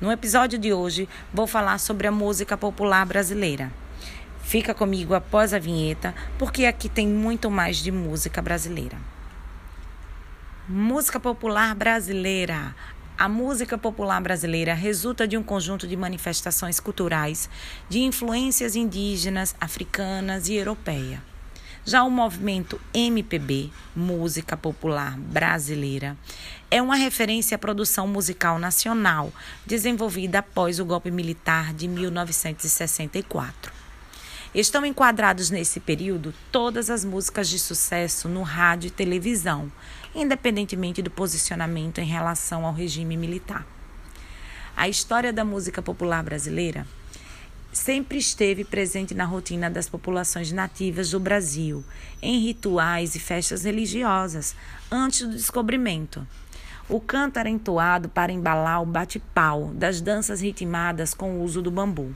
No 0.00 0.10
episódio 0.10 0.58
de 0.58 0.72
hoje, 0.72 1.08
vou 1.32 1.46
falar 1.46 1.78
sobre 1.78 2.08
a 2.08 2.10
música 2.10 2.56
popular 2.56 3.06
brasileira. 3.06 3.70
Fica 4.42 4.74
comigo 4.74 5.14
após 5.14 5.54
a 5.54 5.60
vinheta, 5.60 6.12
porque 6.36 6.64
aqui 6.64 6.88
tem 6.88 7.06
muito 7.06 7.48
mais 7.48 7.76
de 7.76 7.92
música 7.92 8.42
brasileira. 8.42 8.98
Música 10.68 11.20
popular 11.20 11.76
brasileira. 11.76 12.74
A 13.16 13.28
música 13.28 13.78
popular 13.78 14.20
brasileira 14.20 14.74
resulta 14.74 15.28
de 15.28 15.36
um 15.36 15.44
conjunto 15.44 15.86
de 15.86 15.96
manifestações 15.96 16.80
culturais 16.80 17.48
de 17.88 18.00
influências 18.00 18.74
indígenas, 18.74 19.54
africanas 19.60 20.48
e 20.48 20.56
europeia. 20.56 21.27
Já 21.88 22.02
o 22.02 22.10
movimento 22.10 22.78
MPB, 22.92 23.70
Música 23.96 24.58
Popular 24.58 25.16
Brasileira, 25.16 26.18
é 26.70 26.82
uma 26.82 26.96
referência 26.96 27.54
à 27.54 27.58
produção 27.58 28.06
musical 28.06 28.58
nacional 28.58 29.32
desenvolvida 29.64 30.40
após 30.40 30.78
o 30.78 30.84
golpe 30.84 31.10
militar 31.10 31.72
de 31.72 31.88
1964. 31.88 33.72
Estão 34.54 34.84
enquadrados 34.84 35.48
nesse 35.48 35.80
período 35.80 36.34
todas 36.52 36.90
as 36.90 37.06
músicas 37.06 37.48
de 37.48 37.58
sucesso 37.58 38.28
no 38.28 38.42
rádio 38.42 38.88
e 38.88 38.90
televisão, 38.90 39.72
independentemente 40.14 41.00
do 41.00 41.08
posicionamento 41.10 42.02
em 42.02 42.06
relação 42.06 42.66
ao 42.66 42.74
regime 42.74 43.16
militar. 43.16 43.66
A 44.76 44.90
história 44.90 45.32
da 45.32 45.42
música 45.42 45.80
popular 45.80 46.22
brasileira 46.22 46.86
sempre 47.72 48.18
esteve 48.18 48.64
presente 48.64 49.14
na 49.14 49.24
rotina 49.24 49.70
das 49.70 49.88
populações 49.88 50.52
nativas 50.52 51.10
do 51.10 51.20
Brasil, 51.20 51.84
em 52.22 52.40
rituais 52.40 53.14
e 53.14 53.20
festas 53.20 53.64
religiosas, 53.64 54.54
antes 54.90 55.22
do 55.26 55.32
descobrimento. 55.32 56.26
O 56.88 57.00
canto 57.00 57.38
era 57.38 57.50
entoado 57.50 58.08
para 58.08 58.32
embalar 58.32 58.82
o 58.82 58.86
bate-pau 58.86 59.72
das 59.74 60.00
danças 60.00 60.40
ritmadas 60.40 61.12
com 61.12 61.32
o 61.32 61.42
uso 61.42 61.60
do 61.60 61.70
bambu. 61.70 62.14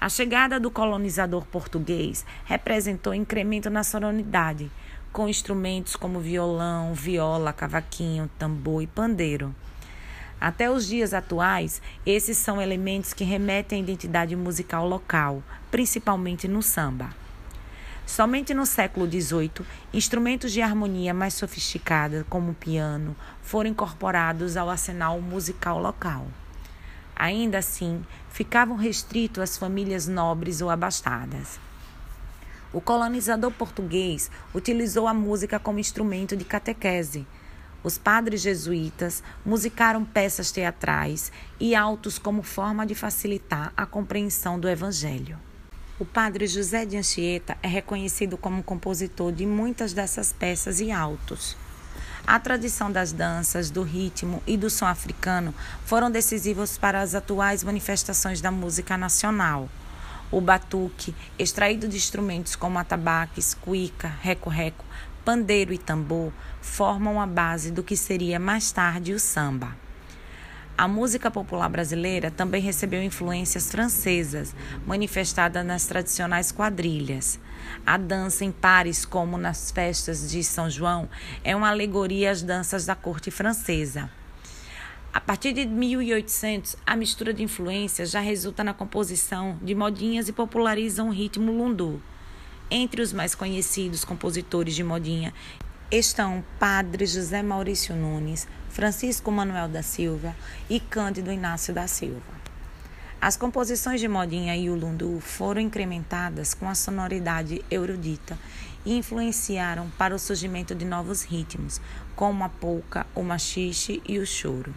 A 0.00 0.08
chegada 0.08 0.58
do 0.58 0.70
colonizador 0.70 1.46
português 1.46 2.26
representou 2.44 3.14
incremento 3.14 3.70
na 3.70 3.84
sonoridade, 3.84 4.70
com 5.12 5.28
instrumentos 5.28 5.94
como 5.94 6.18
violão, 6.18 6.92
viola, 6.92 7.52
cavaquinho, 7.52 8.28
tambor 8.36 8.82
e 8.82 8.86
pandeiro. 8.88 9.54
Até 10.40 10.70
os 10.70 10.86
dias 10.86 11.14
atuais, 11.14 11.80
esses 12.04 12.36
são 12.36 12.60
elementos 12.60 13.12
que 13.12 13.24
remetem 13.24 13.80
à 13.80 13.82
identidade 13.82 14.36
musical 14.36 14.86
local, 14.86 15.42
principalmente 15.70 16.46
no 16.46 16.62
samba. 16.62 17.10
Somente 18.06 18.52
no 18.52 18.66
século 18.66 19.10
XVIII, 19.10 19.66
instrumentos 19.92 20.52
de 20.52 20.60
harmonia 20.60 21.14
mais 21.14 21.34
sofisticada, 21.34 22.26
como 22.28 22.50
o 22.50 22.54
piano, 22.54 23.16
foram 23.42 23.70
incorporados 23.70 24.56
ao 24.56 24.68
arsenal 24.68 25.20
musical 25.20 25.78
local. 25.78 26.26
Ainda 27.16 27.58
assim, 27.58 28.04
ficavam 28.28 28.76
restritos 28.76 29.42
às 29.42 29.56
famílias 29.56 30.06
nobres 30.06 30.60
ou 30.60 30.68
abastadas. 30.68 31.58
O 32.72 32.80
colonizador 32.80 33.52
português 33.52 34.30
utilizou 34.52 35.06
a 35.06 35.14
música 35.14 35.60
como 35.60 35.78
instrumento 35.78 36.36
de 36.36 36.44
catequese. 36.44 37.24
Os 37.84 37.98
padres 37.98 38.40
jesuítas 38.40 39.22
musicaram 39.44 40.06
peças 40.06 40.50
teatrais 40.50 41.30
e 41.60 41.74
autos 41.74 42.18
como 42.18 42.42
forma 42.42 42.86
de 42.86 42.94
facilitar 42.94 43.74
a 43.76 43.84
compreensão 43.84 44.58
do 44.58 44.66
evangelho. 44.66 45.38
O 46.00 46.04
padre 46.06 46.46
José 46.46 46.86
de 46.86 46.96
Anchieta 46.96 47.58
é 47.62 47.68
reconhecido 47.68 48.38
como 48.38 48.62
compositor 48.62 49.30
de 49.30 49.44
muitas 49.44 49.92
dessas 49.92 50.32
peças 50.32 50.80
e 50.80 50.90
autos. 50.90 51.58
A 52.26 52.40
tradição 52.40 52.90
das 52.90 53.12
danças, 53.12 53.68
do 53.68 53.82
ritmo 53.82 54.42
e 54.46 54.56
do 54.56 54.70
som 54.70 54.86
africano 54.86 55.54
foram 55.84 56.10
decisivos 56.10 56.78
para 56.78 57.02
as 57.02 57.14
atuais 57.14 57.62
manifestações 57.62 58.40
da 58.40 58.50
música 58.50 58.96
nacional. 58.96 59.68
O 60.32 60.40
batuque, 60.40 61.14
extraído 61.38 61.86
de 61.86 61.98
instrumentos 61.98 62.56
como 62.56 62.78
atabaques, 62.78 63.52
cuíca, 63.52 64.08
reco-reco, 64.22 64.86
pandeiro 65.22 65.72
e 65.72 65.78
tambor, 65.78 66.32
formam 66.64 67.20
a 67.20 67.26
base 67.26 67.70
do 67.70 67.84
que 67.84 67.96
seria 67.96 68.40
mais 68.40 68.72
tarde 68.72 69.12
o 69.12 69.20
samba. 69.20 69.76
A 70.76 70.88
música 70.88 71.30
popular 71.30 71.68
brasileira 71.68 72.32
também 72.32 72.60
recebeu 72.60 73.00
influências 73.00 73.70
francesas, 73.70 74.52
manifestadas 74.84 75.64
nas 75.64 75.86
tradicionais 75.86 76.50
quadrilhas. 76.50 77.38
A 77.86 77.96
dança 77.96 78.44
em 78.44 78.50
pares, 78.50 79.04
como 79.04 79.38
nas 79.38 79.70
festas 79.70 80.28
de 80.28 80.42
São 80.42 80.68
João, 80.68 81.08
é 81.44 81.54
uma 81.54 81.68
alegoria 81.68 82.32
às 82.32 82.42
danças 82.42 82.86
da 82.86 82.96
corte 82.96 83.30
francesa. 83.30 84.10
A 85.12 85.20
partir 85.20 85.52
de 85.52 85.64
1800, 85.64 86.76
a 86.84 86.96
mistura 86.96 87.32
de 87.32 87.44
influências 87.44 88.10
já 88.10 88.18
resulta 88.18 88.64
na 88.64 88.74
composição 88.74 89.56
de 89.62 89.76
modinhas 89.76 90.28
e 90.28 90.32
popularizam 90.32 91.08
o 91.08 91.12
ritmo 91.12 91.52
lundu. 91.52 92.02
Entre 92.68 93.00
os 93.00 93.12
mais 93.12 93.32
conhecidos 93.32 94.04
compositores 94.04 94.74
de 94.74 94.82
modinha 94.82 95.32
estão 95.90 96.44
Padre 96.58 97.06
José 97.06 97.42
Maurício 97.42 97.94
Nunes, 97.94 98.48
Francisco 98.70 99.30
Manuel 99.30 99.68
da 99.68 99.82
Silva 99.82 100.34
e 100.68 100.80
Cândido 100.80 101.30
Inácio 101.30 101.72
da 101.72 101.86
Silva. 101.86 102.34
As 103.20 103.36
composições 103.36 104.00
de 104.00 104.08
modinha 104.08 104.56
e 104.56 104.68
o 104.68 104.74
lundu 104.74 105.20
foram 105.20 105.60
incrementadas 105.60 106.52
com 106.52 106.68
a 106.68 106.74
sonoridade 106.74 107.64
erudita 107.70 108.38
e 108.84 108.96
influenciaram 108.96 109.90
para 109.96 110.14
o 110.14 110.18
surgimento 110.18 110.74
de 110.74 110.84
novos 110.84 111.22
ritmos, 111.22 111.80
como 112.14 112.44
a 112.44 112.48
polca, 112.48 113.06
o 113.14 113.22
machixe 113.22 114.02
e 114.06 114.18
o 114.18 114.26
choro. 114.26 114.74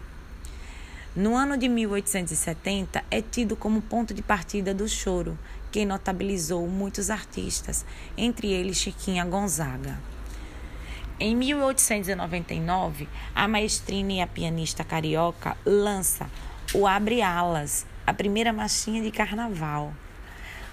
No 1.14 1.36
ano 1.36 1.58
de 1.58 1.68
1870 1.68 3.04
é 3.10 3.20
tido 3.20 3.56
como 3.56 3.82
ponto 3.82 4.14
de 4.14 4.22
partida 4.22 4.72
do 4.72 4.88
choro, 4.88 5.38
que 5.70 5.84
notabilizou 5.84 6.66
muitos 6.68 7.10
artistas, 7.10 7.84
entre 8.16 8.48
eles 8.48 8.76
Chiquinha 8.76 9.24
Gonzaga. 9.24 9.98
Em 11.20 11.34
1899, 11.34 13.08
a 13.34 13.48
maestrina 13.48 14.12
e 14.12 14.20
a 14.20 14.26
pianista 14.28 14.84
carioca 14.84 15.56
lança 15.66 16.30
o 16.72 16.86
Abre 16.86 17.22
Alas, 17.22 17.84
a 18.06 18.14
primeira 18.14 18.52
marchinha 18.52 19.02
de 19.02 19.10
carnaval. 19.10 19.92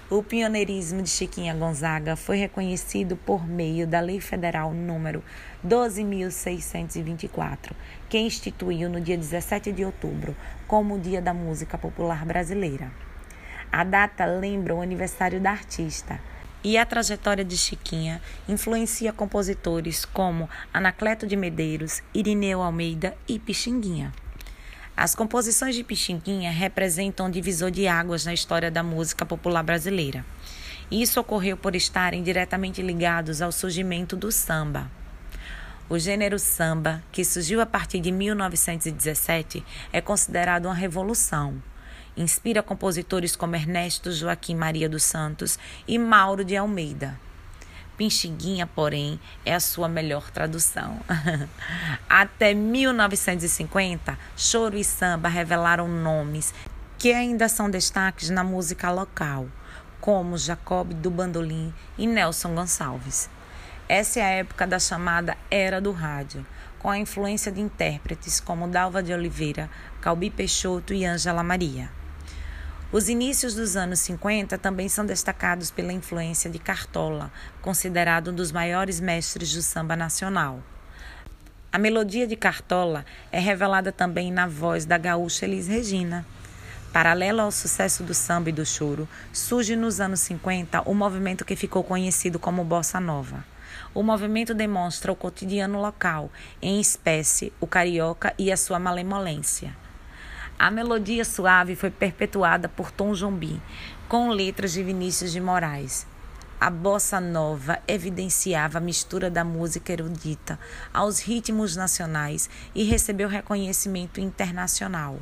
O 0.08 0.22
pioneirismo 0.22 1.02
de 1.02 1.10
Chiquinha 1.10 1.52
Gonzaga 1.52 2.14
foi 2.14 2.36
reconhecido 2.36 3.16
por 3.16 3.44
meio 3.44 3.88
da 3.88 3.98
Lei 3.98 4.20
Federal 4.20 4.72
número 4.72 5.20
12.624, 5.66 7.72
que 8.08 8.16
instituiu 8.16 8.88
no 8.88 9.00
dia 9.00 9.18
17 9.18 9.72
de 9.72 9.84
outubro 9.84 10.36
como 10.68 10.94
o 10.94 11.00
Dia 11.00 11.20
da 11.20 11.34
Música 11.34 11.76
Popular 11.76 12.24
Brasileira. 12.24 12.92
A 13.72 13.82
data 13.82 14.24
lembra 14.24 14.76
o 14.76 14.80
aniversário 14.80 15.40
da 15.40 15.50
artista 15.50 16.20
e 16.66 16.76
a 16.76 16.84
trajetória 16.84 17.44
de 17.44 17.56
Chiquinha 17.56 18.20
influencia 18.48 19.12
compositores 19.12 20.04
como 20.04 20.50
Anacleto 20.74 21.24
de 21.24 21.36
Medeiros, 21.36 22.02
Irineu 22.12 22.60
Almeida 22.60 23.16
e 23.28 23.38
Pixinguinha. 23.38 24.12
As 24.96 25.14
composições 25.14 25.76
de 25.76 25.84
Pixinguinha 25.84 26.50
representam 26.50 27.26
um 27.26 27.30
divisor 27.30 27.70
de 27.70 27.86
águas 27.86 28.24
na 28.24 28.34
história 28.34 28.68
da 28.68 28.82
música 28.82 29.24
popular 29.24 29.62
brasileira. 29.62 30.26
Isso 30.90 31.20
ocorreu 31.20 31.56
por 31.56 31.76
estarem 31.76 32.20
diretamente 32.20 32.82
ligados 32.82 33.40
ao 33.40 33.52
surgimento 33.52 34.16
do 34.16 34.32
samba. 34.32 34.90
O 35.88 36.00
gênero 36.00 36.36
samba, 36.36 37.00
que 37.12 37.24
surgiu 37.24 37.60
a 37.60 37.66
partir 37.66 38.00
de 38.00 38.10
1917, 38.10 39.64
é 39.92 40.00
considerado 40.00 40.66
uma 40.66 40.74
revolução. 40.74 41.62
Inspira 42.16 42.62
compositores 42.62 43.36
como 43.36 43.56
Ernesto 43.56 44.10
Joaquim 44.10 44.54
Maria 44.54 44.88
dos 44.88 45.02
Santos 45.02 45.58
e 45.86 45.98
Mauro 45.98 46.42
de 46.44 46.56
Almeida. 46.56 47.20
Pinchiguinha, 47.96 48.66
porém, 48.66 49.20
é 49.44 49.54
a 49.54 49.60
sua 49.60 49.86
melhor 49.86 50.30
tradução. 50.30 50.98
Até 52.08 52.54
1950, 52.54 54.18
choro 54.36 54.78
e 54.78 54.84
samba 54.84 55.28
revelaram 55.28 55.88
nomes 55.88 56.54
que 56.98 57.12
ainda 57.12 57.48
são 57.48 57.68
destaques 57.68 58.30
na 58.30 58.42
música 58.42 58.90
local, 58.90 59.46
como 60.00 60.38
Jacob 60.38 60.94
do 60.94 61.10
Bandolim 61.10 61.72
e 61.98 62.06
Nelson 62.06 62.54
Gonçalves. 62.54 63.28
Essa 63.88 64.20
é 64.20 64.22
a 64.22 64.30
época 64.30 64.66
da 64.66 64.78
chamada 64.78 65.36
Era 65.50 65.80
do 65.80 65.92
Rádio, 65.92 66.46
com 66.78 66.88
a 66.88 66.98
influência 66.98 67.52
de 67.52 67.60
intérpretes 67.60 68.40
como 68.40 68.68
Dalva 68.68 69.02
de 69.02 69.12
Oliveira, 69.12 69.70
Calbi 70.00 70.30
Peixoto 70.30 70.94
e 70.94 71.04
Ângela 71.04 71.42
Maria. 71.42 71.90
Os 72.96 73.10
inícios 73.10 73.54
dos 73.54 73.76
anos 73.76 73.98
50 73.98 74.56
também 74.56 74.88
são 74.88 75.04
destacados 75.04 75.70
pela 75.70 75.92
influência 75.92 76.48
de 76.48 76.58
Cartola, 76.58 77.30
considerado 77.60 78.30
um 78.30 78.34
dos 78.34 78.50
maiores 78.50 79.00
mestres 79.00 79.52
do 79.52 79.60
samba 79.60 79.94
nacional. 79.94 80.62
A 81.70 81.76
melodia 81.76 82.26
de 82.26 82.34
Cartola 82.36 83.04
é 83.30 83.38
revelada 83.38 83.92
também 83.92 84.32
na 84.32 84.46
voz 84.46 84.86
da 84.86 84.96
gaúcha 84.96 85.44
Elis 85.44 85.68
Regina. 85.68 86.24
Paralelo 86.90 87.42
ao 87.42 87.52
sucesso 87.52 88.02
do 88.02 88.14
samba 88.14 88.48
e 88.48 88.52
do 88.52 88.64
choro, 88.64 89.06
surge 89.30 89.76
nos 89.76 90.00
anos 90.00 90.20
50 90.20 90.80
o 90.88 90.94
movimento 90.94 91.44
que 91.44 91.54
ficou 91.54 91.84
conhecido 91.84 92.38
como 92.38 92.64
Bossa 92.64 92.98
Nova. 92.98 93.44
O 93.92 94.02
movimento 94.02 94.54
demonstra 94.54 95.12
o 95.12 95.16
cotidiano 95.16 95.82
local, 95.82 96.32
em 96.62 96.80
espécie, 96.80 97.52
o 97.60 97.66
carioca 97.66 98.32
e 98.38 98.50
a 98.50 98.56
sua 98.56 98.78
malemolência. 98.78 99.84
A 100.58 100.70
melodia 100.70 101.22
suave 101.22 101.76
foi 101.76 101.90
perpetuada 101.90 102.66
por 102.66 102.90
Tom 102.90 103.12
Jobim, 103.12 103.60
com 104.08 104.30
letras 104.30 104.72
de 104.72 104.82
Vinícius 104.82 105.30
de 105.30 105.38
Moraes. 105.38 106.06
A 106.58 106.70
bossa 106.70 107.20
nova 107.20 107.78
evidenciava 107.86 108.78
a 108.78 108.80
mistura 108.80 109.30
da 109.30 109.44
música 109.44 109.92
erudita 109.92 110.58
aos 110.94 111.20
ritmos 111.20 111.76
nacionais 111.76 112.48
e 112.74 112.84
recebeu 112.84 113.28
reconhecimento 113.28 114.18
internacional. 114.18 115.18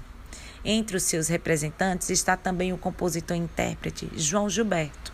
Entre 0.65 0.97
os 0.97 1.03
seus 1.03 1.27
representantes 1.27 2.11
está 2.11 2.37
também 2.37 2.73
o 2.73 2.79
compositor 2.79 3.37
e 3.37 3.41
intérprete 3.41 4.09
João 4.15 4.49
Gilberto. 4.49 5.13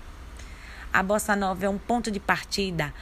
A 0.92 1.02
bossa 1.02 1.34
nova 1.34 1.64
é 1.64 1.68
um 1.68 1.78
ponto 1.78 2.10
de 2.10 2.20
partida 2.20 2.92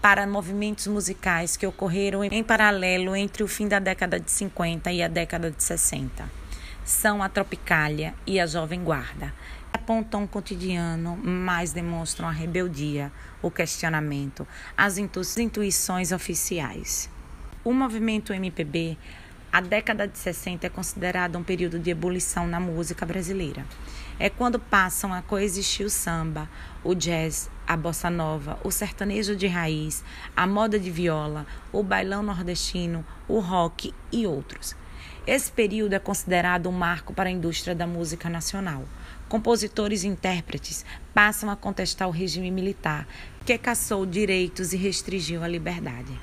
para 0.00 0.28
movimentos 0.28 0.86
musicais 0.86 1.56
que 1.56 1.66
ocorreram 1.66 2.22
em 2.22 2.44
paralelo 2.44 3.16
entre 3.16 3.42
o 3.42 3.48
fim 3.48 3.66
da 3.66 3.80
década 3.80 4.20
de 4.20 4.30
50 4.30 4.92
e 4.92 5.02
a 5.02 5.08
década 5.08 5.50
de 5.50 5.60
60 5.60 6.47
são 6.88 7.22
a 7.22 7.28
Tropicália 7.28 8.14
e 8.26 8.40
a 8.40 8.46
Jovem 8.46 8.82
Guarda. 8.82 9.34
Apontam 9.70 10.24
o 10.24 10.28
cotidiano, 10.28 11.18
mas 11.22 11.70
demonstram 11.70 12.26
a 12.26 12.30
rebeldia, 12.30 13.12
o 13.42 13.50
questionamento, 13.50 14.48
as 14.74 14.96
intuições 14.96 16.12
oficiais. 16.12 17.10
O 17.62 17.74
movimento 17.74 18.32
MPB, 18.32 18.96
a 19.52 19.60
década 19.60 20.08
de 20.08 20.16
60 20.16 20.66
é 20.66 20.70
considerada 20.70 21.36
um 21.36 21.42
período 21.42 21.78
de 21.78 21.90
ebulição 21.90 22.46
na 22.46 22.58
música 22.58 23.04
brasileira. 23.04 23.66
É 24.18 24.30
quando 24.30 24.58
passam 24.58 25.12
a 25.12 25.20
coexistir 25.20 25.84
o 25.84 25.90
samba, 25.90 26.48
o 26.82 26.94
jazz, 26.94 27.50
a 27.66 27.76
bossa 27.76 28.08
nova, 28.08 28.58
o 28.64 28.70
sertanejo 28.70 29.36
de 29.36 29.46
raiz, 29.46 30.02
a 30.34 30.46
moda 30.46 30.80
de 30.80 30.90
viola, 30.90 31.46
o 31.70 31.82
bailão 31.82 32.22
nordestino, 32.22 33.04
o 33.28 33.40
rock 33.40 33.92
e 34.10 34.26
outros. 34.26 34.74
Esse 35.28 35.52
período 35.52 35.92
é 35.92 35.98
considerado 35.98 36.70
um 36.70 36.72
marco 36.72 37.12
para 37.12 37.28
a 37.28 37.30
indústria 37.30 37.74
da 37.74 37.86
música 37.86 38.30
nacional. 38.30 38.84
Compositores 39.28 40.02
e 40.02 40.08
intérpretes 40.08 40.86
passam 41.12 41.50
a 41.50 41.56
contestar 41.56 42.08
o 42.08 42.10
regime 42.10 42.50
militar, 42.50 43.06
que 43.44 43.58
caçou 43.58 44.06
direitos 44.06 44.72
e 44.72 44.78
restringiu 44.78 45.44
a 45.44 45.48
liberdade. 45.48 46.18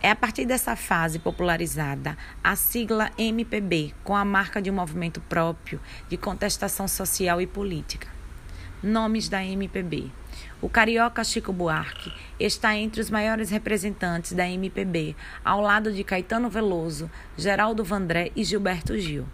É 0.00 0.08
a 0.08 0.14
partir 0.14 0.46
dessa 0.46 0.76
fase 0.76 1.18
popularizada 1.18 2.16
a 2.44 2.54
sigla 2.54 3.10
MPB, 3.18 3.92
com 4.04 4.14
a 4.14 4.24
marca 4.24 4.62
de 4.62 4.70
um 4.70 4.74
movimento 4.74 5.20
próprio 5.22 5.80
de 6.08 6.16
contestação 6.16 6.86
social 6.86 7.40
e 7.40 7.46
política. 7.48 8.06
Nomes 8.80 9.28
da 9.28 9.44
MPB. 9.44 10.12
O 10.62 10.68
carioca 10.68 11.24
Chico 11.24 11.52
Buarque 11.52 12.12
está 12.38 12.76
entre 12.76 13.00
os 13.00 13.10
maiores 13.10 13.50
representantes 13.50 14.32
da 14.32 14.48
MPB, 14.48 15.16
ao 15.44 15.60
lado 15.60 15.92
de 15.92 16.04
Caetano 16.04 16.48
Veloso, 16.48 17.10
Geraldo 17.36 17.82
Vandré 17.82 18.30
e 18.36 18.44
Gilberto 18.44 18.96
Gil. 18.96 19.26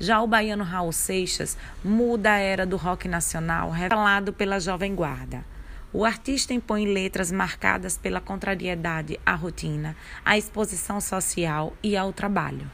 Já 0.00 0.22
o 0.22 0.26
baiano 0.26 0.64
Raul 0.64 0.90
Seixas 0.90 1.58
muda 1.84 2.32
a 2.32 2.38
era 2.38 2.64
do 2.64 2.78
rock 2.78 3.06
nacional, 3.06 3.68
revelado 3.68 4.32
pela 4.32 4.58
Jovem 4.58 4.94
Guarda. 4.94 5.44
O 5.92 6.02
artista 6.02 6.54
impõe 6.54 6.86
letras 6.86 7.30
marcadas 7.30 7.98
pela 7.98 8.18
contrariedade 8.18 9.20
à 9.24 9.34
rotina, 9.34 9.94
à 10.24 10.38
exposição 10.38 10.98
social 10.98 11.74
e 11.82 11.94
ao 11.94 12.10
trabalho. 12.10 12.70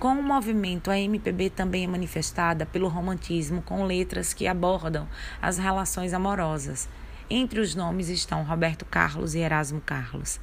Com 0.00 0.18
o 0.18 0.22
movimento, 0.22 0.90
a 0.90 0.98
MPB 0.98 1.50
também 1.50 1.84
é 1.84 1.86
manifestada 1.86 2.66
pelo 2.66 2.88
romantismo, 2.88 3.62
com 3.62 3.84
letras 3.84 4.34
que 4.34 4.48
abordam 4.48 5.08
as 5.40 5.58
relações 5.58 6.12
amorosas. 6.12 6.88
Entre 7.30 7.58
os 7.58 7.74
nomes 7.74 8.08
estão 8.08 8.44
Roberto 8.44 8.84
Carlos 8.84 9.34
e 9.34 9.38
Erasmo 9.38 9.80
Carlos. 9.80 10.38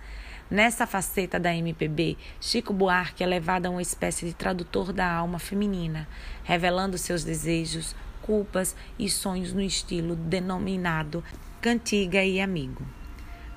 Nessa 0.50 0.88
faceta 0.88 1.40
da 1.40 1.56
MPB, 1.56 2.18
Chico 2.40 2.74
Buarque 2.74 3.24
é 3.24 3.28
levado 3.28 3.68
a 3.68 3.70
uma 3.70 3.82
espécie 3.82 4.26
de 4.26 4.34
tradutor 4.34 4.92
da 4.92 5.10
alma 5.10 5.40
feminina, 5.40 6.08
revelando 6.44 6.98
seus 6.98 7.24
desejos, 7.24 7.96
culpas 8.22 8.76
e 8.98 9.10
sonhos 9.10 9.54
no 9.54 9.62
estilo 9.62 10.16
denominado 10.16 11.24
cantiga 11.62 12.24
e 12.24 12.42
amigo. 12.42 12.84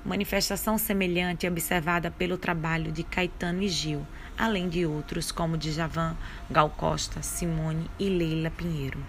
Manifestação 0.05 0.77
semelhante 0.77 1.47
é 1.47 1.49
observada 1.49 2.11
pelo 2.11 2.37
trabalho 2.37 2.91
de 2.91 3.03
Caetano 3.03 3.63
e 3.63 3.67
Gil, 3.67 4.05
além 4.37 4.69
de 4.69 4.85
outros 4.85 5.31
como 5.31 5.57
Djavan, 5.57 6.15
Gal 6.49 6.69
Costa, 6.69 7.23
Simone 7.23 7.89
e 7.97 8.07
Leila 8.07 8.51
Pinheiro. 8.51 8.99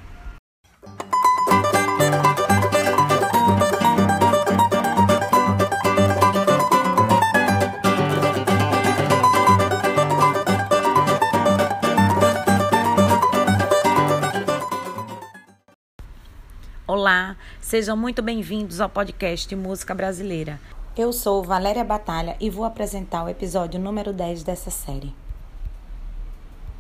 Olá, 17.07 17.36
sejam 17.61 17.96
muito 17.96 18.20
bem-vindos 18.20 18.80
ao 18.80 18.88
podcast 18.88 19.54
Música 19.54 19.94
Brasileira. 19.94 20.59
Eu 20.96 21.12
sou 21.12 21.40
Valéria 21.40 21.84
Batalha 21.84 22.36
e 22.40 22.50
vou 22.50 22.64
apresentar 22.64 23.22
o 23.22 23.28
episódio 23.28 23.78
número 23.78 24.12
10 24.12 24.42
dessa 24.42 24.72
série. 24.72 25.14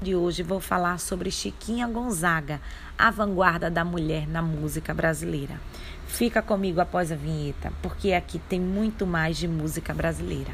De 0.02 0.16
hoje 0.16 0.42
vou 0.42 0.58
falar 0.58 0.98
sobre 0.98 1.30
Chiquinha 1.30 1.86
Gonzaga, 1.86 2.60
a 2.98 3.08
vanguarda 3.08 3.70
da 3.70 3.84
mulher 3.84 4.26
na 4.26 4.42
música 4.42 4.92
brasileira. 4.92 5.60
Fica 6.08 6.42
comigo 6.42 6.80
após 6.80 7.12
a 7.12 7.14
vinheta, 7.14 7.72
porque 7.80 8.12
aqui 8.12 8.40
tem 8.40 8.58
muito 8.58 9.06
mais 9.06 9.36
de 9.36 9.46
música 9.46 9.94
brasileira. 9.94 10.50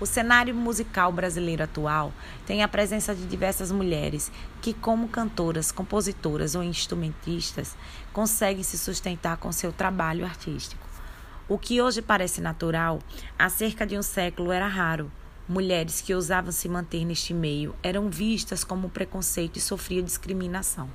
O 0.00 0.06
cenário 0.06 0.54
musical 0.54 1.12
brasileiro 1.12 1.62
atual 1.62 2.10
tem 2.46 2.62
a 2.62 2.68
presença 2.68 3.14
de 3.14 3.26
diversas 3.26 3.70
mulheres 3.70 4.32
que, 4.62 4.72
como 4.72 5.08
cantoras, 5.08 5.70
compositoras 5.70 6.54
ou 6.54 6.62
instrumentistas, 6.62 7.76
conseguem 8.10 8.62
se 8.62 8.78
sustentar 8.78 9.36
com 9.36 9.52
seu 9.52 9.70
trabalho 9.70 10.24
artístico. 10.24 10.88
O 11.46 11.58
que 11.58 11.82
hoje 11.82 12.00
parece 12.00 12.40
natural, 12.40 13.00
há 13.38 13.50
cerca 13.50 13.86
de 13.86 13.98
um 13.98 14.02
século 14.02 14.50
era 14.50 14.66
raro. 14.66 15.12
Mulheres 15.46 16.00
que 16.00 16.14
ousavam 16.14 16.50
se 16.50 16.66
manter 16.66 17.04
neste 17.04 17.34
meio 17.34 17.74
eram 17.82 18.08
vistas 18.08 18.64
como 18.64 18.88
preconceito 18.88 19.58
e 19.58 19.60
sofriam 19.60 20.02
discriminação. 20.02 20.88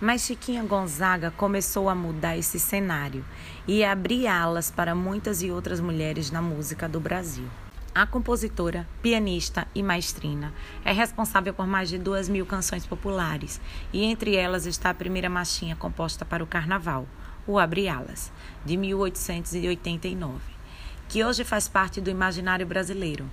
Mas 0.00 0.20
Chiquinha 0.20 0.62
Gonzaga 0.62 1.32
começou 1.32 1.88
a 1.88 1.96
mudar 1.96 2.36
esse 2.36 2.60
cenário 2.60 3.24
e 3.66 3.82
abrir 3.82 4.28
alas 4.28 4.70
para 4.70 4.94
muitas 4.94 5.42
e 5.42 5.50
outras 5.50 5.80
mulheres 5.80 6.30
na 6.30 6.42
música 6.42 6.88
do 6.88 7.00
Brasil. 7.00 7.48
A 7.96 8.04
compositora, 8.08 8.88
pianista 9.00 9.68
e 9.72 9.80
maestrina 9.80 10.52
é 10.84 10.90
responsável 10.90 11.54
por 11.54 11.64
mais 11.64 11.88
de 11.88 11.96
duas 11.96 12.28
mil 12.28 12.44
canções 12.44 12.84
populares 12.84 13.60
e 13.92 14.02
entre 14.02 14.34
elas 14.34 14.66
está 14.66 14.90
a 14.90 14.94
primeira 14.94 15.30
marchinha 15.30 15.76
composta 15.76 16.24
para 16.24 16.42
o 16.42 16.46
Carnaval, 16.46 17.06
o 17.46 17.56
Abre 17.56 17.88
Alas, 17.88 18.32
de 18.64 18.76
1889, 18.76 20.40
que 21.08 21.22
hoje 21.22 21.44
faz 21.44 21.68
parte 21.68 22.00
do 22.00 22.10
imaginário 22.10 22.66
brasileiro. 22.66 23.30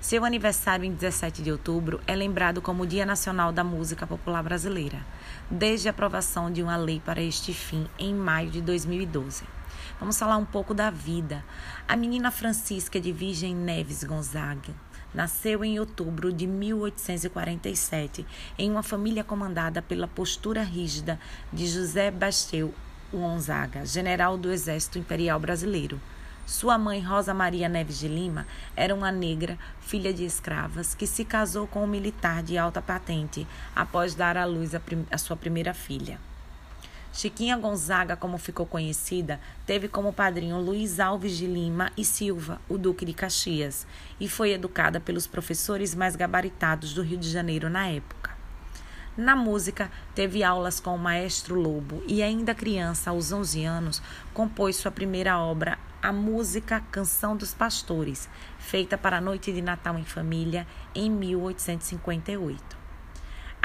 Seu 0.00 0.24
aniversário 0.24 0.84
em 0.84 0.94
17 0.94 1.42
de 1.42 1.50
outubro 1.50 2.00
é 2.06 2.14
lembrado 2.14 2.62
como 2.62 2.84
o 2.84 2.86
Dia 2.86 3.04
Nacional 3.04 3.50
da 3.50 3.64
Música 3.64 4.06
Popular 4.06 4.44
Brasileira, 4.44 5.04
desde 5.50 5.88
a 5.88 5.90
aprovação 5.90 6.52
de 6.52 6.62
uma 6.62 6.76
lei 6.76 7.02
para 7.04 7.20
este 7.20 7.52
fim 7.52 7.88
em 7.98 8.14
maio 8.14 8.48
de 8.48 8.60
2012. 8.60 9.53
Vamos 10.04 10.18
falar 10.18 10.36
um 10.36 10.44
pouco 10.44 10.74
da 10.74 10.90
vida. 10.90 11.42
A 11.88 11.96
menina 11.96 12.30
Francisca 12.30 13.00
de 13.00 13.10
Virgem 13.10 13.54
Neves 13.54 14.04
Gonzaga 14.04 14.74
nasceu 15.14 15.64
em 15.64 15.80
outubro 15.80 16.30
de 16.30 16.46
1847 16.46 18.26
em 18.58 18.70
uma 18.70 18.82
família 18.82 19.24
comandada 19.24 19.80
pela 19.80 20.06
postura 20.06 20.62
rígida 20.62 21.18
de 21.50 21.66
José 21.66 22.10
Basteu 22.10 22.74
Gonzaga, 23.10 23.86
general 23.86 24.36
do 24.36 24.52
Exército 24.52 24.98
Imperial 24.98 25.40
Brasileiro. 25.40 25.98
Sua 26.44 26.76
mãe, 26.76 27.00
Rosa 27.00 27.32
Maria 27.32 27.66
Neves 27.66 27.98
de 27.98 28.06
Lima, 28.06 28.46
era 28.76 28.94
uma 28.94 29.10
negra, 29.10 29.58
filha 29.80 30.12
de 30.12 30.26
escravas, 30.26 30.94
que 30.94 31.06
se 31.06 31.24
casou 31.24 31.66
com 31.66 31.82
um 31.82 31.86
militar 31.86 32.42
de 32.42 32.58
alta 32.58 32.82
patente 32.82 33.46
após 33.74 34.14
dar 34.14 34.36
à 34.36 34.44
luz 34.44 34.74
a, 34.74 34.82
a 35.10 35.16
sua 35.16 35.34
primeira 35.34 35.72
filha. 35.72 36.20
Chiquinha 37.14 37.56
Gonzaga, 37.56 38.16
como 38.16 38.36
ficou 38.36 38.66
conhecida, 38.66 39.38
teve 39.64 39.86
como 39.86 40.12
padrinho 40.12 40.58
Luiz 40.58 40.98
Alves 40.98 41.36
de 41.36 41.46
Lima 41.46 41.92
e 41.96 42.04
Silva, 42.04 42.60
o 42.68 42.76
Duque 42.76 43.04
de 43.04 43.14
Caxias, 43.14 43.86
e 44.18 44.28
foi 44.28 44.50
educada 44.50 44.98
pelos 44.98 45.24
professores 45.24 45.94
mais 45.94 46.16
gabaritados 46.16 46.92
do 46.92 47.02
Rio 47.02 47.16
de 47.16 47.30
Janeiro 47.30 47.70
na 47.70 47.86
época. 47.86 48.36
Na 49.16 49.36
música, 49.36 49.92
teve 50.12 50.42
aulas 50.42 50.80
com 50.80 50.92
o 50.92 50.98
maestro 50.98 51.54
Lobo 51.54 52.02
e, 52.04 52.20
ainda 52.20 52.52
criança, 52.52 53.10
aos 53.10 53.30
11 53.30 53.64
anos, 53.64 54.02
compôs 54.34 54.74
sua 54.74 54.90
primeira 54.90 55.38
obra, 55.38 55.78
a 56.02 56.12
música 56.12 56.80
Canção 56.90 57.36
dos 57.36 57.54
Pastores, 57.54 58.28
feita 58.58 58.98
para 58.98 59.18
a 59.18 59.20
Noite 59.20 59.52
de 59.52 59.62
Natal 59.62 59.96
em 59.96 60.04
Família, 60.04 60.66
em 60.92 61.08
1858. 61.08 62.73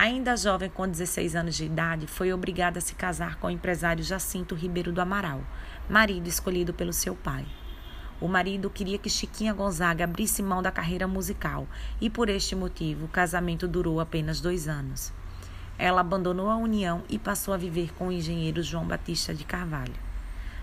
Ainda 0.01 0.37
jovem, 0.37 0.69
com 0.69 0.87
16 0.87 1.35
anos 1.35 1.55
de 1.57 1.65
idade, 1.65 2.07
foi 2.07 2.31
obrigada 2.31 2.79
a 2.79 2.81
se 2.81 2.95
casar 2.95 3.35
com 3.35 3.47
o 3.47 3.49
empresário 3.49 4.01
Jacinto 4.01 4.55
Ribeiro 4.55 4.93
do 4.93 5.01
Amaral, 5.01 5.41
marido 5.89 6.25
escolhido 6.25 6.73
pelo 6.73 6.93
seu 6.93 7.13
pai. 7.13 7.45
O 8.21 8.25
marido 8.29 8.69
queria 8.69 8.97
que 8.97 9.09
Chiquinha 9.09 9.53
Gonzaga 9.53 10.05
abrisse 10.05 10.41
mão 10.41 10.63
da 10.63 10.71
carreira 10.71 11.05
musical 11.05 11.67
e, 11.99 12.09
por 12.09 12.29
este 12.29 12.55
motivo, 12.55 13.07
o 13.07 13.09
casamento 13.09 13.67
durou 13.67 13.99
apenas 13.99 14.39
dois 14.39 14.69
anos. 14.69 15.11
Ela 15.77 15.99
abandonou 15.99 16.49
a 16.49 16.55
união 16.55 17.03
e 17.09 17.19
passou 17.19 17.53
a 17.53 17.57
viver 17.57 17.93
com 17.93 18.07
o 18.07 18.11
engenheiro 18.13 18.63
João 18.63 18.87
Batista 18.87 19.33
de 19.33 19.43
Carvalho. 19.43 19.99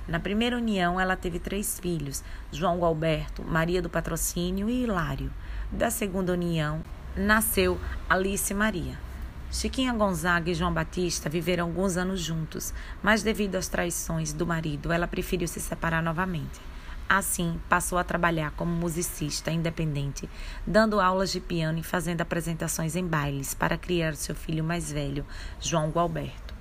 Na 0.09 0.19
primeira 0.19 0.57
união, 0.57 0.99
ela 0.99 1.15
teve 1.15 1.39
três 1.39 1.79
filhos: 1.79 2.25
João 2.51 2.83
Alberto, 2.83 3.45
Maria 3.45 3.83
do 3.83 3.91
Patrocínio 3.91 4.71
e 4.71 4.85
Hilário. 4.85 5.31
Da 5.71 5.91
segunda 5.91 6.33
união, 6.33 6.83
nasceu 7.15 7.79
Alice 8.09 8.55
Maria. 8.55 9.05
Chiquinha 9.51 9.93
Gonzaga 9.93 10.51
e 10.51 10.55
João 10.55 10.73
Batista 10.73 11.31
viveram 11.31 11.67
alguns 11.67 11.97
anos 11.97 12.21
juntos, 12.21 12.75
mas 13.03 13.23
devido 13.23 13.55
às 13.55 13.69
traições 13.69 14.33
do 14.33 14.47
marido, 14.47 14.93
ela 14.93 15.07
preferiu 15.07 15.47
se 15.47 15.61
separar 15.61 16.03
novamente. 16.03 16.61
Assim, 17.09 17.61
passou 17.69 17.97
a 17.99 18.05
trabalhar 18.05 18.51
como 18.51 18.73
musicista 18.73 19.53
independente, 19.53 20.29
dando 20.67 21.01
aulas 21.01 21.31
de 21.31 21.41
piano 21.41 21.79
e 21.79 21.83
fazendo 21.83 22.21
apresentações 22.21 22.97
em 22.97 23.07
bailes 23.07 23.55
para 23.55 23.79
criar 23.79 24.17
seu 24.17 24.35
filho 24.35 24.65
mais 24.65 24.91
velho, 24.91 25.25
João 25.61 25.91
Gualberto, 25.91 26.53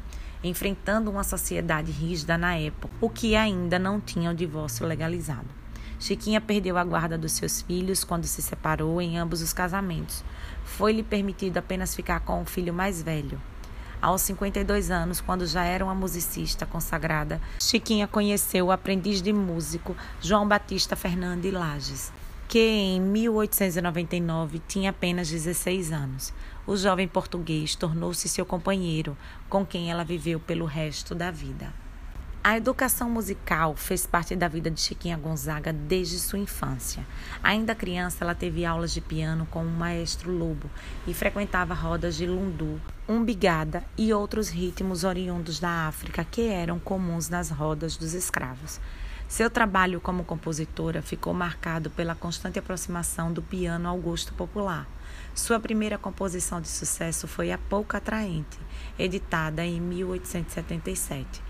enfrentando 0.44 1.10
uma 1.10 1.24
sociedade 1.24 1.92
rígida 1.92 2.38
na 2.38 2.56
época, 2.56 2.94
o 3.02 3.10
que 3.10 3.36
ainda 3.36 3.80
não 3.80 4.00
tinha 4.00 4.30
o 4.30 4.36
divórcio 4.36 4.86
legalizado. 4.86 5.48
Chiquinha 6.00 6.40
perdeu 6.40 6.78
a 6.78 6.84
guarda 6.84 7.18
dos 7.18 7.32
seus 7.32 7.64
filhos 7.64 8.04
quando 8.04 8.26
se 8.26 8.42
separou 8.42 9.02
em 9.02 9.18
ambos 9.18 9.42
os 9.42 9.54
casamentos. 9.54 10.24
Foi-lhe 10.78 11.04
permitido 11.04 11.58
apenas 11.58 11.96
ficar 11.96 12.20
com 12.20 12.42
o 12.42 12.46
filho 12.46 12.74
mais 12.74 13.02
velho. 13.02 13.42
Aos 14.02 14.22
52 14.24 14.92
anos, 14.92 15.22
quando 15.22 15.48
já 15.48 15.64
era 15.64 15.86
uma 15.86 15.96
musicista 15.96 16.66
consagrada, 16.66 17.40
Chiquinha 17.62 18.06
conheceu 18.08 18.66
o 18.66 18.72
aprendiz 18.74 19.22
de 19.22 19.32
músico 19.32 19.96
João 20.20 20.46
Batista 20.46 20.94
Fernandes 20.98 21.54
Lages. 21.54 22.12
que 22.50 22.60
em 22.60 23.00
1899 23.02 24.62
tinha 24.68 24.90
apenas 24.90 25.30
16 25.30 25.94
anos. 25.94 26.34
O 26.68 26.76
jovem 26.76 27.08
português 27.08 27.74
tornou-se 27.74 28.28
seu 28.28 28.46
companheiro, 28.46 29.18
com 29.50 29.66
quem 29.66 29.90
ela 29.90 30.04
viveu 30.04 30.42
pelo 30.42 30.66
resto 30.66 31.16
da 31.16 31.32
vida. 31.32 31.85
A 32.48 32.58
educação 32.58 33.10
musical 33.10 33.76
fez 33.76 34.06
parte 34.06 34.36
da 34.36 34.48
vida 34.48 34.70
de 34.70 34.80
Chiquinha 34.80 35.18
Gonzaga 35.18 35.74
desde 35.74 36.20
sua 36.20 36.38
infância. 36.38 37.04
Ainda 37.42 37.74
criança, 37.74 38.24
ela 38.24 38.36
teve 38.36 38.64
aulas 38.64 38.94
de 38.94 39.02
piano 39.02 39.48
com 39.50 39.66
o 39.66 39.68
maestro 39.68 40.32
Lobo 40.32 40.70
e 41.08 41.14
frequentava 41.16 41.74
rodas 41.74 42.16
de 42.16 42.28
lundu, 42.28 42.80
umbigada 43.10 43.84
e 43.98 44.14
outros 44.14 44.48
ritmos 44.48 45.04
oriundos 45.04 45.60
da 45.60 45.88
África 45.88 46.24
que 46.24 46.48
eram 46.48 46.78
comuns 46.78 47.30
nas 47.30 47.50
rodas 47.50 47.98
dos 47.98 48.14
escravos. 48.14 48.80
Seu 49.28 49.50
trabalho 49.50 50.00
como 50.00 50.24
compositora 50.24 51.02
ficou 51.02 51.34
marcado 51.34 51.90
pela 51.90 52.14
constante 52.14 52.60
aproximação 52.60 53.34
do 53.34 53.42
piano 53.42 53.90
ao 53.90 53.98
gosto 53.98 54.32
popular. 54.34 54.88
Sua 55.34 55.60
primeira 55.60 55.98
composição 55.98 56.62
de 56.62 56.68
sucesso 56.68 57.28
foi 57.28 57.52
A 57.52 57.58
Pouca 57.58 57.98
Atraente, 57.98 58.60
editada 59.00 59.66
em 59.66 59.82
1877. 59.82 61.45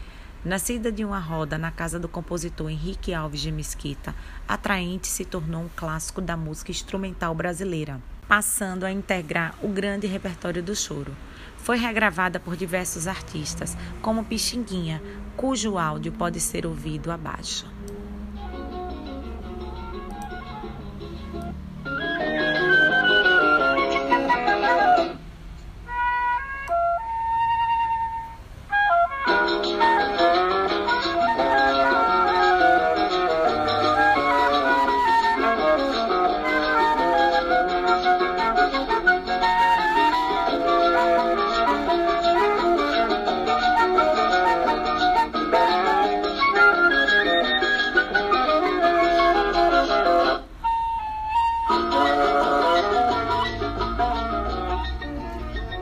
Nascida 0.45 0.91
de 0.91 1.03
uma 1.03 1.17
roda 1.17 1.57
na 1.57 1.71
casa 1.71 1.97
do 1.97 2.07
compositor 2.07 2.69
Henrique 2.69 3.15
Alves 3.15 3.41
de 3.41 3.51
Mesquita, 3.51 4.13
Atraente 4.47 5.07
se 5.07 5.25
tornou 5.25 5.63
um 5.63 5.69
clássico 5.75 6.21
da 6.21 6.37
música 6.37 6.69
instrumental 6.69 7.33
brasileira, 7.33 7.99
passando 8.27 8.83
a 8.83 8.91
integrar 8.91 9.55
o 9.63 9.67
grande 9.67 10.05
repertório 10.05 10.61
do 10.61 10.75
choro. 10.75 11.11
Foi 11.57 11.77
regravada 11.77 12.39
por 12.39 12.55
diversos 12.55 13.07
artistas, 13.07 13.75
como 14.03 14.23
Pixinguinha, 14.23 15.01
cujo 15.35 15.79
áudio 15.79 16.11
pode 16.11 16.39
ser 16.39 16.67
ouvido 16.67 17.11
abaixo. 17.11 17.65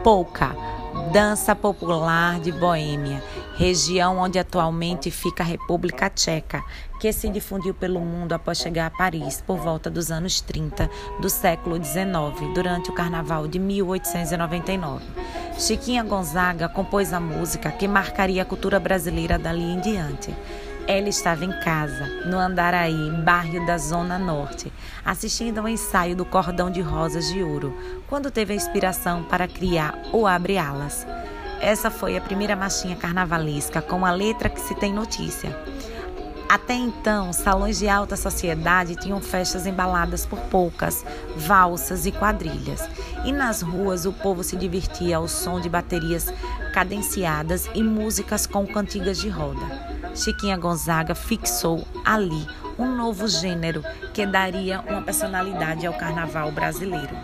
Polka, 0.04 0.54
dança 1.14 1.56
popular 1.56 2.38
de 2.38 2.52
Boêmia, 2.52 3.24
região 3.56 4.18
onde 4.18 4.38
atualmente 4.38 5.10
fica 5.10 5.44
a 5.44 5.46
República 5.46 6.10
Tcheca, 6.10 6.62
que 7.00 7.14
se 7.14 7.30
difundiu 7.30 7.74
pelo 7.74 8.02
mundo 8.02 8.34
após 8.34 8.58
chegar 8.58 8.88
a 8.88 8.90
Paris 8.90 9.42
por 9.48 9.58
volta 9.58 9.90
dos 9.90 10.12
anos 10.12 10.42
30 10.42 10.90
do 11.22 11.30
século 11.30 11.82
XIX, 11.82 12.54
durante 12.54 12.90
o 12.90 12.94
Carnaval 12.94 13.48
de 13.48 13.58
1899. 13.58 15.06
Chiquinha 15.58 16.04
Gonzaga 16.04 16.68
compôs 16.68 17.14
a 17.14 17.20
música 17.22 17.72
que 17.72 17.88
marcaria 17.88 18.42
a 18.42 18.46
cultura 18.46 18.82
brasileira 18.82 19.40
dali 19.40 19.64
em 19.64 19.80
diante. 19.80 20.36
Ela 20.86 21.08
estava 21.08 21.46
em 21.46 21.60
casa, 21.62 22.06
no 22.26 22.38
Andaraí, 22.38 23.10
bairro 23.24 23.66
da 23.66 23.78
Zona 23.78 24.20
Norte, 24.20 24.72
assistindo 25.06 25.60
ao 25.60 25.70
ensaio 25.70 26.14
do 26.14 26.26
Cordão 26.26 26.70
de 26.70 26.82
Rosas 26.82 27.28
de 27.30 27.42
Ouro, 27.42 27.74
quando 28.08 28.30
teve 28.30 28.52
a 28.52 28.56
inspiração 28.58 29.24
para 29.24 29.48
criar 29.48 29.98
o 30.12 30.28
Abre 30.28 30.58
Alas. 30.58 31.08
Essa 31.62 31.90
foi 31.90 32.18
a 32.18 32.22
primeira 32.22 32.54
marchinha 32.54 32.98
carnavalesca 32.98 33.82
com 33.82 34.06
a 34.06 34.12
letra 34.12 34.50
que 34.50 34.60
se 34.60 34.76
tem 34.76 34.94
notícia. 34.94 35.58
Até 36.50 36.74
então, 36.74 37.32
salões 37.32 37.80
de 37.80 37.88
alta 37.88 38.18
sociedade 38.18 38.98
tinham 38.98 39.22
festas 39.22 39.66
embaladas 39.66 40.26
por 40.26 40.40
polcas, 40.42 41.06
valsas 41.38 42.06
e 42.06 42.12
quadrilhas. 42.12 42.88
E 43.24 43.32
nas 43.32 43.62
ruas 43.62 44.06
o 44.06 44.12
povo 44.12 44.44
se 44.44 44.58
divertia 44.58 45.16
ao 45.16 45.30
som 45.30 45.62
de 45.62 45.70
baterias 45.70 46.32
cadenciadas 46.74 47.70
e 47.74 47.82
músicas 47.82 48.46
com 48.46 48.68
cantigas 48.68 49.18
de 49.18 49.30
roda. 49.30 49.93
Chiquinha 50.16 50.58
Gonzaga 50.58 51.16
fixou 51.16 51.88
ali 52.06 52.48
um 52.78 52.96
novo 52.96 53.28
gênero 53.28 53.84
que 54.14 54.26
daria 54.26 54.80
uma 54.82 55.02
personalidade 55.02 55.88
ao 55.88 55.94
carnaval 55.94 56.52
brasileiro. 56.52 57.16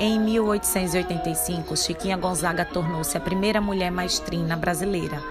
Em 0.00 0.18
1885, 0.18 1.76
Chiquinha 1.76 2.16
Gonzaga 2.16 2.64
tornou-se 2.64 3.16
a 3.16 3.20
primeira 3.20 3.60
mulher 3.60 3.90
maestrina 3.92 4.56
brasileira. 4.56 5.22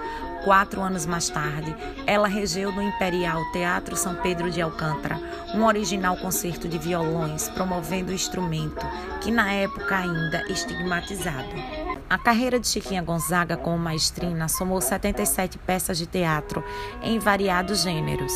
Quatro 0.44 0.82
anos 0.82 1.06
mais 1.06 1.30
tarde, 1.30 1.76
ela 2.08 2.28
regeu 2.28 2.72
no 2.72 2.82
Imperial 2.82 3.40
Teatro 3.52 3.96
São 3.96 4.16
Pedro 4.16 4.50
de 4.50 4.62
Alcântara 4.62 5.20
um 5.54 5.66
original 5.66 6.16
concerto 6.18 6.68
de 6.68 6.78
violões 6.78 7.50
promovendo 7.50 8.12
o 8.12 8.16
instrumento, 8.16 8.86
que 9.20 9.30
na 9.30 9.52
época 9.52 9.98
ainda 9.98 10.44
estigmatizado. 10.48 11.91
A 12.12 12.18
carreira 12.18 12.60
de 12.60 12.68
Chiquinha 12.68 13.02
Gonzaga 13.02 13.56
como 13.56 13.78
maestrina 13.78 14.50
somou 14.50 14.82
77 14.82 15.58
peças 15.60 15.98
de 15.98 16.06
teatro 16.06 16.62
em 17.02 17.18
variados 17.18 17.84
gêneros. 17.84 18.34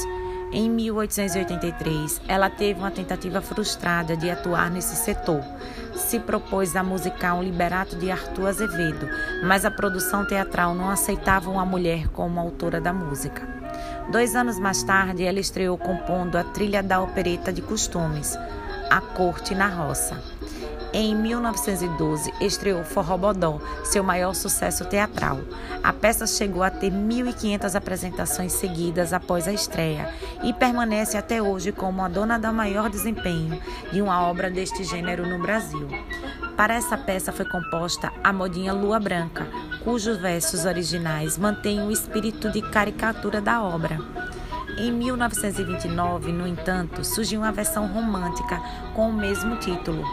Em 0.49 0.69
1883, 0.69 2.21
ela 2.25 2.49
teve 2.49 2.79
uma 2.79 2.89
tentativa 2.89 3.41
frustrada 3.41 4.15
de 4.15 4.29
atuar 4.29 4.71
nesse 4.71 4.95
setor. 4.95 5.43
Se 5.93 6.21
propôs 6.21 6.73
a 6.73 6.83
musicar 6.83 7.35
um 7.35 7.43
liberato 7.43 7.97
de 7.97 8.09
Arthur 8.09 8.47
Azevedo, 8.47 9.09
mas 9.43 9.65
a 9.65 9.71
produção 9.71 10.25
teatral 10.25 10.73
não 10.73 10.89
aceitava 10.89 11.51
uma 11.51 11.65
mulher 11.65 12.07
como 12.07 12.39
autora 12.39 12.79
da 12.79 12.93
música. 12.93 13.45
Dois 14.09 14.37
anos 14.37 14.57
mais 14.57 14.83
tarde, 14.83 15.25
ela 15.25 15.41
estreou 15.41 15.77
compondo 15.77 16.37
a 16.37 16.45
trilha 16.45 16.81
da 16.81 17.01
opereta 17.01 17.51
de 17.51 17.61
costumes, 17.61 18.37
A 18.89 19.01
Corte 19.01 19.53
na 19.53 19.67
Roça. 19.67 20.17
Em 20.97 21.13
1912, 21.13 22.33
estreou 22.39 22.81
Forrobodó, 22.85 23.59
seu 23.83 24.01
maior 24.01 24.33
sucesso 24.33 24.85
teatral. 24.85 25.41
A 25.83 25.91
peça 25.91 26.25
chegou 26.25 26.63
a 26.63 26.69
ter 26.69 26.89
1.500 26.89 27.75
apresentações 27.75 28.53
seguidas 28.53 29.11
após 29.11 29.45
a 29.45 29.51
estreia 29.51 30.09
e 30.41 30.53
permanece 30.53 31.17
até 31.17 31.41
hoje 31.41 31.73
como 31.73 32.01
a 32.01 32.07
dona 32.07 32.39
da 32.39 32.49
maior 32.49 32.89
desempenho 32.89 33.61
de 33.91 34.01
uma 34.01 34.25
obra 34.25 34.49
deste 34.49 34.85
gênero 34.85 35.27
no 35.27 35.37
Brasil. 35.41 35.85
Para 36.55 36.75
essa 36.75 36.97
peça 36.97 37.33
foi 37.33 37.43
composta 37.43 38.13
a 38.23 38.31
modinha 38.31 38.71
Lua 38.71 38.97
Branca, 38.97 39.45
cujos 39.83 40.17
versos 40.17 40.63
originais 40.63 41.37
mantêm 41.37 41.85
o 41.85 41.91
espírito 41.91 42.49
de 42.49 42.61
caricatura 42.61 43.41
da 43.41 43.61
obra. 43.61 43.99
Em 44.77 44.91
1929, 44.91 46.33
no 46.33 46.45
entanto, 46.45 47.05
surgiu 47.05 47.39
uma 47.39 47.51
versão 47.51 47.87
romântica 47.87 48.61
com 48.93 49.09
o 49.09 49.13
mesmo 49.13 49.55
título, 49.55 50.03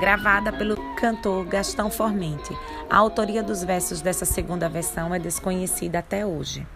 gravada 0.00 0.52
pelo 0.52 0.76
cantor 0.96 1.44
Gastão 1.44 1.88
Formente. 1.88 2.52
A 2.90 2.96
autoria 2.96 3.44
dos 3.44 3.62
versos 3.62 4.00
dessa 4.00 4.24
segunda 4.24 4.68
versão 4.68 5.14
é 5.14 5.20
desconhecida 5.20 6.00
até 6.00 6.26
hoje. 6.26 6.66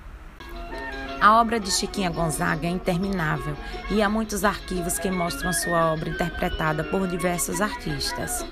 A 1.21 1.41
obra 1.41 1.59
de 1.59 1.71
Chiquinha 1.71 2.11
Gonzaga 2.11 2.67
é 2.67 2.71
interminável 2.71 3.57
e 3.91 4.01
há 4.01 4.09
muitos 4.09 4.45
arquivos 4.45 5.01
que 5.01 5.11
mostram 5.11 5.53
sua 5.53 5.93
obra 5.93 6.11
interpretada 6.11 6.85
por 6.85 7.09
diversos 7.09 7.61
artistas. 7.61 8.47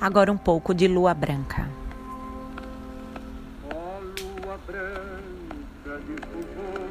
Agora 0.00 0.32
um 0.32 0.38
pouco 0.38 0.74
de 0.74 0.88
Lua 0.88 1.12
Branca. 1.12 1.68
Ó 3.70 4.00
lua 4.42 4.58
branca 4.66 6.00
de 6.06 6.83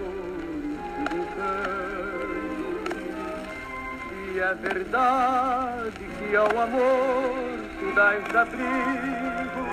e 4.34 4.40
é 4.40 4.54
verdade 4.56 5.92
que 6.18 6.36
ao 6.36 6.48
amor 6.48 7.60
tu 7.80 7.94
dás 7.96 8.36
abrigo, 8.36 9.64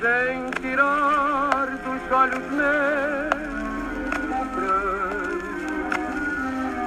sem 0.00 0.50
tirar 0.60 1.66
dos 1.66 2.12
olhos 2.12 2.46
meus 2.52 3.40
o 4.30 4.44
pranto. 4.54 5.10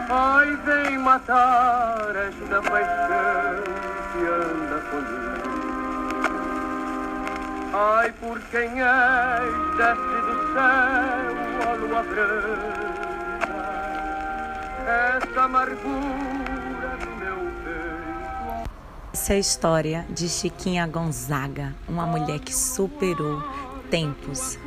Ai, 0.10 0.56
vem 0.66 0.98
matar 1.00 2.16
esta 2.16 2.62
paixão 2.62 3.64
que 4.12 4.20
anda 4.28 4.78
comigo. 4.92 5.34
Ai, 7.74 8.12
por 8.20 8.40
quem 8.52 8.82
és, 8.82 9.54
desce 9.78 10.18
do 10.22 10.36
céu 10.54 11.34
a 11.68 11.74
lua 11.74 12.04
branca, 12.04 13.03
essa 14.86 15.42
amargura 15.42 16.98
do 17.00 17.10
meu 17.16 17.38
peito. 17.64 18.70
Essa 19.14 19.34
é 19.34 19.36
a 19.38 19.40
história 19.40 20.06
de 20.10 20.28
Chiquinha 20.28 20.86
Gonzaga, 20.86 21.74
uma 21.88 22.06
mulher 22.06 22.40
que 22.40 22.54
superou 22.54 23.42
tempos. 23.90 24.58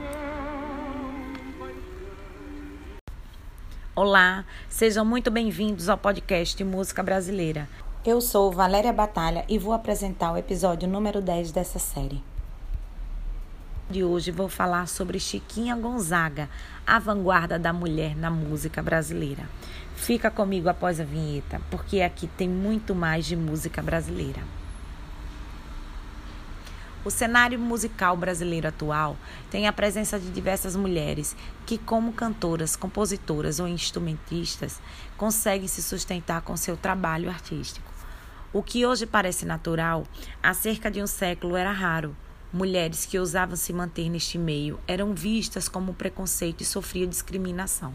Olá, 3.95 4.45
sejam 4.69 5.05
muito 5.05 5.31
bem-vindos 5.31 5.89
ao 5.89 5.99
podcast 5.99 6.63
Música 6.65 7.03
Brasileira. 7.03 7.69
Eu 8.05 8.21
sou 8.21 8.53
Valéria 8.53 8.93
Batalha 8.93 9.45
e 9.49 9.59
vou 9.59 9.73
apresentar 9.73 10.33
o 10.33 10.37
episódio 10.37 10.89
número 10.89 11.21
10 11.21 11.51
dessa 11.53 11.79
série. 11.79 12.23
De 13.89 14.03
hoje 14.03 14.33
vou 14.33 14.49
falar 14.49 14.89
sobre 14.89 15.21
Chiquinha 15.21 15.77
Gonzaga, 15.77 16.51
a 16.85 16.99
vanguarda 16.99 17.57
da 17.57 17.73
mulher 17.73 18.17
na 18.17 18.29
música 18.29 18.83
brasileira. 18.83 19.49
Fica 19.95 20.29
comigo 20.29 20.69
após 20.69 20.99
a 20.99 21.05
vinheta, 21.05 21.61
porque 21.71 22.01
aqui 22.01 22.27
tem 22.27 22.49
muito 22.49 22.97
mais 22.97 23.25
de 23.27 23.37
música 23.37 23.81
brasileira. 23.81 24.43
O 27.05 27.11
cenário 27.13 27.61
musical 27.61 28.17
brasileiro 28.17 28.67
atual 28.67 29.17
tem 29.53 29.69
a 29.69 29.73
presença 29.73 30.19
de 30.19 30.31
diversas 30.31 30.75
mulheres 30.75 31.37
que, 31.65 31.79
como 31.79 32.13
cantoras, 32.13 32.75
compositoras 32.75 33.61
ou 33.61 33.69
instrumentistas, 33.69 34.81
conseguem 35.17 35.69
se 35.69 35.81
sustentar 35.81 36.43
com 36.43 36.57
seu 36.57 36.77
trabalho 36.77 37.31
artístico. 37.31 37.89
O 38.53 38.65
que 38.65 38.85
hoje 38.85 39.07
parece 39.07 39.47
natural, 39.47 40.05
há 40.43 40.53
cerca 40.53 40.91
de 40.91 41.01
um 41.01 41.07
século 41.07 41.55
era 41.55 41.71
raro. 41.71 42.17
Mulheres 42.57 43.05
que 43.05 43.19
ousavam 43.19 43.55
se 43.55 43.71
manter 43.71 44.09
neste 44.09 44.39
meio 44.39 44.81
eram 44.89 45.13
vistas 45.13 45.69
como 45.69 45.93
preconceito 45.93 46.63
e 46.63 46.65
sofriam 46.65 47.07
discriminação. 47.07 47.93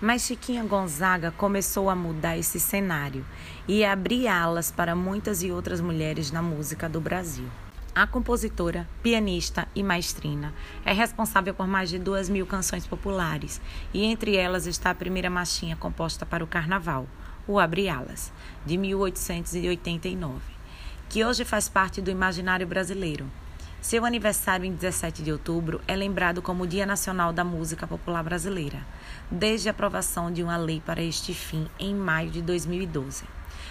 Mas 0.00 0.22
Chiquinha 0.22 0.62
Gonzaga 0.62 1.32
começou 1.32 1.90
a 1.90 1.96
mudar 1.96 2.38
esse 2.38 2.60
cenário 2.60 3.26
e 3.66 3.84
a 3.84 3.90
abrir 3.90 4.28
alas 4.28 4.70
para 4.70 4.94
muitas 4.94 5.42
e 5.42 5.50
outras 5.50 5.80
mulheres 5.80 6.30
na 6.30 6.40
música 6.40 6.88
do 6.88 7.00
Brasil. 7.00 7.48
A 7.92 8.06
compositora, 8.06 8.88
pianista 9.02 9.66
e 9.74 9.82
maestrina 9.82 10.54
é 10.84 10.92
responsável 10.92 11.52
por 11.52 11.66
mais 11.66 11.90
de 11.90 11.98
duas 11.98 12.28
mil 12.28 12.46
canções 12.46 12.86
populares 12.86 13.60
e 13.92 14.04
entre 14.04 14.36
elas 14.36 14.68
está 14.68 14.90
a 14.90 14.94
primeira 14.94 15.28
marchinha 15.28 15.74
composta 15.74 16.24
para 16.24 16.44
o 16.44 16.46
Carnaval, 16.46 17.08
o 17.48 17.58
Abre 17.58 17.88
Alas, 17.88 18.32
de 18.64 18.78
1889, 18.78 20.40
que 21.08 21.24
hoje 21.24 21.44
faz 21.44 21.68
parte 21.68 22.00
do 22.00 22.12
imaginário 22.12 22.64
brasileiro. 22.64 23.28
Seu 23.86 24.04
aniversário 24.04 24.66
em 24.66 24.72
17 24.72 25.22
de 25.22 25.30
outubro 25.30 25.80
é 25.86 25.94
lembrado 25.94 26.42
como 26.42 26.66
Dia 26.66 26.84
Nacional 26.84 27.32
da 27.32 27.44
Música 27.44 27.86
Popular 27.86 28.24
Brasileira, 28.24 28.84
desde 29.30 29.68
a 29.68 29.70
aprovação 29.70 30.28
de 30.32 30.42
uma 30.42 30.56
lei 30.56 30.82
para 30.84 31.00
este 31.00 31.32
fim 31.32 31.68
em 31.78 31.94
maio 31.94 32.28
de 32.28 32.42
2012. 32.42 33.22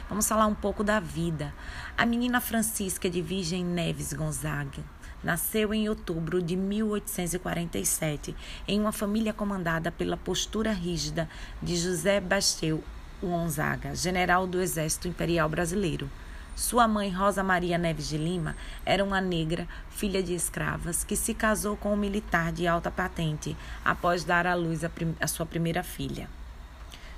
Vamos 0.07 0.25
falar 0.25 0.47
um 0.47 0.55
pouco 0.55 0.85
da 0.85 1.01
vida. 1.01 1.53
A 1.97 2.05
menina 2.05 2.39
Francisca 2.39 3.09
de 3.09 3.21
Virgem 3.21 3.65
Neves 3.65 4.13
Gonzaga 4.13 4.81
nasceu 5.21 5.73
em 5.73 5.89
outubro 5.89 6.41
de 6.41 6.55
1847 6.55 8.33
em 8.69 8.79
uma 8.79 8.93
família 8.93 9.33
comandada 9.33 9.91
pela 9.91 10.15
postura 10.15 10.71
rígida 10.71 11.27
de 11.61 11.75
José 11.75 12.21
Basteu 12.21 12.81
Gonzaga, 13.21 13.93
general 13.93 14.47
do 14.47 14.61
Exército 14.61 15.09
Imperial 15.09 15.49
Brasileiro. 15.49 16.09
Sua 16.55 16.87
mãe, 16.87 17.09
Rosa 17.09 17.43
Maria 17.43 17.77
Neves 17.77 18.07
de 18.07 18.17
Lima, 18.17 18.55
era 18.85 19.03
uma 19.03 19.19
negra, 19.19 19.67
filha 19.89 20.23
de 20.23 20.33
escravas, 20.33 21.03
que 21.03 21.17
se 21.17 21.33
casou 21.33 21.75
com 21.75 21.93
um 21.93 21.97
militar 21.97 22.53
de 22.53 22.65
alta 22.65 22.89
patente 22.89 23.57
após 23.83 24.23
dar 24.23 24.47
à 24.47 24.55
luz 24.55 24.81
a, 24.85 24.89
a 25.19 25.27
sua 25.27 25.45
primeira 25.45 25.83
filha. 25.83 26.29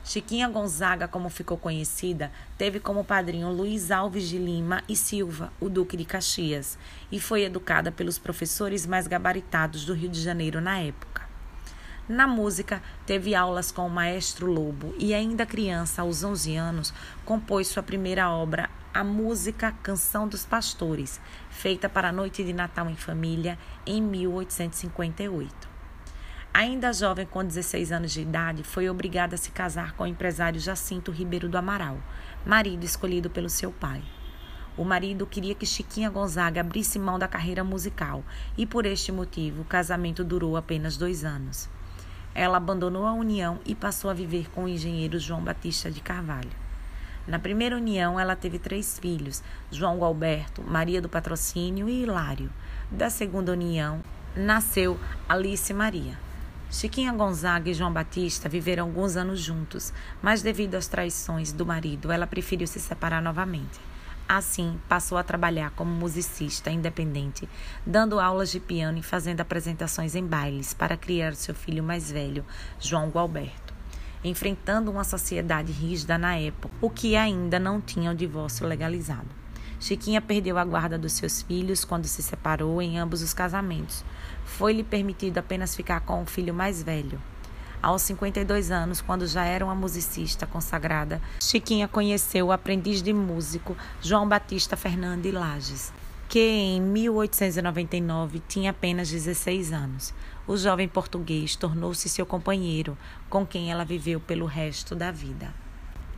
Chiquinha 0.04 0.50
Gonzaga, 0.50 1.08
como 1.08 1.30
ficou 1.30 1.56
conhecida, 1.56 2.32
teve 2.58 2.80
como 2.80 3.04
padrinho 3.04 3.52
Luiz 3.52 3.92
Alves 3.92 4.28
de 4.28 4.40
Lima 4.40 4.82
e 4.90 4.96
Silva, 4.96 5.54
o 5.60 5.70
Duque 5.70 5.96
de 5.96 6.06
Caxias, 6.06 6.76
e 7.12 7.20
foi 7.20 7.44
educada 7.44 7.92
pelos 7.92 8.18
professores 8.18 8.88
mais 8.88 9.06
gabaritados 9.06 9.86
do 9.86 9.94
Rio 9.94 10.10
de 10.10 10.20
Janeiro 10.20 10.60
na 10.60 10.80
época. 10.80 11.28
Na 12.10 12.26
música, 12.26 12.82
teve 13.06 13.36
aulas 13.36 13.70
com 13.70 13.86
o 13.86 13.90
maestro 13.90 14.50
Lobo 14.50 14.96
e, 14.98 15.14
ainda 15.14 15.46
criança, 15.46 16.02
aos 16.02 16.24
11 16.24 16.56
anos, 16.56 16.94
compôs 17.26 17.68
sua 17.68 17.84
primeira 17.84 18.32
obra, 18.32 18.70
a 18.98 19.04
música 19.04 19.72
Canção 19.84 20.28
dos 20.28 20.44
Pastores, 20.44 21.22
feita 21.52 21.88
para 21.88 22.10
a 22.10 22.12
Noite 22.12 22.44
de 22.44 22.52
Natal 22.52 22.90
em 22.90 22.96
Família 22.96 23.56
em 23.86 24.02
1858. 24.02 25.70
Ainda 26.52 26.92
jovem, 26.92 27.28
com 27.28 27.46
16 27.46 27.92
anos 27.92 28.12
de 28.12 28.22
idade, 28.22 28.64
foi 28.64 28.90
obrigada 28.90 29.36
a 29.36 29.38
se 29.38 29.52
casar 29.52 29.94
com 29.94 30.04
o 30.04 30.08
empresário 30.08 30.60
Jacinto 30.60 31.12
Ribeiro 31.12 31.48
do 31.48 31.60
Amaral, 31.60 32.00
marido 32.44 32.84
escolhido 32.84 33.30
pelo 33.30 33.52
seu 33.52 33.72
pai. 33.72 34.02
O 34.76 34.84
marido 34.84 35.28
queria 35.28 35.54
que 35.54 35.68
Chiquinha 35.68 36.10
Gonzaga 36.10 36.62
abrisse 36.62 36.98
mão 36.98 37.20
da 37.20 37.28
carreira 37.28 37.64
musical 37.64 38.24
e, 38.58 38.66
por 38.66 38.88
este 38.88 39.12
motivo, 39.12 39.62
o 39.62 39.66
casamento 39.66 40.24
durou 40.24 40.58
apenas 40.58 40.98
dois 40.98 41.24
anos. 41.24 41.70
Ela 42.34 42.58
abandonou 42.58 43.06
a 43.06 43.14
união 43.14 43.60
e 43.64 43.76
passou 43.76 44.10
a 44.10 44.16
viver 44.16 44.50
com 44.50 44.64
o 44.64 44.68
engenheiro 44.68 45.20
João 45.20 45.44
Batista 45.44 45.92
de 45.92 46.02
Carvalho. 46.02 46.67
Na 47.28 47.38
primeira 47.38 47.76
união, 47.76 48.18
ela 48.18 48.36
teve 48.36 48.58
três 48.58 48.98
filhos: 48.98 49.44
João 49.70 50.04
Alberto, 50.04 50.64
Maria 50.64 51.02
do 51.02 51.10
Patrocínio 51.10 51.90
e 51.90 52.04
Hilário. 52.04 52.50
Da 52.90 53.10
segunda 53.10 53.52
união, 53.52 54.02
nasceu 54.34 54.98
Alice 55.28 55.74
Maria. 55.74 56.18
Chiquinha 56.72 57.12
Gonzaga 57.12 57.70
e 57.70 57.74
João 57.74 57.92
Batista 57.92 58.48
viveram 58.48 58.86
alguns 58.86 59.16
anos 59.18 59.40
juntos, 59.40 59.94
mas 60.22 60.42
devido 60.42 60.76
às 60.76 60.88
traições 60.88 61.52
do 61.52 61.66
marido, 61.66 62.12
ela 62.12 62.28
preferiu 62.28 62.68
se 62.68 62.80
separar 62.80 63.22
novamente. 63.22 63.80
Assim, 64.28 64.78
passou 64.90 65.18
a 65.18 65.24
trabalhar 65.24 65.72
como 65.72 65.90
musicista 65.90 66.70
independente, 66.70 67.48
dando 67.86 68.20
aulas 68.20 68.52
de 68.52 68.60
piano 68.60 68.98
e 68.98 69.04
fazendo 69.04 69.40
apresentações 69.40 70.16
em 70.16 70.26
bailes 70.26 70.74
para 70.74 70.98
criar 70.98 71.34
seu 71.34 71.56
filho 71.56 71.82
mais 71.82 72.12
velho, 72.12 72.44
João 72.78 73.10
Gualberto, 73.10 73.67
enfrentando 74.28 74.92
uma 74.92 75.04
sociedade 75.04 75.72
rígida 75.72 76.18
na 76.18 76.36
época, 76.36 76.74
o 76.82 76.90
que 76.90 77.16
ainda 77.16 77.60
não 77.60 77.82
tinha 77.82 78.12
o 78.12 78.16
divórcio 78.16 78.68
legalizado. 78.68 79.28
Chiquinha 79.80 80.20
perdeu 80.20 80.58
a 80.58 80.66
guarda 80.66 80.98
dos 80.98 81.14
seus 81.14 81.42
filhos 81.44 81.86
quando 81.86 82.06
se 82.06 82.24
separou 82.24 82.82
em 82.82 82.98
ambos 82.98 83.22
os 83.22 83.34
casamentos. 83.34 84.04
Foi-lhe 84.44 84.84
permitido 84.84 85.38
apenas 85.38 85.76
ficar 85.76 86.00
com 86.02 86.24
o 86.24 86.26
filho 86.26 86.54
mais 86.54 86.82
velho. 86.82 87.22
Aos 87.82 88.02
52 88.02 88.72
anos, 88.72 89.02
quando 89.02 89.28
já 89.28 89.46
era 89.46 89.64
uma 89.64 89.76
musicista 89.76 90.48
consagrada, 90.48 91.22
Chiquinha 91.40 91.88
conheceu 91.88 92.48
o 92.48 92.52
aprendiz 92.52 93.04
de 93.04 93.14
músico 93.14 93.78
João 94.02 94.28
Batista 94.28 94.76
Fernandes 94.76 95.32
Lages, 95.32 95.94
que 96.28 96.40
em 96.40 96.82
1899 96.82 98.42
tinha 98.48 98.72
apenas 98.72 99.12
16 99.12 99.72
anos. 99.72 100.14
O 100.48 100.56
jovem 100.56 100.88
português 100.88 101.58
tornou-se 101.58 102.08
seu 102.08 102.26
companheiro, 102.26 102.98
com 103.30 103.46
quem 103.46 103.70
ela 103.70 103.84
viveu 103.84 104.18
pelo 104.18 104.46
resto 104.46 104.96
da 104.96 105.12
vida. 105.12 105.54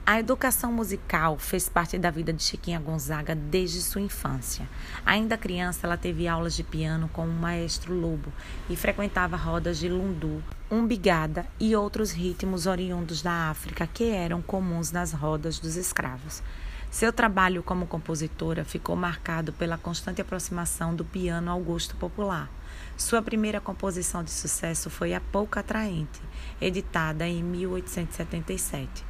A 0.06 0.20
educação 0.20 0.72
musical 0.72 1.40
fez 1.40 1.68
parte 1.68 1.98
da 1.98 2.12
vida 2.12 2.32
de 2.32 2.44
Chiquinha 2.44 2.80
Gonzaga 2.80 3.34
desde 3.34 3.82
sua 3.82 4.02
infância. 4.02 4.70
Ainda 5.04 5.36
criança, 5.36 5.88
ela 5.88 5.98
teve 5.98 6.28
aulas 6.28 6.56
de 6.56 6.64
piano 6.64 7.10
com 7.10 7.26
o 7.26 7.34
maestro 7.34 7.92
Lobo 7.92 8.32
e 8.70 8.76
frequentava 8.76 9.36
rodas 9.36 9.80
de 9.80 9.90
lundu, 9.90 10.44
umbigada 10.70 11.48
e 11.60 11.76
outros 11.76 12.12
ritmos 12.12 12.68
oriundos 12.68 13.24
da 13.24 13.50
África 13.50 13.88
que 13.88 14.12
eram 14.12 14.44
comuns 14.44 14.92
nas 14.92 15.12
rodas 15.12 15.58
dos 15.58 15.76
escravos. 15.76 16.44
Seu 16.92 17.12
trabalho 17.12 17.64
como 17.64 17.88
compositora 17.88 18.64
ficou 18.64 18.96
marcado 18.96 19.54
pela 19.54 19.78
constante 19.78 20.22
aproximação 20.22 20.96
do 20.96 21.04
piano 21.04 21.50
ao 21.50 21.60
gosto 21.60 21.96
popular. 21.96 22.48
Sua 23.00 23.22
primeira 23.22 23.62
composição 23.62 24.26
de 24.26 24.30
sucesso 24.30 24.90
foi 24.90 25.14
A 25.14 25.22
Pouca 25.22 25.62
Atraente, 25.62 26.22
editada 26.60 27.26
em 27.26 27.42
1877. 27.42 29.06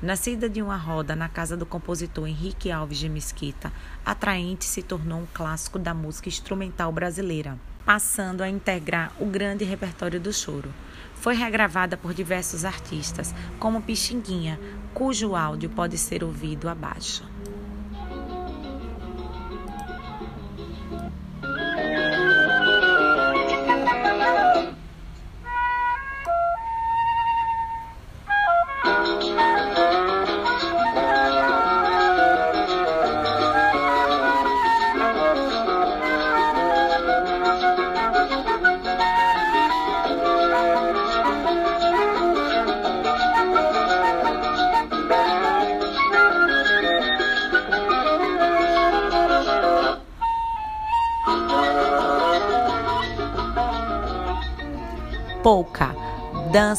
Nascida 0.00 0.48
de 0.48 0.62
uma 0.62 0.78
roda 0.78 1.14
na 1.14 1.28
casa 1.28 1.54
do 1.54 1.66
compositor 1.66 2.26
Henrique 2.26 2.72
Alves 2.72 2.96
de 2.96 3.06
Mesquita, 3.06 3.70
Atraente 4.02 4.64
se 4.64 4.82
tornou 4.82 5.20
um 5.20 5.26
clássico 5.26 5.78
da 5.78 5.92
música 5.92 6.30
instrumental 6.30 6.90
brasileira, 6.90 7.58
passando 7.84 8.40
a 8.40 8.48
integrar 8.48 9.12
o 9.20 9.26
grande 9.26 9.62
repertório 9.62 10.18
do 10.18 10.32
choro. 10.32 10.72
Foi 11.14 11.34
regravada 11.34 11.98
por 11.98 12.14
diversos 12.14 12.64
artistas, 12.64 13.34
como 13.58 13.82
Pixinguinha, 13.82 14.58
cujo 14.94 15.36
áudio 15.36 15.68
pode 15.68 15.98
ser 15.98 16.24
ouvido 16.24 16.66
abaixo. 16.66 17.33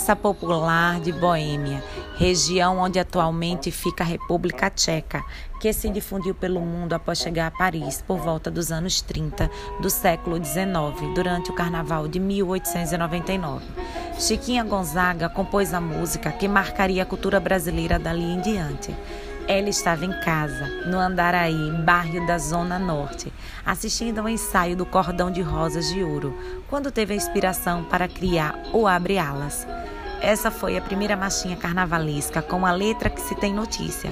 Dança 0.05 0.15
popular 0.15 0.99
de 0.99 1.11
Boêmia, 1.11 1.83
região 2.15 2.77
onde 2.77 2.99
atualmente 2.99 3.71
fica 3.71 4.03
a 4.03 4.05
República 4.05 4.69
Tcheca, 4.69 5.23
que 5.59 5.73
se 5.73 5.89
difundiu 5.89 6.35
pelo 6.35 6.61
mundo 6.61 6.93
após 6.93 7.17
chegar 7.17 7.47
a 7.47 7.51
Paris 7.51 8.03
por 8.05 8.19
volta 8.19 8.51
dos 8.51 8.71
anos 8.71 9.01
30 9.01 9.49
do 9.81 9.89
século 9.89 10.37
XIX, 10.37 11.11
durante 11.15 11.49
o 11.49 11.55
Carnaval 11.55 12.07
de 12.07 12.19
1899. 12.19 13.65
Chiquinha 14.19 14.63
Gonzaga 14.63 15.27
compôs 15.27 15.73
a 15.73 15.81
música 15.81 16.31
que 16.31 16.47
marcaria 16.47 17.01
a 17.01 17.07
cultura 17.07 17.39
brasileira 17.39 17.97
dali 17.97 18.25
em 18.25 18.41
diante. 18.41 18.95
Ela 19.47 19.69
estava 19.69 20.05
em 20.05 20.19
casa, 20.21 20.67
no 20.85 20.99
Andaraí, 20.99 21.71
bairro 21.83 22.27
da 22.27 22.37
Zona 22.37 22.77
Norte, 22.77 23.33
assistindo 23.65 24.19
ao 24.19 24.29
ensaio 24.29 24.75
do 24.75 24.85
Cordão 24.85 25.31
de 25.31 25.41
Rosas 25.41 25.89
de 25.89 26.03
Ouro, 26.03 26.37
quando 26.69 26.91
teve 26.91 27.13
a 27.13 27.17
inspiração 27.17 27.83
para 27.83 28.07
criar 28.07 28.55
o 28.71 28.87
Abre 28.87 29.17
Alas. 29.17 29.65
Essa 30.25 30.49
foi 30.49 30.75
a 30.75 30.81
primeira 30.81 31.15
marchinha 31.15 31.55
carnavalesca 31.55 32.41
com 32.41 32.65
a 32.65 32.71
letra 32.71 33.11
que 33.11 33.21
se 33.21 33.35
tem 33.35 33.53
notícia. 33.53 34.09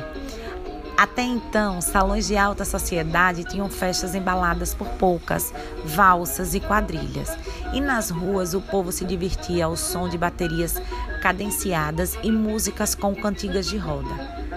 Até 0.95 1.23
então, 1.23 1.81
salões 1.81 2.27
de 2.27 2.38
alta 2.38 2.64
sociedade 2.64 3.44
tinham 3.44 3.68
festas 3.68 4.14
embaladas 4.14 4.76
por 4.76 4.88
polcas, 4.90 5.52
valsas 5.84 6.53
e 6.53 6.60
quadrilhas. 6.60 7.35
E 7.73 7.81
nas 7.81 8.11
ruas 8.11 8.53
o 8.53 8.61
povo 8.61 8.91
se 8.91 9.03
divertia 9.06 9.65
ao 9.65 9.76
som 9.76 10.07
de 10.07 10.15
baterias 10.15 10.80
cadenciadas 11.19 12.15
e 12.22 12.31
músicas 12.31 12.94
com 12.94 13.15
cantigas 13.15 13.65
de 13.65 13.77
roda. 13.77 14.14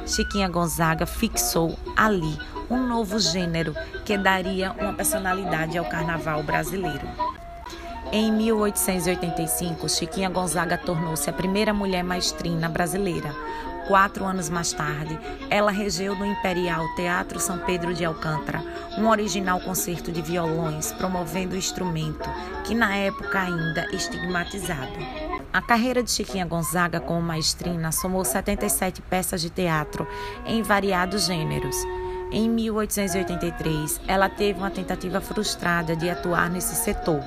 Chiquinha 0.07 0.51
Gonzaga 0.51 1.07
fixou 1.07 1.79
ali 1.97 2.39
um 2.69 2.87
novo 2.87 3.19
gênero 3.19 3.75
que 4.05 4.19
daria 4.19 4.73
uma 4.73 4.93
personalidade 4.93 5.79
ao 5.79 5.87
carnaval 5.87 6.43
brasileiro. 6.43 7.26
Em 8.13 8.33
1885, 8.33 9.89
Chiquinha 9.89 10.31
Gonzaga 10.31 10.79
tornou-se 10.79 11.29
a 11.29 11.33
primeira 11.33 11.75
mulher 11.75 12.05
maestrina 12.05 12.69
brasileira. 12.69 13.35
Quatro 13.89 14.25
anos 14.25 14.49
mais 14.49 14.73
tarde, 14.73 15.19
ela 15.51 15.71
regeu 15.71 16.15
no 16.15 16.25
Imperial 16.25 16.85
Teatro 16.95 17.39
São 17.39 17.59
Pedro 17.59 17.93
de 17.93 18.05
Alcântara 18.05 18.63
um 18.97 19.09
original 19.09 19.61
concerto 19.61 20.11
de 20.11 20.23
violões 20.23 20.93
promovendo 20.93 21.55
o 21.55 21.59
instrumento, 21.59 22.29
que 22.65 22.75
na 22.75 22.97
época 22.97 23.41
ainda 23.41 23.87
estigmatizado. 23.93 24.99
A 25.53 25.61
carreira 25.61 26.03
de 26.03 26.11
Chiquinha 26.11 26.47
Gonzaga 26.47 27.01
como 27.01 27.21
maestrina 27.21 27.91
somou 27.91 28.25
77 28.25 29.03
peças 29.03 29.41
de 29.41 29.51
teatro 29.51 30.07
em 30.47 30.63
variados 30.63 31.27
gêneros. 31.27 31.77
Em 32.31 32.49
1883, 32.51 34.01
ela 34.09 34.29
teve 34.29 34.59
uma 34.59 34.71
tentativa 34.71 35.21
frustrada 35.21 35.95
de 35.95 36.11
atuar 36.11 36.51
nesse 36.51 36.75
setor. 36.75 37.23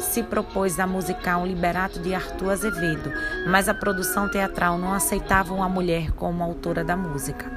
Se 0.00 0.22
propôs 0.22 0.80
a 0.80 0.86
musicar 0.86 1.38
um 1.38 1.46
liberato 1.46 2.00
de 2.00 2.14
Arthur 2.14 2.50
Azevedo, 2.50 3.12
mas 3.46 3.68
a 3.68 3.74
produção 3.74 4.28
teatral 4.28 4.78
não 4.78 4.92
aceitava 4.92 5.54
uma 5.54 5.68
mulher 5.68 6.10
como 6.12 6.42
autora 6.42 6.82
da 6.82 6.96
música. 6.96 7.50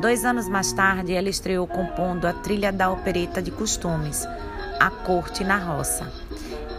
Dois 0.00 0.24
anos 0.24 0.48
mais 0.48 0.72
tarde, 0.72 1.14
ela 1.14 1.28
estreou 1.28 1.66
compondo 1.66 2.26
a 2.26 2.32
trilha 2.32 2.70
da 2.70 2.90
opereta 2.90 3.40
de 3.40 3.50
costumes, 3.50 4.26
A 4.78 4.90
Corte 4.90 5.42
na 5.42 5.56
Roça. 5.56 6.25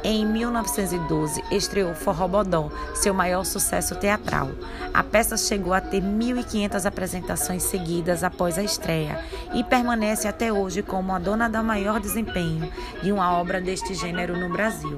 Em 0.04 0.26
1912, 0.26 1.44
estreou 1.52 1.94
Forró 1.94 2.28
Bodó, 2.28 2.72
seu 2.94 3.14
maior 3.14 3.44
sucesso 3.44 3.96
teatral. 3.96 4.50
A 4.94 5.04
peça 5.04 5.36
chegou 5.36 5.74
a 5.74 5.82
ter 5.82 6.02
1.500 6.02 6.86
apresentações 6.86 7.64
seguidas 7.64 8.24
após 8.24 8.58
a 8.58 8.64
estreia 8.64 9.20
e 9.54 9.64
permanece 9.64 10.28
até 10.28 10.54
hoje 10.54 10.82
como 10.82 11.14
a 11.14 11.20
dona 11.20 11.50
do 11.50 11.64
maior 11.64 12.00
desempenho 12.00 12.72
de 13.02 13.12
uma 13.12 13.38
obra 13.38 13.60
deste 13.60 13.94
gênero 13.94 14.38
no 14.38 14.50
Brasil. 14.50 14.98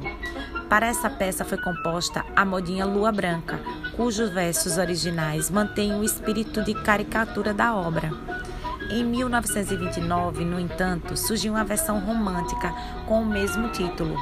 Para 0.69 0.87
essa 0.87 1.09
peça 1.09 1.43
foi 1.43 1.57
composta 1.57 2.23
a 2.35 2.45
modinha 2.45 2.85
Lua 2.85 3.11
Branca, 3.11 3.59
cujos 3.95 4.29
versos 4.29 4.77
originais 4.77 5.49
mantêm 5.49 5.93
o 5.93 6.03
espírito 6.03 6.63
de 6.63 6.73
caricatura 6.73 7.53
da 7.53 7.73
obra. 7.73 8.11
Em 8.91 9.03
1929, 9.03 10.43
no 10.43 10.59
entanto, 10.59 11.15
surgiu 11.15 11.53
uma 11.53 11.63
versão 11.63 11.99
romântica 11.99 12.73
com 13.07 13.21
o 13.21 13.25
mesmo 13.25 13.69
título, 13.69 14.15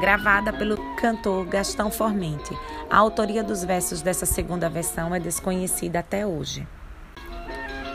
gravada 0.00 0.52
pelo 0.52 0.78
cantor 0.96 1.44
Gastão 1.46 1.90
Formente. 1.90 2.56
A 2.88 2.96
autoria 2.96 3.44
dos 3.44 3.62
versos 3.62 4.00
dessa 4.00 4.24
segunda 4.24 4.68
versão 4.68 5.14
é 5.14 5.20
desconhecida 5.20 5.98
até 5.98 6.26
hoje. 6.26 6.66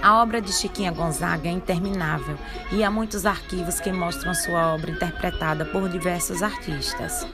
A 0.02 0.22
obra 0.22 0.40
de 0.40 0.54
Chiquinha 0.54 0.92
Gonzaga 0.92 1.50
é 1.50 1.52
interminável 1.52 2.38
e 2.72 2.84
há 2.84 2.92
muitos 2.92 3.26
arquivos 3.26 3.80
que 3.80 3.92
mostram 3.92 4.36
sua 4.36 4.76
obra 4.76 4.92
interpretada 4.92 5.66
por 5.66 5.90
diversos 5.90 6.44
artistas. 6.44 7.28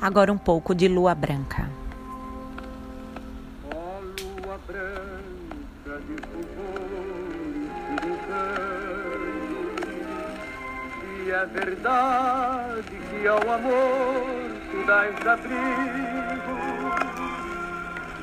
Agora 0.00 0.32
um 0.32 0.38
pouco 0.38 0.72
de 0.72 0.86
Lua 0.86 1.14
Branca. 1.14 1.68
É 11.36 11.44
verdade 11.44 12.96
que 13.10 13.28
ao 13.28 13.36
amor 13.36 14.24
tu 14.70 14.86
dás 14.86 15.26
abrigo. 15.26 16.56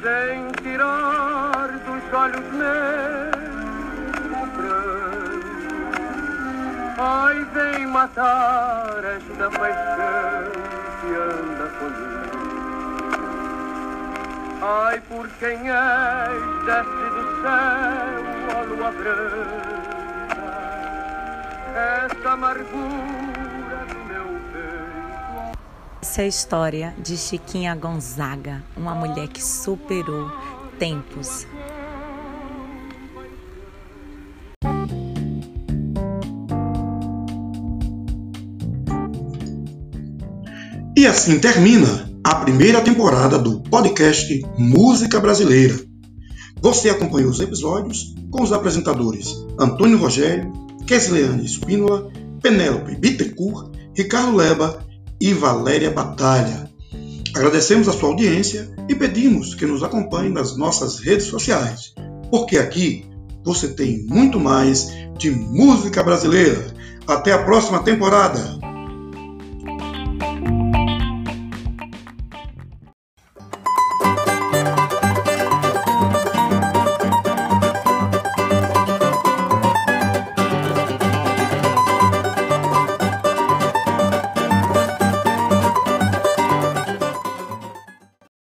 Sem 0.01 0.51
tirar 0.63 1.67
dos 1.85 2.03
olhos 2.11 2.47
meus 2.53 3.43
o 4.31 4.47
pranto 4.57 5.43
Ai, 6.97 7.45
vem 7.53 7.85
matar 7.85 9.03
esta 9.03 9.47
paixão 9.59 10.51
que 10.99 11.13
anda 11.13 11.67
comigo. 11.77 12.43
Ai, 14.63 14.99
por 15.01 15.27
quem 15.39 15.69
és, 15.69 16.43
desce 16.65 17.05
do 17.13 17.23
céu, 17.43 18.23
ó 18.55 18.63
lua 18.63 18.91
branca, 18.91 19.82
esta 21.73 22.33
amargura 22.33 23.87
do 23.89 23.95
meu 24.07 24.25
peito. 24.51 25.57
Essa 26.01 26.21
é 26.21 26.25
a 26.25 26.27
história 26.27 26.93
de 26.99 27.17
Chiquinha 27.17 27.73
Gonzaga, 27.75 28.63
uma 28.77 28.93
mulher 28.93 29.27
que 29.27 29.43
superou 29.43 30.31
tempos. 30.77 31.47
E 40.95 41.07
assim 41.07 41.39
termina 41.39 42.09
a 42.23 42.35
primeira 42.35 42.79
temporada 42.81 43.37
do 43.39 43.61
podcast 43.61 44.41
Música 44.57 45.19
Brasileira. 45.19 45.75
Você 46.61 46.89
acompanhou 46.89 47.29
os 47.31 47.41
episódios 47.41 48.15
com 48.31 48.43
os 48.43 48.53
apresentadores 48.53 49.35
Antônio 49.59 49.97
Rogério, 49.97 50.62
Kesleane 50.85 51.45
Espínola, 51.45 52.11
Penélope 52.41 52.95
Bittencourt, 52.95 53.71
Ricardo 53.95 54.35
Leba 54.35 54.85
e 55.19 55.33
Valéria 55.33 55.91
Batalha. 55.91 56.69
Agradecemos 57.33 57.87
a 57.87 57.93
sua 57.93 58.09
audiência 58.09 58.73
e 58.87 58.95
pedimos 58.95 59.55
que 59.55 59.65
nos 59.65 59.81
acompanhe 59.83 60.29
nas 60.29 60.55
nossas 60.57 60.99
redes 60.99 61.27
sociais, 61.27 61.93
porque 62.29 62.57
aqui 62.57 63.05
você 63.43 63.69
tem 63.69 64.03
muito 64.05 64.39
mais 64.39 64.91
de 65.17 65.31
música 65.31 66.03
brasileira. 66.03 66.73
Até 67.07 67.33
a 67.33 67.43
próxima 67.43 67.83
temporada! 67.83 68.72